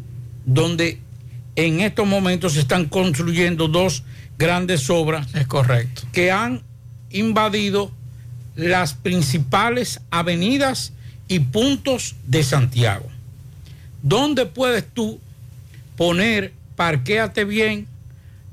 [0.45, 0.99] donde
[1.56, 4.03] en estos momentos se están construyendo dos
[4.38, 5.34] grandes obras.
[5.36, 6.03] Es correcto.
[6.14, 6.61] Que han
[7.10, 7.91] invadido
[8.56, 10.94] las principales avenidas
[11.27, 13.07] y puntos de Santiago.
[14.02, 15.19] ¿Dónde puedes tú
[15.98, 17.88] poner, parquéate bien,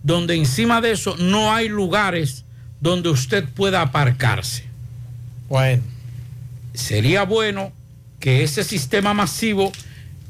[0.02, 2.44] donde encima de eso no hay lugares
[2.80, 4.64] donde usted pueda aparcarse?
[5.48, 5.82] Bueno.
[6.74, 7.72] Sería bueno
[8.18, 9.72] que ese sistema masivo,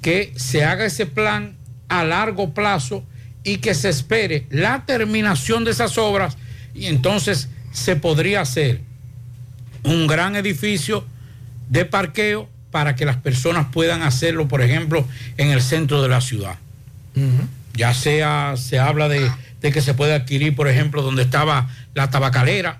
[0.01, 1.55] que se haga ese plan
[1.89, 3.05] a largo plazo
[3.45, 6.37] y que se espere la terminación de esas obras
[6.75, 8.81] y entonces se podría hacer
[9.85, 11.05] un gran edificio
[11.69, 16.21] de parqueo para que las personas puedan hacerlo, por ejemplo, en el centro de la
[16.21, 16.57] ciudad.
[17.75, 19.31] Ya sea, se habla de,
[19.63, 22.79] de, que se puede adquirir, por ejemplo, donde estaba la tabacalera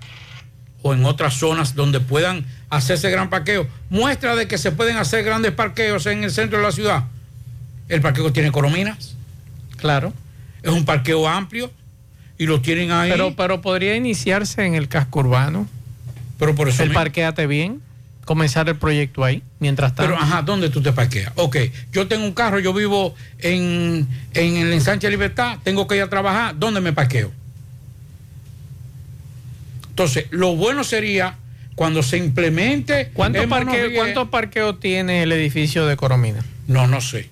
[0.81, 3.67] o en otras zonas donde puedan hacerse gran parqueo.
[3.89, 7.05] Muestra de que se pueden hacer grandes parqueos en el centro de la ciudad.
[7.89, 9.15] El parqueo tiene corominas.
[9.77, 10.13] Claro.
[10.61, 11.71] Es un parqueo amplio
[12.37, 13.11] y lo tienen ahí.
[13.11, 15.67] Pero, pero podría iniciarse en el casco urbano.
[16.37, 16.83] Pero por eso.
[16.83, 17.81] El parqueate bien
[18.25, 20.13] comenzar el proyecto ahí, mientras tanto.
[20.13, 21.31] Pero, ajá, ¿dónde tú te parqueas?
[21.35, 21.57] Ok,
[21.91, 26.09] yo tengo un carro, yo vivo en, en el ensanche Libertad, tengo que ir a
[26.09, 27.31] trabajar, ¿dónde me parqueo?
[29.89, 31.37] Entonces, lo bueno sería
[31.75, 33.11] cuando se implemente...
[33.13, 36.43] ¿Cuántos parqueos ¿cuánto parqueo tiene el edificio de Coromina?
[36.67, 37.29] No, no sé.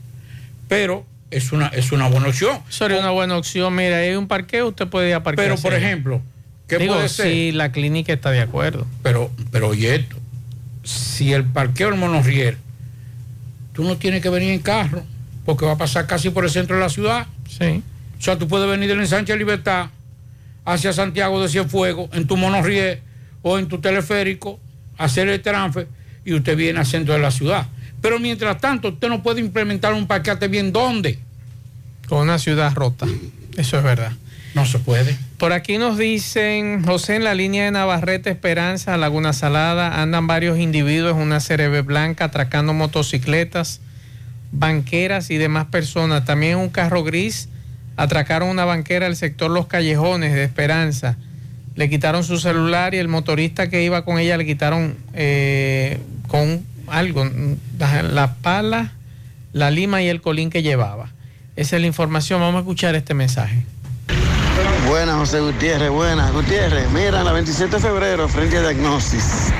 [0.67, 2.59] Pero es una, es una buena opción.
[2.69, 3.73] Sería una buena opción.
[3.75, 5.49] Mira, hay un parqueo, usted puede ir a parquear.
[5.49, 6.21] Pero, por ejemplo,
[6.67, 7.27] ¿qué Digo, puede ser?
[7.27, 8.85] Si la clínica está de acuerdo.
[9.01, 10.17] Pero, pero oye esto,
[10.83, 12.57] si el parqueo del Monorrier,
[13.73, 15.03] tú no tienes que venir en carro,
[15.45, 17.27] porque va a pasar casi por el centro de la ciudad.
[17.49, 17.83] Sí.
[18.19, 19.89] O sea, tú puedes venir del ensanche de Libertad
[20.65, 23.01] hacia Santiago de Cienfuegos en tu Monorrier
[23.41, 24.59] o en tu teleférico,
[24.97, 25.87] hacer el transfer
[26.23, 27.67] y usted viene al centro de la ciudad.
[28.01, 31.19] Pero mientras tanto, usted no puede implementar un parqueate bien ¿dónde?
[32.07, 33.07] Con una ciudad rota.
[33.57, 34.11] Eso es verdad.
[34.53, 35.17] No se puede.
[35.41, 40.59] Por aquí nos dicen, José, en la línea de Navarrete, Esperanza, Laguna Salada, andan varios
[40.59, 43.81] individuos en una CRB blanca atracando motocicletas,
[44.51, 46.25] banqueras y demás personas.
[46.25, 47.49] También un carro gris
[47.97, 51.17] atracaron una banquera del sector Los Callejones de Esperanza.
[51.73, 55.97] Le quitaron su celular y el motorista que iba con ella le quitaron eh,
[56.27, 57.27] con algo,
[57.79, 58.91] la pala,
[59.53, 61.09] la lima y el colín que llevaba.
[61.55, 62.41] Esa es la información.
[62.41, 63.63] Vamos a escuchar este mensaje.
[64.87, 66.31] Buenas, José Gutiérrez, buenas.
[66.31, 69.51] Gutiérrez, mira, la 27 de febrero, frente a Diagnosis,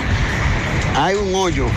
[0.95, 1.68] hay un hoyo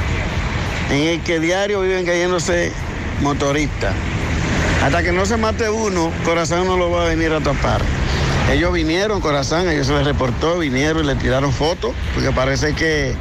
[0.90, 2.72] en el que diario viven cayéndose
[3.20, 3.94] motoristas.
[4.82, 7.80] Hasta que no se mate uno, Corazón no lo va a venir a tapar.
[8.50, 13.14] Ellos vinieron, Corazón, ellos se les reportó, vinieron y le tiraron fotos, porque parece que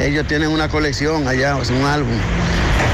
[0.00, 2.18] ellos tienen una colección allá, es un álbum.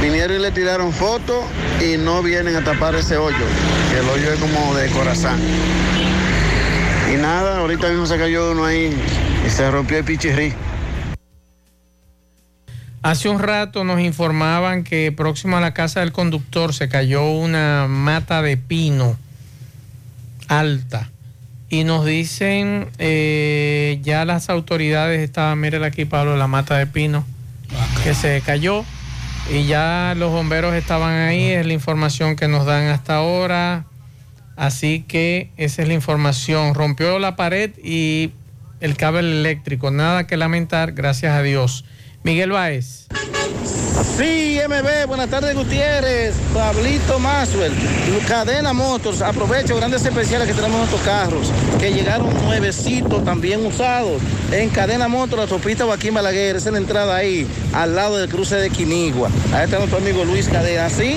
[0.00, 1.44] Vinieron y le tiraron fotos
[1.80, 3.36] y no vienen a tapar ese hoyo,
[3.90, 5.40] que el hoyo es como de Corazón.
[7.24, 8.94] Nada, ahorita mismo se cayó uno ahí
[9.46, 10.52] y se rompió el pichirrí.
[13.01, 17.86] Hace un rato nos informaban que próximo a la casa del conductor se cayó una
[17.88, 19.16] mata de pino
[20.48, 21.10] alta.
[21.70, 27.24] Y nos dicen, eh, ya las autoridades estaban, mírela aquí Pablo, la mata de pino
[28.02, 28.84] que se cayó.
[29.51, 33.86] Y ya los bomberos estaban ahí, es la información que nos dan hasta ahora.
[34.56, 36.74] Así que esa es la información.
[36.74, 38.32] Rompió la pared y
[38.81, 39.90] el cable eléctrico.
[39.90, 41.85] Nada que lamentar, gracias a Dios.
[42.22, 43.06] Miguel Báez.
[44.16, 47.72] Sí, MB, buenas tardes Gutiérrez, Pablito Maswell,
[48.26, 54.20] Cadena Motors, aprovecho grandes especiales que tenemos en estos carros, que llegaron nuevecitos, también usados,
[54.52, 58.56] en Cadena Motors, la autopista Joaquín Balaguer, es la entrada ahí, al lado del cruce
[58.56, 59.31] de Quinigua.
[59.52, 61.16] Ahí está nuestro amigo Luis Cadena, así,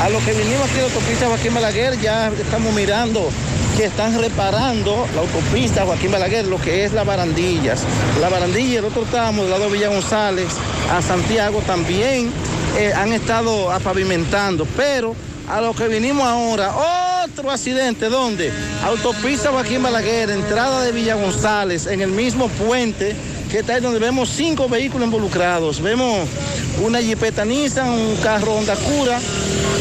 [0.00, 3.28] a lo que vinimos aquí a la autopista Joaquín Balaguer, ya estamos mirando
[3.76, 7.82] que están reparando la autopista Joaquín Balaguer, lo que es las barandillas.
[8.20, 10.48] La barandilla, el otro tramo del lado de Villa González
[10.90, 12.30] a Santiago también
[12.76, 15.16] eh, han estado pavimentando, pero
[15.48, 16.72] a lo que vinimos ahora,
[17.24, 18.52] otro accidente, ¿dónde?
[18.84, 23.16] Autopista Joaquín Balaguer, entrada de Villa González, en el mismo puente
[23.48, 25.80] que está ahí donde vemos cinco vehículos involucrados.
[25.80, 26.28] Vemos
[26.84, 29.20] una Jeepeta Nissan, un carro Honda Cura,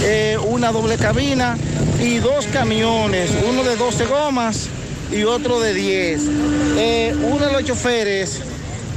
[0.04, 1.58] eh, una doble cabina
[2.02, 4.68] y dos camiones, uno de 12 gomas
[5.12, 6.22] y otro de 10.
[6.78, 8.40] Eh, uno de los choferes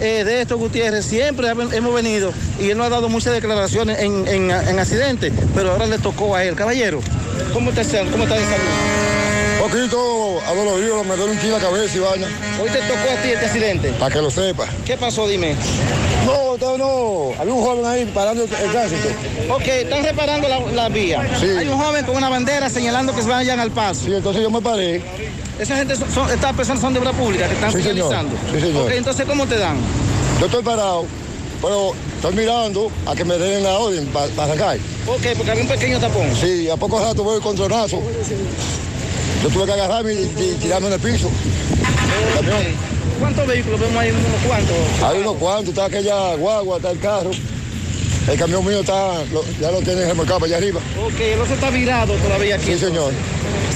[0.00, 4.26] eh, de estos Gutiérrez siempre hemos venido y él no ha dado muchas declaraciones en,
[4.28, 6.54] en, en accidentes, pero ahora le tocó a él.
[6.54, 7.00] Caballero,
[7.52, 9.19] ¿cómo está, cómo está de salud?
[9.60, 12.26] Poquito a los oídos, me duele un kilo la cabeza y vaina.
[12.62, 13.90] Hoy te tocó a ti este accidente.
[13.92, 14.64] Para que lo sepa.
[14.86, 15.28] ¿Qué pasó?
[15.28, 15.54] Dime.
[16.24, 17.38] No, no, no.
[17.38, 19.08] Había un joven ahí parando el tránsito.
[19.50, 21.28] Ok, están reparando la, la vía.
[21.38, 21.46] Sí.
[21.46, 24.06] Hay un joven con una bandera señalando que se vayan al paso.
[24.06, 25.02] Sí, entonces yo me paré.
[25.58, 28.14] Esa gente, son- son- estas personas son de obra pública que están Sí, señor.
[28.54, 28.86] Sí, señor.
[28.86, 29.76] Ok, entonces, ¿cómo te dan?
[30.40, 31.04] Yo estoy parado,
[31.60, 34.78] pero estoy mirando a que me den la orden para arrancar.
[35.06, 36.34] Ok, porque había un pequeño tapón.
[36.34, 38.00] Sí, a poco rato voy con tronazo.
[39.42, 41.30] Yo tuve que agarrarme y, tirarme en el piso.
[43.18, 44.10] ¿Cuántos vehículos vemos ahí?
[44.10, 44.76] ¿Unos cuantos?
[45.02, 47.30] Hay unos cuantos, está aquella guagua, está el carro.
[48.30, 50.80] El camión mío está, lo- ya lo tienen remolcado allá arriba.
[51.04, 52.66] Ok, el oso está virado todavía aquí.
[52.72, 53.12] Sí, señor.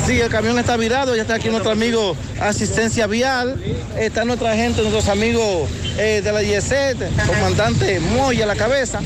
[0.07, 3.57] Sí, el camión está virado, ya está aquí nuestro amigo Asistencia Vial,
[3.99, 5.69] está nuestra gente, nuestros amigos
[5.99, 9.01] eh, de la IESET, comandante Moya a la cabeza,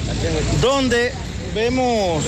[0.60, 1.12] donde
[1.54, 2.24] vemos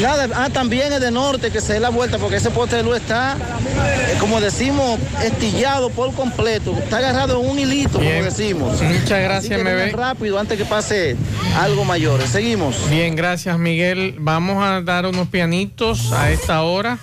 [0.00, 2.82] nada, ah, también es de norte que se dé la vuelta porque ese poste de
[2.82, 8.18] luz está, eh, como decimos, estillado por completo, está agarrado en un hilito, Bien.
[8.18, 8.82] como decimos.
[8.82, 11.16] Muchas gracias, vengan rápido antes que pase
[11.56, 12.20] algo mayor.
[12.22, 12.88] Seguimos.
[12.90, 14.16] Bien, gracias Miguel.
[14.18, 16.98] Vamos a dar unos pianitos a esta hora.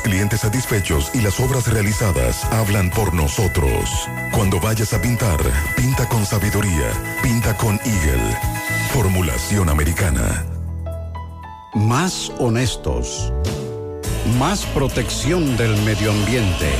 [0.00, 3.90] clientes satisfechos y las obras realizadas hablan por nosotros.
[4.32, 5.38] Cuando vayas a pintar,
[5.76, 6.90] pinta con sabiduría,
[7.22, 8.36] pinta con Eagle.
[8.92, 10.44] Formulación americana.
[11.74, 13.32] Más honestos.
[14.38, 16.72] Más protección del medio ambiente.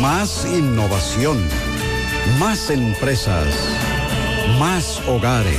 [0.00, 1.42] Más innovación.
[2.38, 3.48] Más empresas.
[4.58, 5.58] Más hogares.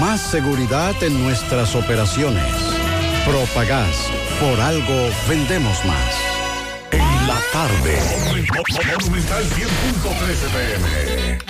[0.00, 2.52] Más seguridad en nuestras operaciones.
[3.24, 4.10] Propagás.
[4.40, 6.14] Por algo vendemos más.
[6.92, 7.98] En la tarde.
[8.96, 11.49] Monumental 100.13 PM.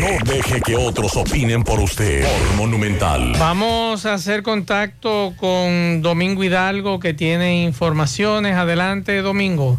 [0.00, 2.22] No deje que otros opinen por usted.
[2.22, 3.32] Por Monumental.
[3.36, 8.54] Vamos a hacer contacto con Domingo Hidalgo que tiene informaciones.
[8.54, 9.78] Adelante, Domingo.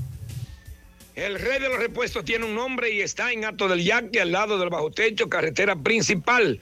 [1.15, 4.33] El rey de los repuestos tiene un nombre y está en Alto del Yaque, al
[4.33, 6.59] lado del bajo techo, carretera principal.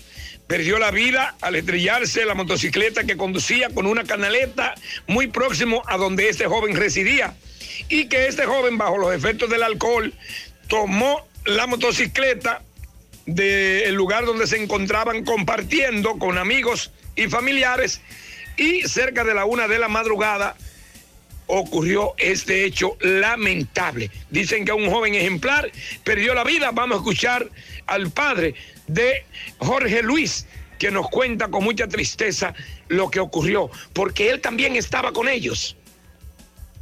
[0.47, 4.75] perdió la vida al estrellarse la motocicleta que conducía con una canaleta
[5.07, 7.35] muy próximo a donde este joven residía.
[7.89, 10.13] Y que este joven bajo los efectos del alcohol
[10.69, 12.63] tomó la motocicleta
[13.27, 18.01] del lugar donde se encontraban compartiendo con amigos y familiares.
[18.57, 20.57] Y cerca de la una de la madrugada
[21.47, 24.11] ocurrió este hecho lamentable.
[24.31, 25.71] Dicen que un joven ejemplar
[26.03, 26.71] perdió la vida.
[26.73, 27.49] Vamos a escuchar
[27.87, 28.55] al padre
[28.87, 29.25] de
[29.59, 30.47] Jorge Luis,
[30.79, 32.55] que nos cuenta con mucha tristeza
[32.89, 35.77] lo que ocurrió, porque él también estaba con ellos.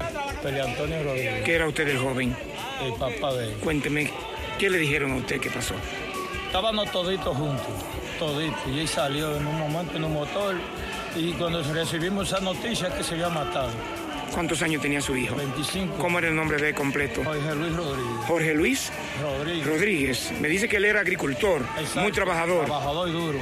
[0.01, 1.45] Antonio Rodríguez.
[1.45, 2.37] ¿Qué era usted el joven?
[2.83, 3.55] El papá de él.
[3.63, 4.11] Cuénteme,
[4.59, 5.75] ¿qué le dijeron a usted que pasó?
[6.47, 7.67] Estábamos toditos juntos,
[8.19, 8.61] toditos.
[8.67, 10.57] Y él salió en un momento en un motor
[11.17, 13.71] y cuando recibimos esa noticia que se había matado.
[14.33, 15.37] ¿Cuántos años tenía su hijo?
[15.37, 15.97] 25.
[15.99, 17.23] ¿Cómo era el nombre de él completo?
[17.25, 18.17] Jorge Luis Rodríguez.
[18.27, 18.93] Jorge Luis
[19.23, 19.67] Rodríguez.
[19.67, 20.33] Rodríguez.
[20.41, 22.01] Me dice que él era agricultor, Exacto.
[22.01, 22.65] muy trabajador.
[22.65, 23.39] Trabajador y duro,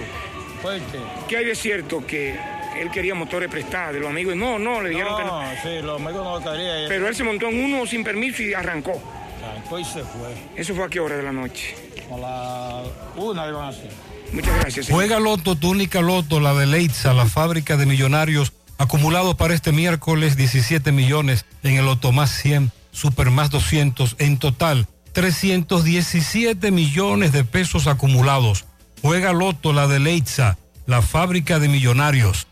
[0.61, 0.99] fuerte.
[1.29, 2.37] ¿Qué hay de cierto que
[2.79, 4.35] él quería motores prestados de los amigos?
[4.37, 5.43] No, no, le dijeron que no.
[5.43, 6.89] No, sí, los amigos no lo querían.
[6.89, 9.01] Pero él se montó en uno sin permiso y arrancó.
[9.49, 10.35] Arrancó y se fue.
[10.57, 11.75] ¿Eso fue a qué hora de la noche?
[12.13, 12.83] A la
[13.17, 13.83] una iban así.
[14.33, 14.87] Muchas gracias.
[14.87, 15.01] señor.
[15.01, 19.73] Juega Loto, tu única Loto, la de Leitza, la fábrica de millonarios, acumulado para este
[19.73, 27.33] miércoles 17 millones en el Loto más 100, Super más 200, en total 317 millones
[27.33, 28.65] de pesos acumulados.
[29.03, 32.47] Juega Loto, la de Leitza, la fábrica de millonarios.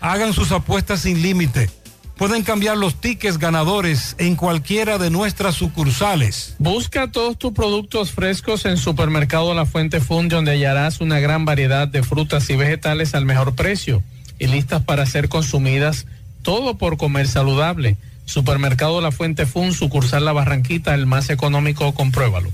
[0.00, 1.68] Hagan sus apuestas sin límite.
[2.16, 6.56] Pueden cambiar los tickets ganadores en cualquiera de nuestras sucursales.
[6.58, 11.86] Busca todos tus productos frescos en Supermercado La Fuente Fund, donde hallarás una gran variedad
[11.86, 14.02] de frutas y vegetales al mejor precio
[14.40, 16.06] y listas para ser consumidas,
[16.42, 17.96] todo por comer saludable.
[18.24, 22.50] Supermercado La Fuente Fund, sucursal La Barranquita, el más económico, compruébalo.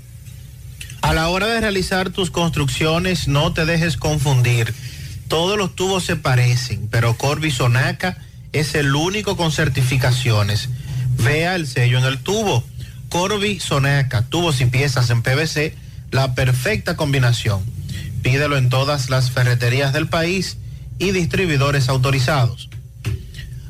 [1.01, 4.75] A la hora de realizar tus construcciones, no te dejes confundir.
[5.35, 8.19] Todos los tubos se parecen, pero Corby Sonaca
[8.53, 10.69] es el único con certificaciones.
[11.25, 12.63] Vea el sello en el tubo.
[13.09, 15.75] Corby Sonaca, tubos y piezas en PVC,
[16.13, 17.65] la perfecta combinación.
[18.23, 20.57] Pídelo en todas las ferreterías del país
[21.01, 22.69] y distribuidores autorizados.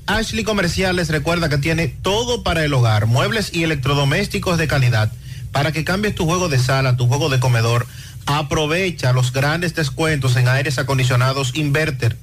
[0.04, 5.10] Ashley Comerciales recuerda que tiene todo para el hogar, muebles y electrodomésticos de calidad.
[5.50, 7.86] Para que cambies tu juego de sala, tu juego de comedor,
[8.26, 12.16] aprovecha los grandes descuentos en aires acondicionados Inverter.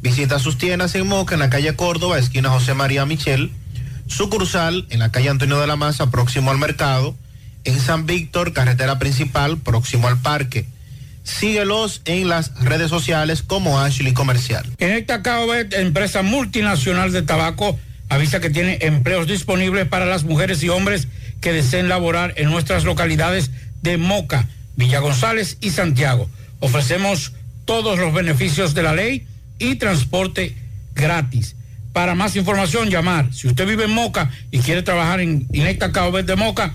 [0.00, 3.50] Visita sus tiendas en Moca, en la calle Córdoba, esquina José María Michel.
[4.06, 7.16] Sucursal en la calle Antonio de la Maza, próximo al mercado.
[7.64, 10.66] En San Víctor, carretera principal, próximo al parque.
[11.22, 14.66] Síguelos en las redes sociales como Ashley Comercial.
[14.78, 17.78] En esta Bet, empresa multinacional de tabaco,
[18.10, 21.08] avisa que tiene empleos disponibles para las mujeres y hombres
[21.40, 23.50] que deseen laborar en nuestras localidades
[23.80, 26.30] de Moca, Villa González y Santiago.
[26.60, 27.32] Ofrecemos
[27.64, 29.26] todos los beneficios de la ley
[29.58, 30.54] y transporte
[30.94, 31.56] gratis.
[31.92, 33.32] Para más información, llamar.
[33.32, 36.74] Si usted vive en Moca y quiere trabajar en Inecta Cabo de Moca,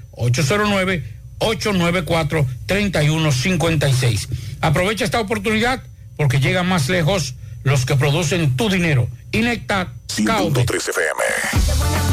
[1.40, 4.28] 809-894-3156.
[4.60, 5.82] Aprovecha esta oportunidad
[6.16, 7.34] porque llegan más lejos
[7.64, 9.08] los que producen tu dinero.
[9.32, 9.92] Inecta
[10.24, 10.50] Cao.
[10.50, 12.09] 100.3 FM.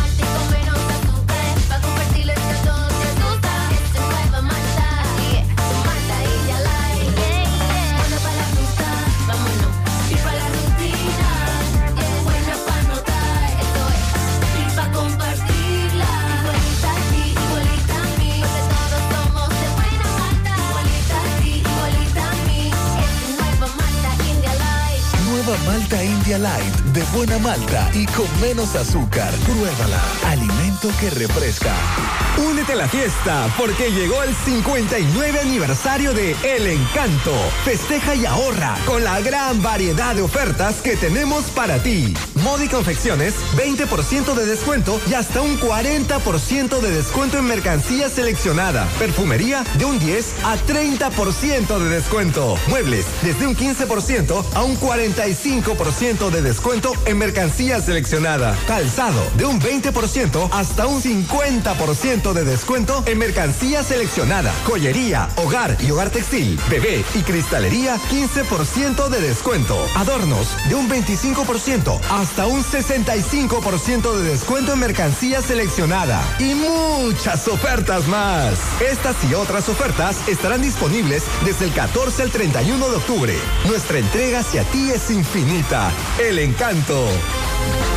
[25.57, 29.31] Nueva Malta India Light de buena malta y con menos azúcar.
[29.45, 30.01] Pruébala.
[30.25, 31.71] Alimento que refresca.
[32.49, 37.33] Únete a la fiesta porque llegó el 59 aniversario de El Encanto.
[37.63, 42.15] Festeja y ahorra con la gran variedad de ofertas que tenemos para ti.
[42.43, 48.87] Modi Confecciones, 20% de descuento y hasta un 40% de descuento en mercancía seleccionada.
[48.97, 52.55] Perfumería de un 10 a 30% de descuento.
[52.67, 58.55] Muebles desde un 15% a un 45% de descuento en mercancía seleccionada.
[58.67, 64.53] Calzado de un 20% hasta un 50% de descuento en mercancía seleccionada.
[64.65, 69.77] Joyería, hogar y hogar textil, bebé y cristalería 15% de descuento.
[69.95, 76.21] Adornos de un 25% hasta un 65% de descuento en mercancía seleccionada.
[76.39, 78.59] Y muchas ofertas más.
[78.81, 83.33] Estas y otras ofertas estarán disponibles desde el 14 al 31 de octubre.
[83.65, 85.91] Nuestra entrega hacia ti es infinita.
[86.19, 86.66] El encanto.
[86.67, 87.96] Santo.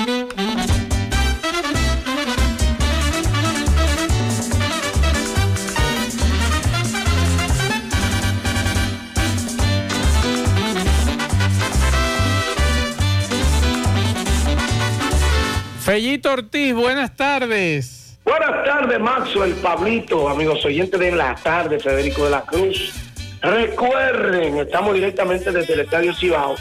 [15.91, 18.17] Fellito Ortiz, buenas tardes.
[18.23, 22.93] Buenas tardes, Maxwell, Pablito, amigos oyentes de la tarde, Federico de la Cruz.
[23.41, 26.55] Recuerden, estamos directamente desde el Estadio Cibao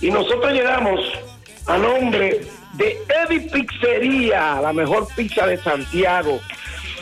[0.00, 0.98] y nosotros llegamos
[1.66, 2.40] a nombre
[2.72, 2.98] de
[3.28, 6.40] Eddie Pizzería, la mejor pizza de Santiago.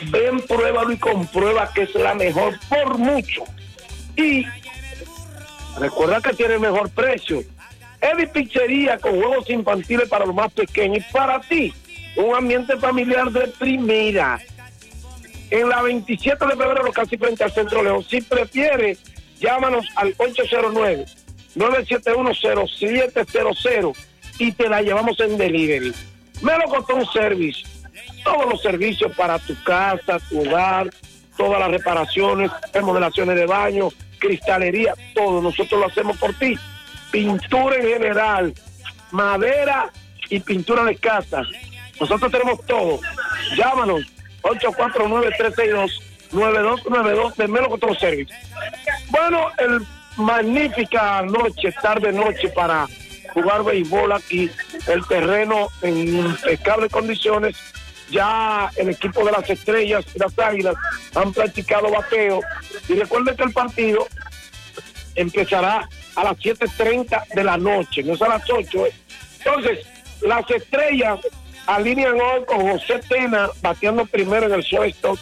[0.09, 3.45] Ven, pruébalo y comprueba que es la mejor por mucho.
[4.17, 4.45] Y
[5.79, 7.41] recuerda que tiene el mejor precio.
[8.01, 11.73] Eddie Pizzería con juegos infantiles para los más pequeños y para ti,
[12.15, 14.39] un ambiente familiar de primera.
[15.51, 18.05] En la 27 de febrero, casi frente al Centro León.
[18.07, 18.97] Si prefiere,
[19.39, 21.05] llámanos al 809
[21.55, 23.97] 9710700
[24.37, 25.93] y te la llevamos en delivery.
[26.41, 27.63] Melocotón Service,
[28.23, 30.89] todos los servicios para tu casa, tu hogar,
[31.35, 33.89] todas las reparaciones, remodelaciones de baño,
[34.19, 36.57] cristalería, todo, nosotros lo hacemos por ti.
[37.11, 38.53] Pintura en general,
[39.11, 39.91] madera
[40.29, 41.43] y pintura de casa.
[41.99, 42.99] Nosotros tenemos todo.
[43.57, 44.01] Llámanos
[44.43, 48.31] 849-362-9292 de Melocotón Service.
[49.09, 49.81] Bueno, el
[50.17, 52.87] magnífica noche, tarde noche para
[53.33, 54.51] jugar béisbol aquí,
[54.87, 57.55] el terreno en impecables condiciones.
[58.11, 60.73] Ya el equipo de las estrellas y las águilas
[61.13, 62.41] han practicado bateo.
[62.87, 64.07] Y recuerden que el partido
[65.13, 68.85] empezará a las 7.30 de la noche, no es a las 8.
[68.85, 68.93] ¿eh?
[69.39, 69.85] Entonces,
[70.21, 71.19] las estrellas
[71.67, 75.17] alinean hoy con José Tena bateando primero en el shortstop,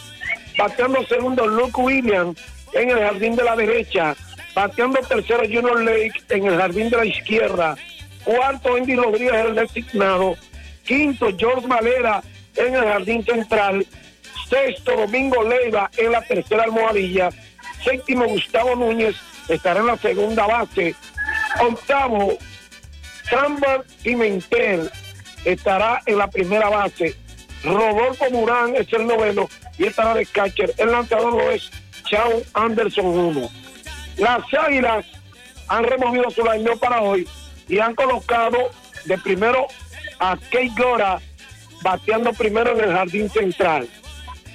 [0.56, 2.38] bateando segundo Luke Williams
[2.72, 4.16] en el jardín de la derecha,
[4.58, 7.76] Bateando tercero Junior Lake en el jardín de la izquierda.
[8.24, 10.36] Cuarto Andy Rodríguez el designado.
[10.84, 12.20] Quinto George Valera
[12.56, 13.86] en el jardín central.
[14.48, 17.30] Sexto Domingo Leiva en la tercera almohadilla.
[17.84, 19.14] Séptimo Gustavo Núñez
[19.48, 20.94] estará en la segunda base.
[21.60, 22.38] Octavo
[23.28, 24.90] Samba Pimentel
[25.44, 27.16] estará en la primera base.
[27.64, 30.72] Rodolfo Murán es el noveno y estará de catcher.
[30.78, 31.70] El lanzador lo es
[32.04, 33.50] Chao Anderson 1.
[34.18, 35.06] Las Águilas
[35.68, 37.28] han removido su line para hoy
[37.68, 38.70] y han colocado
[39.04, 39.66] de primero
[40.18, 41.20] a Kate Gora
[41.82, 43.88] bateando primero en el jardín central.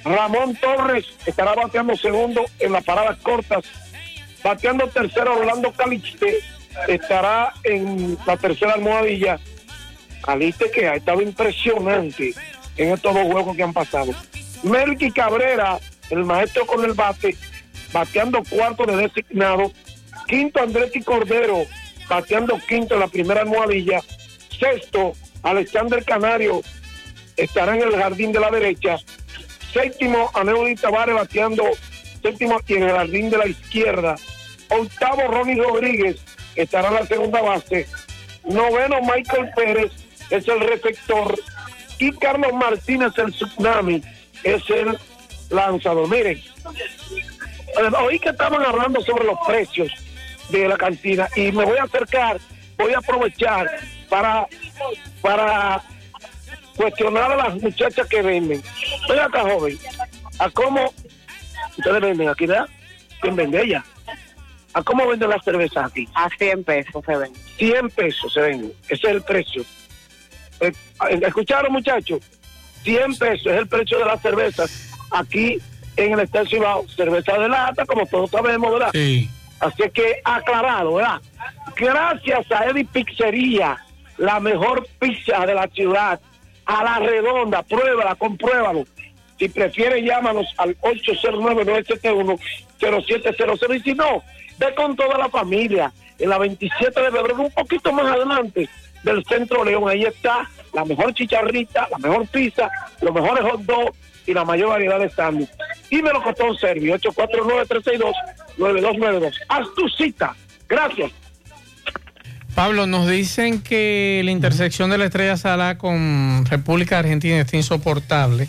[0.04, 3.64] Ramón Torres estará bateando segundo en las paradas cortas.
[4.44, 6.40] Bateando tercero Orlando Calixte
[6.86, 9.40] estará en la tercera almohadilla.
[10.22, 12.34] Calixte que ha estado impresionante
[12.76, 14.12] en estos dos juegos que han pasado.
[14.62, 15.78] Melky Cabrera,
[16.10, 17.34] el maestro con el bate,
[17.90, 19.72] bateando cuarto de designado.
[20.26, 21.64] Quinto Andretti Cordero,
[22.06, 24.02] bateando quinto en la primera almohadilla.
[24.60, 26.60] Sexto, Alexander Canario
[27.38, 28.98] estará en el jardín de la derecha.
[29.72, 31.64] Séptimo, Aneudi Tavares bateando
[32.24, 34.16] séptimo y en el jardín de la izquierda.
[34.70, 36.16] Octavo, Ronnie Rodríguez
[36.56, 37.86] estará en la segunda base.
[38.44, 39.92] Noveno, Michael Pérez
[40.30, 41.38] es el receptor.
[41.98, 44.02] Y Carlos Martínez, el tsunami,
[44.42, 44.98] es el
[45.50, 46.08] lanzador.
[46.08, 49.92] Miren, eh, oí que estaban hablando sobre los precios
[50.48, 52.40] de la cantina y me voy a acercar,
[52.76, 53.70] voy a aprovechar
[54.08, 54.46] para,
[55.20, 55.82] para
[56.76, 58.62] cuestionar a las muchachas que venden.
[59.08, 59.78] Ven acá, joven,
[60.38, 60.92] ¿a cómo
[61.76, 62.68] ustedes venden aquí, verdad?
[63.20, 63.84] ¿Quién vende ella?
[64.74, 66.08] ¿A cómo venden las cervezas aquí?
[66.14, 67.32] A 100 pesos se ven.
[67.56, 69.64] 100 pesos se venden, ese es el precio.
[70.60, 70.72] Eh,
[71.22, 72.20] ¿Escucharon, muchachos?
[72.82, 75.58] 100 pesos es el precio de las cervezas aquí
[75.96, 76.88] en el Estado Cibao.
[76.88, 78.90] Cerveza de lata, como todos sabemos, ¿verdad?
[78.92, 79.28] Sí.
[79.60, 81.20] Así que aclarado, ¿verdad?
[81.76, 83.78] Gracias a Eddie Pizzería,
[84.18, 86.20] la mejor pizza de la ciudad,
[86.66, 88.84] a la redonda, pruébala, compruébalo.
[89.38, 93.76] Si prefiere, llámanos al 809-971-0700.
[93.76, 94.22] Y si no,
[94.58, 95.92] ve con toda la familia.
[96.18, 98.68] En la 27 de febrero, un poquito más adelante
[99.02, 99.88] del Centro León.
[99.88, 102.70] Ahí está la mejor chicharrita, la mejor pizza,
[103.00, 105.56] los mejores hot dogs y la mayor variedad de sándwiches.
[105.90, 106.96] Y me lo costó un servicio,
[108.58, 109.32] 849-362-9292.
[109.48, 110.36] Haz tu cita.
[110.68, 111.10] Gracias.
[112.54, 118.46] Pablo, nos dicen que la intersección de la Estrella Salá con República Argentina está insoportable.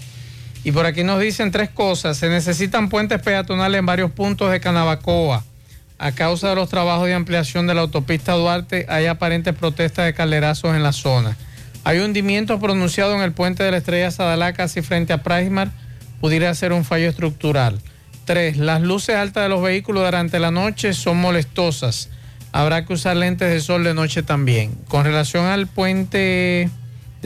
[0.66, 2.18] Y por aquí nos dicen tres cosas.
[2.18, 5.44] Se necesitan puentes peatonales en varios puntos de Canabacoa.
[6.00, 10.16] A causa de los trabajos de ampliación de la autopista Duarte, hay aparentes protestas de
[10.16, 11.38] calderazos en la zona.
[11.84, 15.70] Hay hundimiento pronunciado en el puente de la Estrella Sadalá, casi frente a Prismar.
[16.20, 17.80] Pudiera ser un fallo estructural.
[18.26, 22.10] Tres, las luces altas de los vehículos durante la noche son molestosas.
[22.52, 24.74] Habrá que usar lentes de sol de noche también.
[24.88, 26.72] Con relación al puente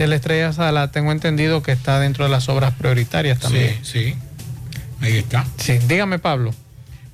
[0.04, 3.78] de la Estrella Sadalá, tengo entendido que está dentro de las obras prioritarias también.
[3.82, 4.14] Sí, sí.
[5.02, 5.44] Ahí está.
[5.58, 6.54] Sí, dígame, Pablo.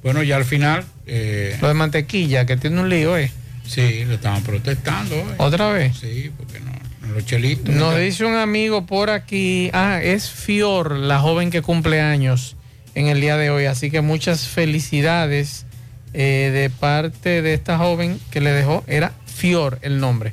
[0.03, 0.85] Bueno, ya al final.
[1.07, 3.31] eh, Lo de mantequilla, que tiene un lío, ¿eh?
[3.67, 5.17] Sí, le estaban protestando.
[5.17, 5.35] eh.
[5.39, 5.97] ¿Otra vez?
[5.97, 6.71] Sí, porque no,
[7.09, 7.75] no los chelitos.
[7.75, 7.99] Nos ¿no?
[7.99, 12.55] dice un amigo por aquí, ah, es Fior, la joven que cumple años
[12.95, 15.67] en el día de hoy, así que muchas felicidades
[16.15, 20.31] eh, de parte de esta joven que le dejó, era Fior el nombre.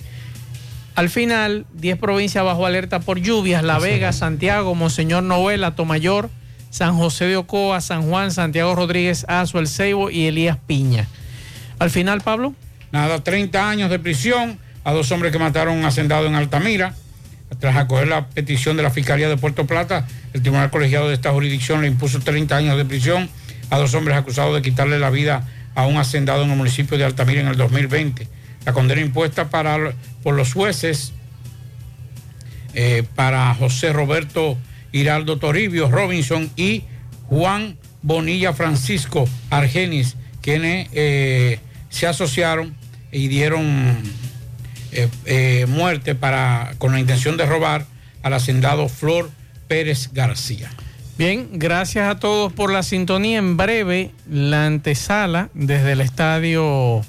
[0.96, 6.30] Al final, 10 provincias bajo alerta por lluvias, La Vega, Santiago, Monseñor Noel, Atomayor,
[6.70, 11.08] San José de Ocoa, San Juan, Santiago Rodríguez, Azo, El Ceibo y Elías Piña.
[11.80, 12.54] Al final, Pablo.
[12.92, 16.94] Nada, 30 años de prisión a dos hombres que mataron a un hacendado en Altamira.
[17.60, 21.32] Tras acoger la petición de la Fiscalía de Puerto Plata, el Tribunal Colegiado de esta
[21.32, 23.30] jurisdicción le impuso 30 años de prisión
[23.70, 27.06] a dos hombres acusados de quitarle la vida a un hacendado en el municipio de
[27.06, 28.28] Altamira en el 2020.
[28.66, 31.14] La condena impuesta para, por los jueces
[32.74, 34.58] eh, para José Roberto
[34.92, 36.84] Hiraldo Toribio Robinson y
[37.28, 41.60] Juan Bonilla Francisco Argenis, quienes eh,
[41.90, 42.76] se asociaron
[43.12, 43.98] y dieron
[44.92, 47.86] eh, muerte para, con la intención de robar
[48.24, 49.30] al hacendado Flor
[49.68, 50.72] Pérez García.
[51.18, 53.38] Bien, gracias a todos por la sintonía.
[53.38, 57.06] En breve, la antesala desde el estadio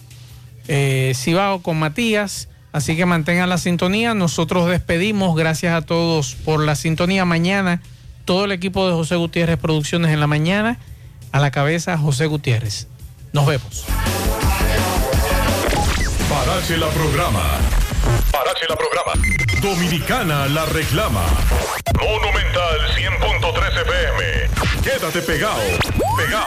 [0.69, 2.49] eh, Cibao con Matías.
[2.73, 4.15] Así que mantengan la sintonía.
[4.15, 5.37] Nosotros despedimos.
[5.37, 7.25] Gracias a todos por la sintonía.
[7.25, 7.81] Mañana,
[8.25, 10.79] todo el equipo de José Gutiérrez Producciones en la mañana.
[11.33, 12.89] A la cabeza, José Gutiérrez.
[13.33, 13.85] Nos vemos.
[16.29, 17.43] Parache la programa.
[18.31, 19.13] Parache la programa.
[19.61, 21.25] Dominicana la reclama.
[22.01, 24.83] Monumental 100.13 FM.
[24.83, 25.61] Quédate pegado.
[26.17, 26.47] Pegado.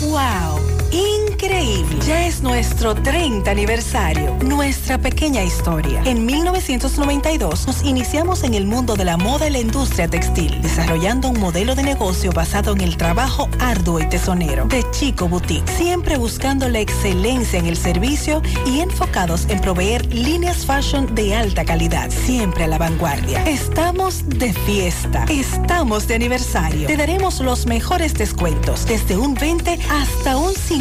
[0.00, 0.87] ¡Wow!
[0.90, 1.98] Increíble.
[2.06, 6.02] Ya es nuestro 30 aniversario, nuestra pequeña historia.
[6.04, 11.28] En 1992 nos iniciamos en el mundo de la moda y la industria textil, desarrollando
[11.28, 14.66] un modelo de negocio basado en el trabajo arduo y tesonero.
[14.66, 20.64] De Chico Boutique, siempre buscando la excelencia en el servicio y enfocados en proveer líneas
[20.64, 23.44] fashion de alta calidad, siempre a la vanguardia.
[23.44, 26.86] Estamos de fiesta, estamos de aniversario.
[26.86, 30.77] Te daremos los mejores descuentos, desde un 20 hasta un 50%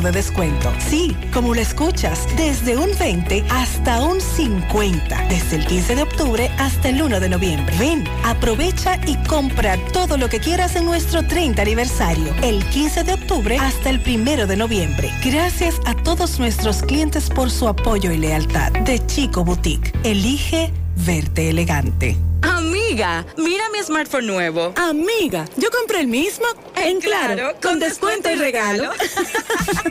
[0.00, 0.72] de descuento.
[0.78, 6.50] Sí, como lo escuchas, desde un 20 hasta un 50, desde el 15 de octubre
[6.58, 7.76] hasta el 1 de noviembre.
[7.78, 13.14] Ven, aprovecha y compra todo lo que quieras en nuestro 30 aniversario, el 15 de
[13.14, 15.10] octubre hasta el 1 de noviembre.
[15.24, 18.72] Gracias a todos nuestros clientes por su apoyo y lealtad.
[18.72, 22.16] De Chico Boutique, elige verte elegante.
[22.42, 24.72] Amiga, mira mi smartphone nuevo.
[24.76, 26.46] Amiga, yo compré el mismo
[26.76, 28.90] en Claro, con descuento y regalo.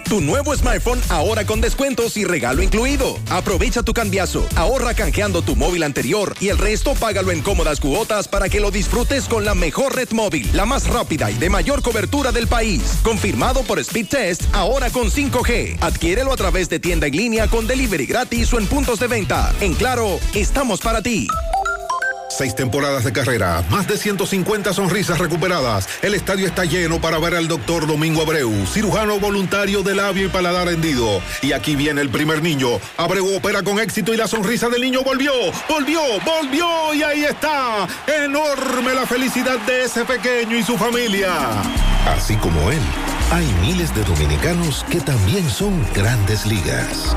[0.05, 3.17] Tu nuevo smartphone ahora con descuentos y regalo incluido.
[3.29, 8.27] Aprovecha tu cambiazo, ahorra canjeando tu móvil anterior y el resto págalo en cómodas cuotas
[8.27, 11.81] para que lo disfrutes con la mejor red móvil, la más rápida y de mayor
[11.81, 12.99] cobertura del país.
[13.03, 15.77] Confirmado por Speed Test, ahora con 5G.
[15.79, 19.53] Adquiérelo a través de tienda en línea con delivery gratis o en puntos de venta.
[19.61, 21.27] En Claro, estamos para ti.
[22.37, 25.89] Seis temporadas de carrera, más de 150 sonrisas recuperadas.
[26.01, 30.29] El estadio está lleno para ver al doctor Domingo Abreu, cirujano voluntario de labio y
[30.29, 31.21] paladar hendido.
[31.41, 32.79] Y aquí viene el primer niño.
[32.95, 35.33] Abreu opera con éxito y la sonrisa del niño volvió,
[35.67, 37.85] volvió, volvió y ahí está.
[38.07, 41.33] Enorme la felicidad de ese pequeño y su familia.
[42.07, 42.81] Así como él,
[43.31, 47.13] hay miles de dominicanos que también son grandes ligas.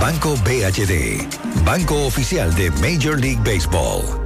[0.00, 1.24] Banco BHD,
[1.64, 4.25] Banco Oficial de Major League Baseball.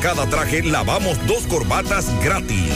[0.00, 2.70] cada traje lavamos dos corbatas gratis.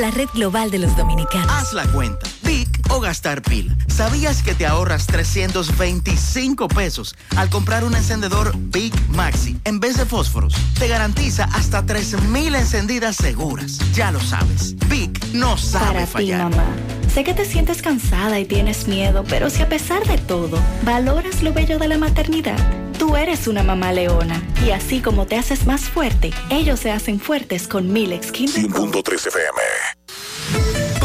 [0.00, 1.48] la red global de los dominicanos.
[1.50, 2.26] Haz la cuenta.
[2.42, 3.74] Big o gastar pila.
[3.88, 10.04] ¿Sabías que te ahorras 325 pesos al comprar un encendedor Big Maxi en vez de
[10.06, 10.54] fósforos?
[10.78, 13.78] Te garantiza hasta 3000 encendidas seguras.
[13.94, 14.74] Ya lo sabes.
[14.88, 16.50] Big no sabe Para ti, fallar.
[16.50, 16.64] mamá.
[17.12, 21.42] Sé que te sientes cansada y tienes miedo, pero si a pesar de todo valoras
[21.42, 22.58] lo bello de la maternidad,
[23.06, 24.42] tú eres una mamá leona.
[24.64, 28.62] Y así como te haces más fuerte, ellos se hacen fuertes con Milex Kinder.
[28.64, 30.83] 100.3 FM.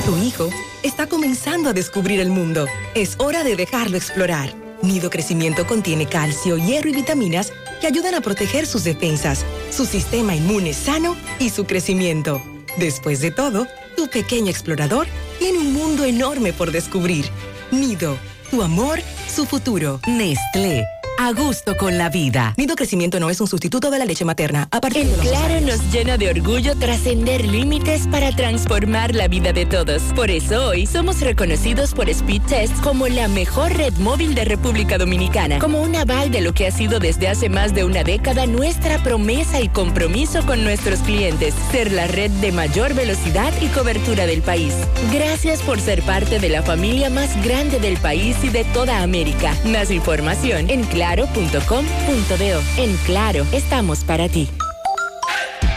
[0.06, 0.50] Tu hijo
[0.84, 2.68] está comenzando a descubrir el mundo.
[2.94, 4.54] Es hora de dejarlo explorar.
[4.82, 10.36] Nido Crecimiento contiene calcio, hierro y vitaminas que ayudan a proteger sus defensas, su sistema
[10.36, 12.42] inmune sano y su crecimiento.
[12.78, 15.08] Después de todo, tu pequeño explorador
[15.40, 17.26] tiene un mundo enorme por descubrir.
[17.72, 18.18] Nido,
[18.52, 19.00] tu amor,
[19.34, 20.00] su futuro.
[20.08, 20.86] Nestlé.
[21.18, 22.54] A gusto con la vida.
[22.58, 24.68] Nido Crecimiento no es un sustituto de la leche materna.
[24.72, 29.16] A partir El de los dos Claro nos llena de orgullo trascender límites para transformar
[29.16, 30.02] la vida de todos.
[30.14, 34.98] Por eso hoy somos reconocidos por Speed Test como la mejor red móvil de República
[34.98, 38.46] Dominicana, como un aval de lo que ha sido desde hace más de una década
[38.46, 44.26] nuestra promesa y compromiso con nuestros clientes, ser la red de mayor velocidad y cobertura
[44.26, 44.74] del país.
[45.14, 49.56] Gracias por ser parte de la familia más grande del país y de toda América.
[49.66, 52.82] Más información en claro.com.do.
[52.82, 54.50] En Claro, estamos para ti.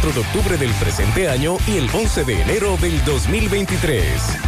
[0.00, 4.02] de octubre del presente año y el 11 de enero del 2023.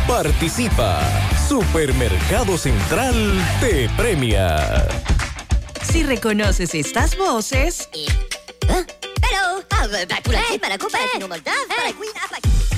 [0.09, 0.99] Participa.
[1.47, 3.15] Supermercado Central
[3.61, 4.89] te premia.
[5.83, 7.91] Si reconoces estas voces,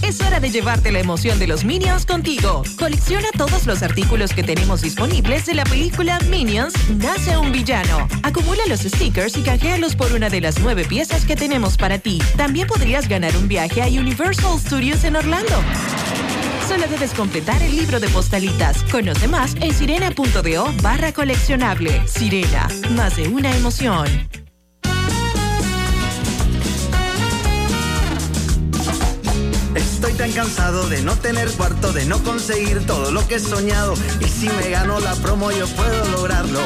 [0.03, 2.63] es hora de llevarte la emoción de los Minions contigo.
[2.79, 8.07] Colecciona todos los artículos que tenemos disponibles de la película Minions Nace un villano.
[8.23, 12.21] Acumula los stickers y canjealos por una de las nueve piezas que tenemos para ti.
[12.37, 15.63] También podrías ganar un viaje a Universal Studios en Orlando.
[16.69, 18.83] Solo debes completar el libro de postalitas.
[18.91, 22.07] Conoce más en sirena.do barra coleccionable.
[22.07, 24.46] Sirena, más de una emoción.
[30.33, 33.95] Cansado de no tener cuarto, de no conseguir todo lo que he soñado.
[34.21, 36.61] Y si me gano la promo, yo puedo lograrlo.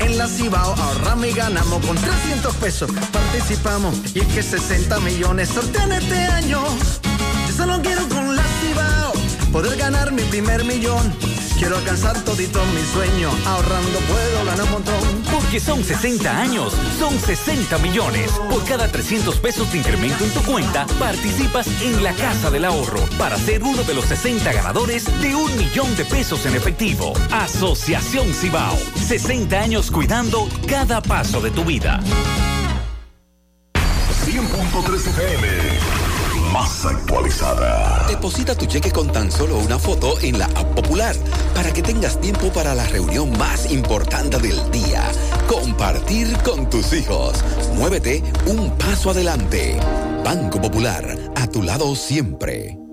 [0.00, 2.90] En la Cibao ahorramos y ganamos con 300 pesos.
[3.12, 6.62] Participamos y es que 60 millones sortean este año.
[7.48, 9.12] Yo solo quiero con la Cibao
[9.52, 11.37] poder ganar mi primer millón.
[11.58, 13.30] Quiero alcanzar todito mi sueño.
[13.44, 15.22] Ahorrando puedo ganar un montón.
[15.32, 18.30] Porque son 60 años, son 60 millones.
[18.48, 23.00] Por cada 300 pesos de incremento en tu cuenta, participas en la Casa del Ahorro
[23.18, 27.12] para ser uno de los 60 ganadores de un millón de pesos en efectivo.
[27.32, 28.78] Asociación Cibao.
[28.94, 32.00] 60 años cuidando cada paso de tu vida.
[34.24, 36.07] 100.3 FM.
[36.52, 38.06] Más actualizada.
[38.08, 41.14] Deposita tu cheque con tan solo una foto en la app popular
[41.54, 45.02] para que tengas tiempo para la reunión más importante del día.
[45.46, 47.34] Compartir con tus hijos.
[47.74, 49.78] Muévete un paso adelante.
[50.24, 52.87] Banco Popular, a tu lado siempre.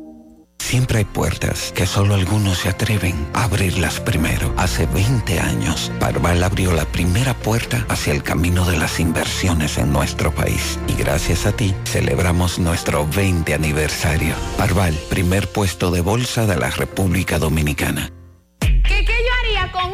[0.66, 4.52] Siempre hay puertas que solo algunos se atreven a abrirlas primero.
[4.58, 9.94] Hace 20 años, Parval abrió la primera puerta hacia el camino de las inversiones en
[9.94, 10.80] nuestro país.
[10.88, 14.34] Y gracias a ti, celebramos nuestro 20 aniversario.
[14.58, 18.12] Parval, primer puesto de bolsa de la República Dominicana.
[18.60, 19.94] ¿Qué, qué yo haría con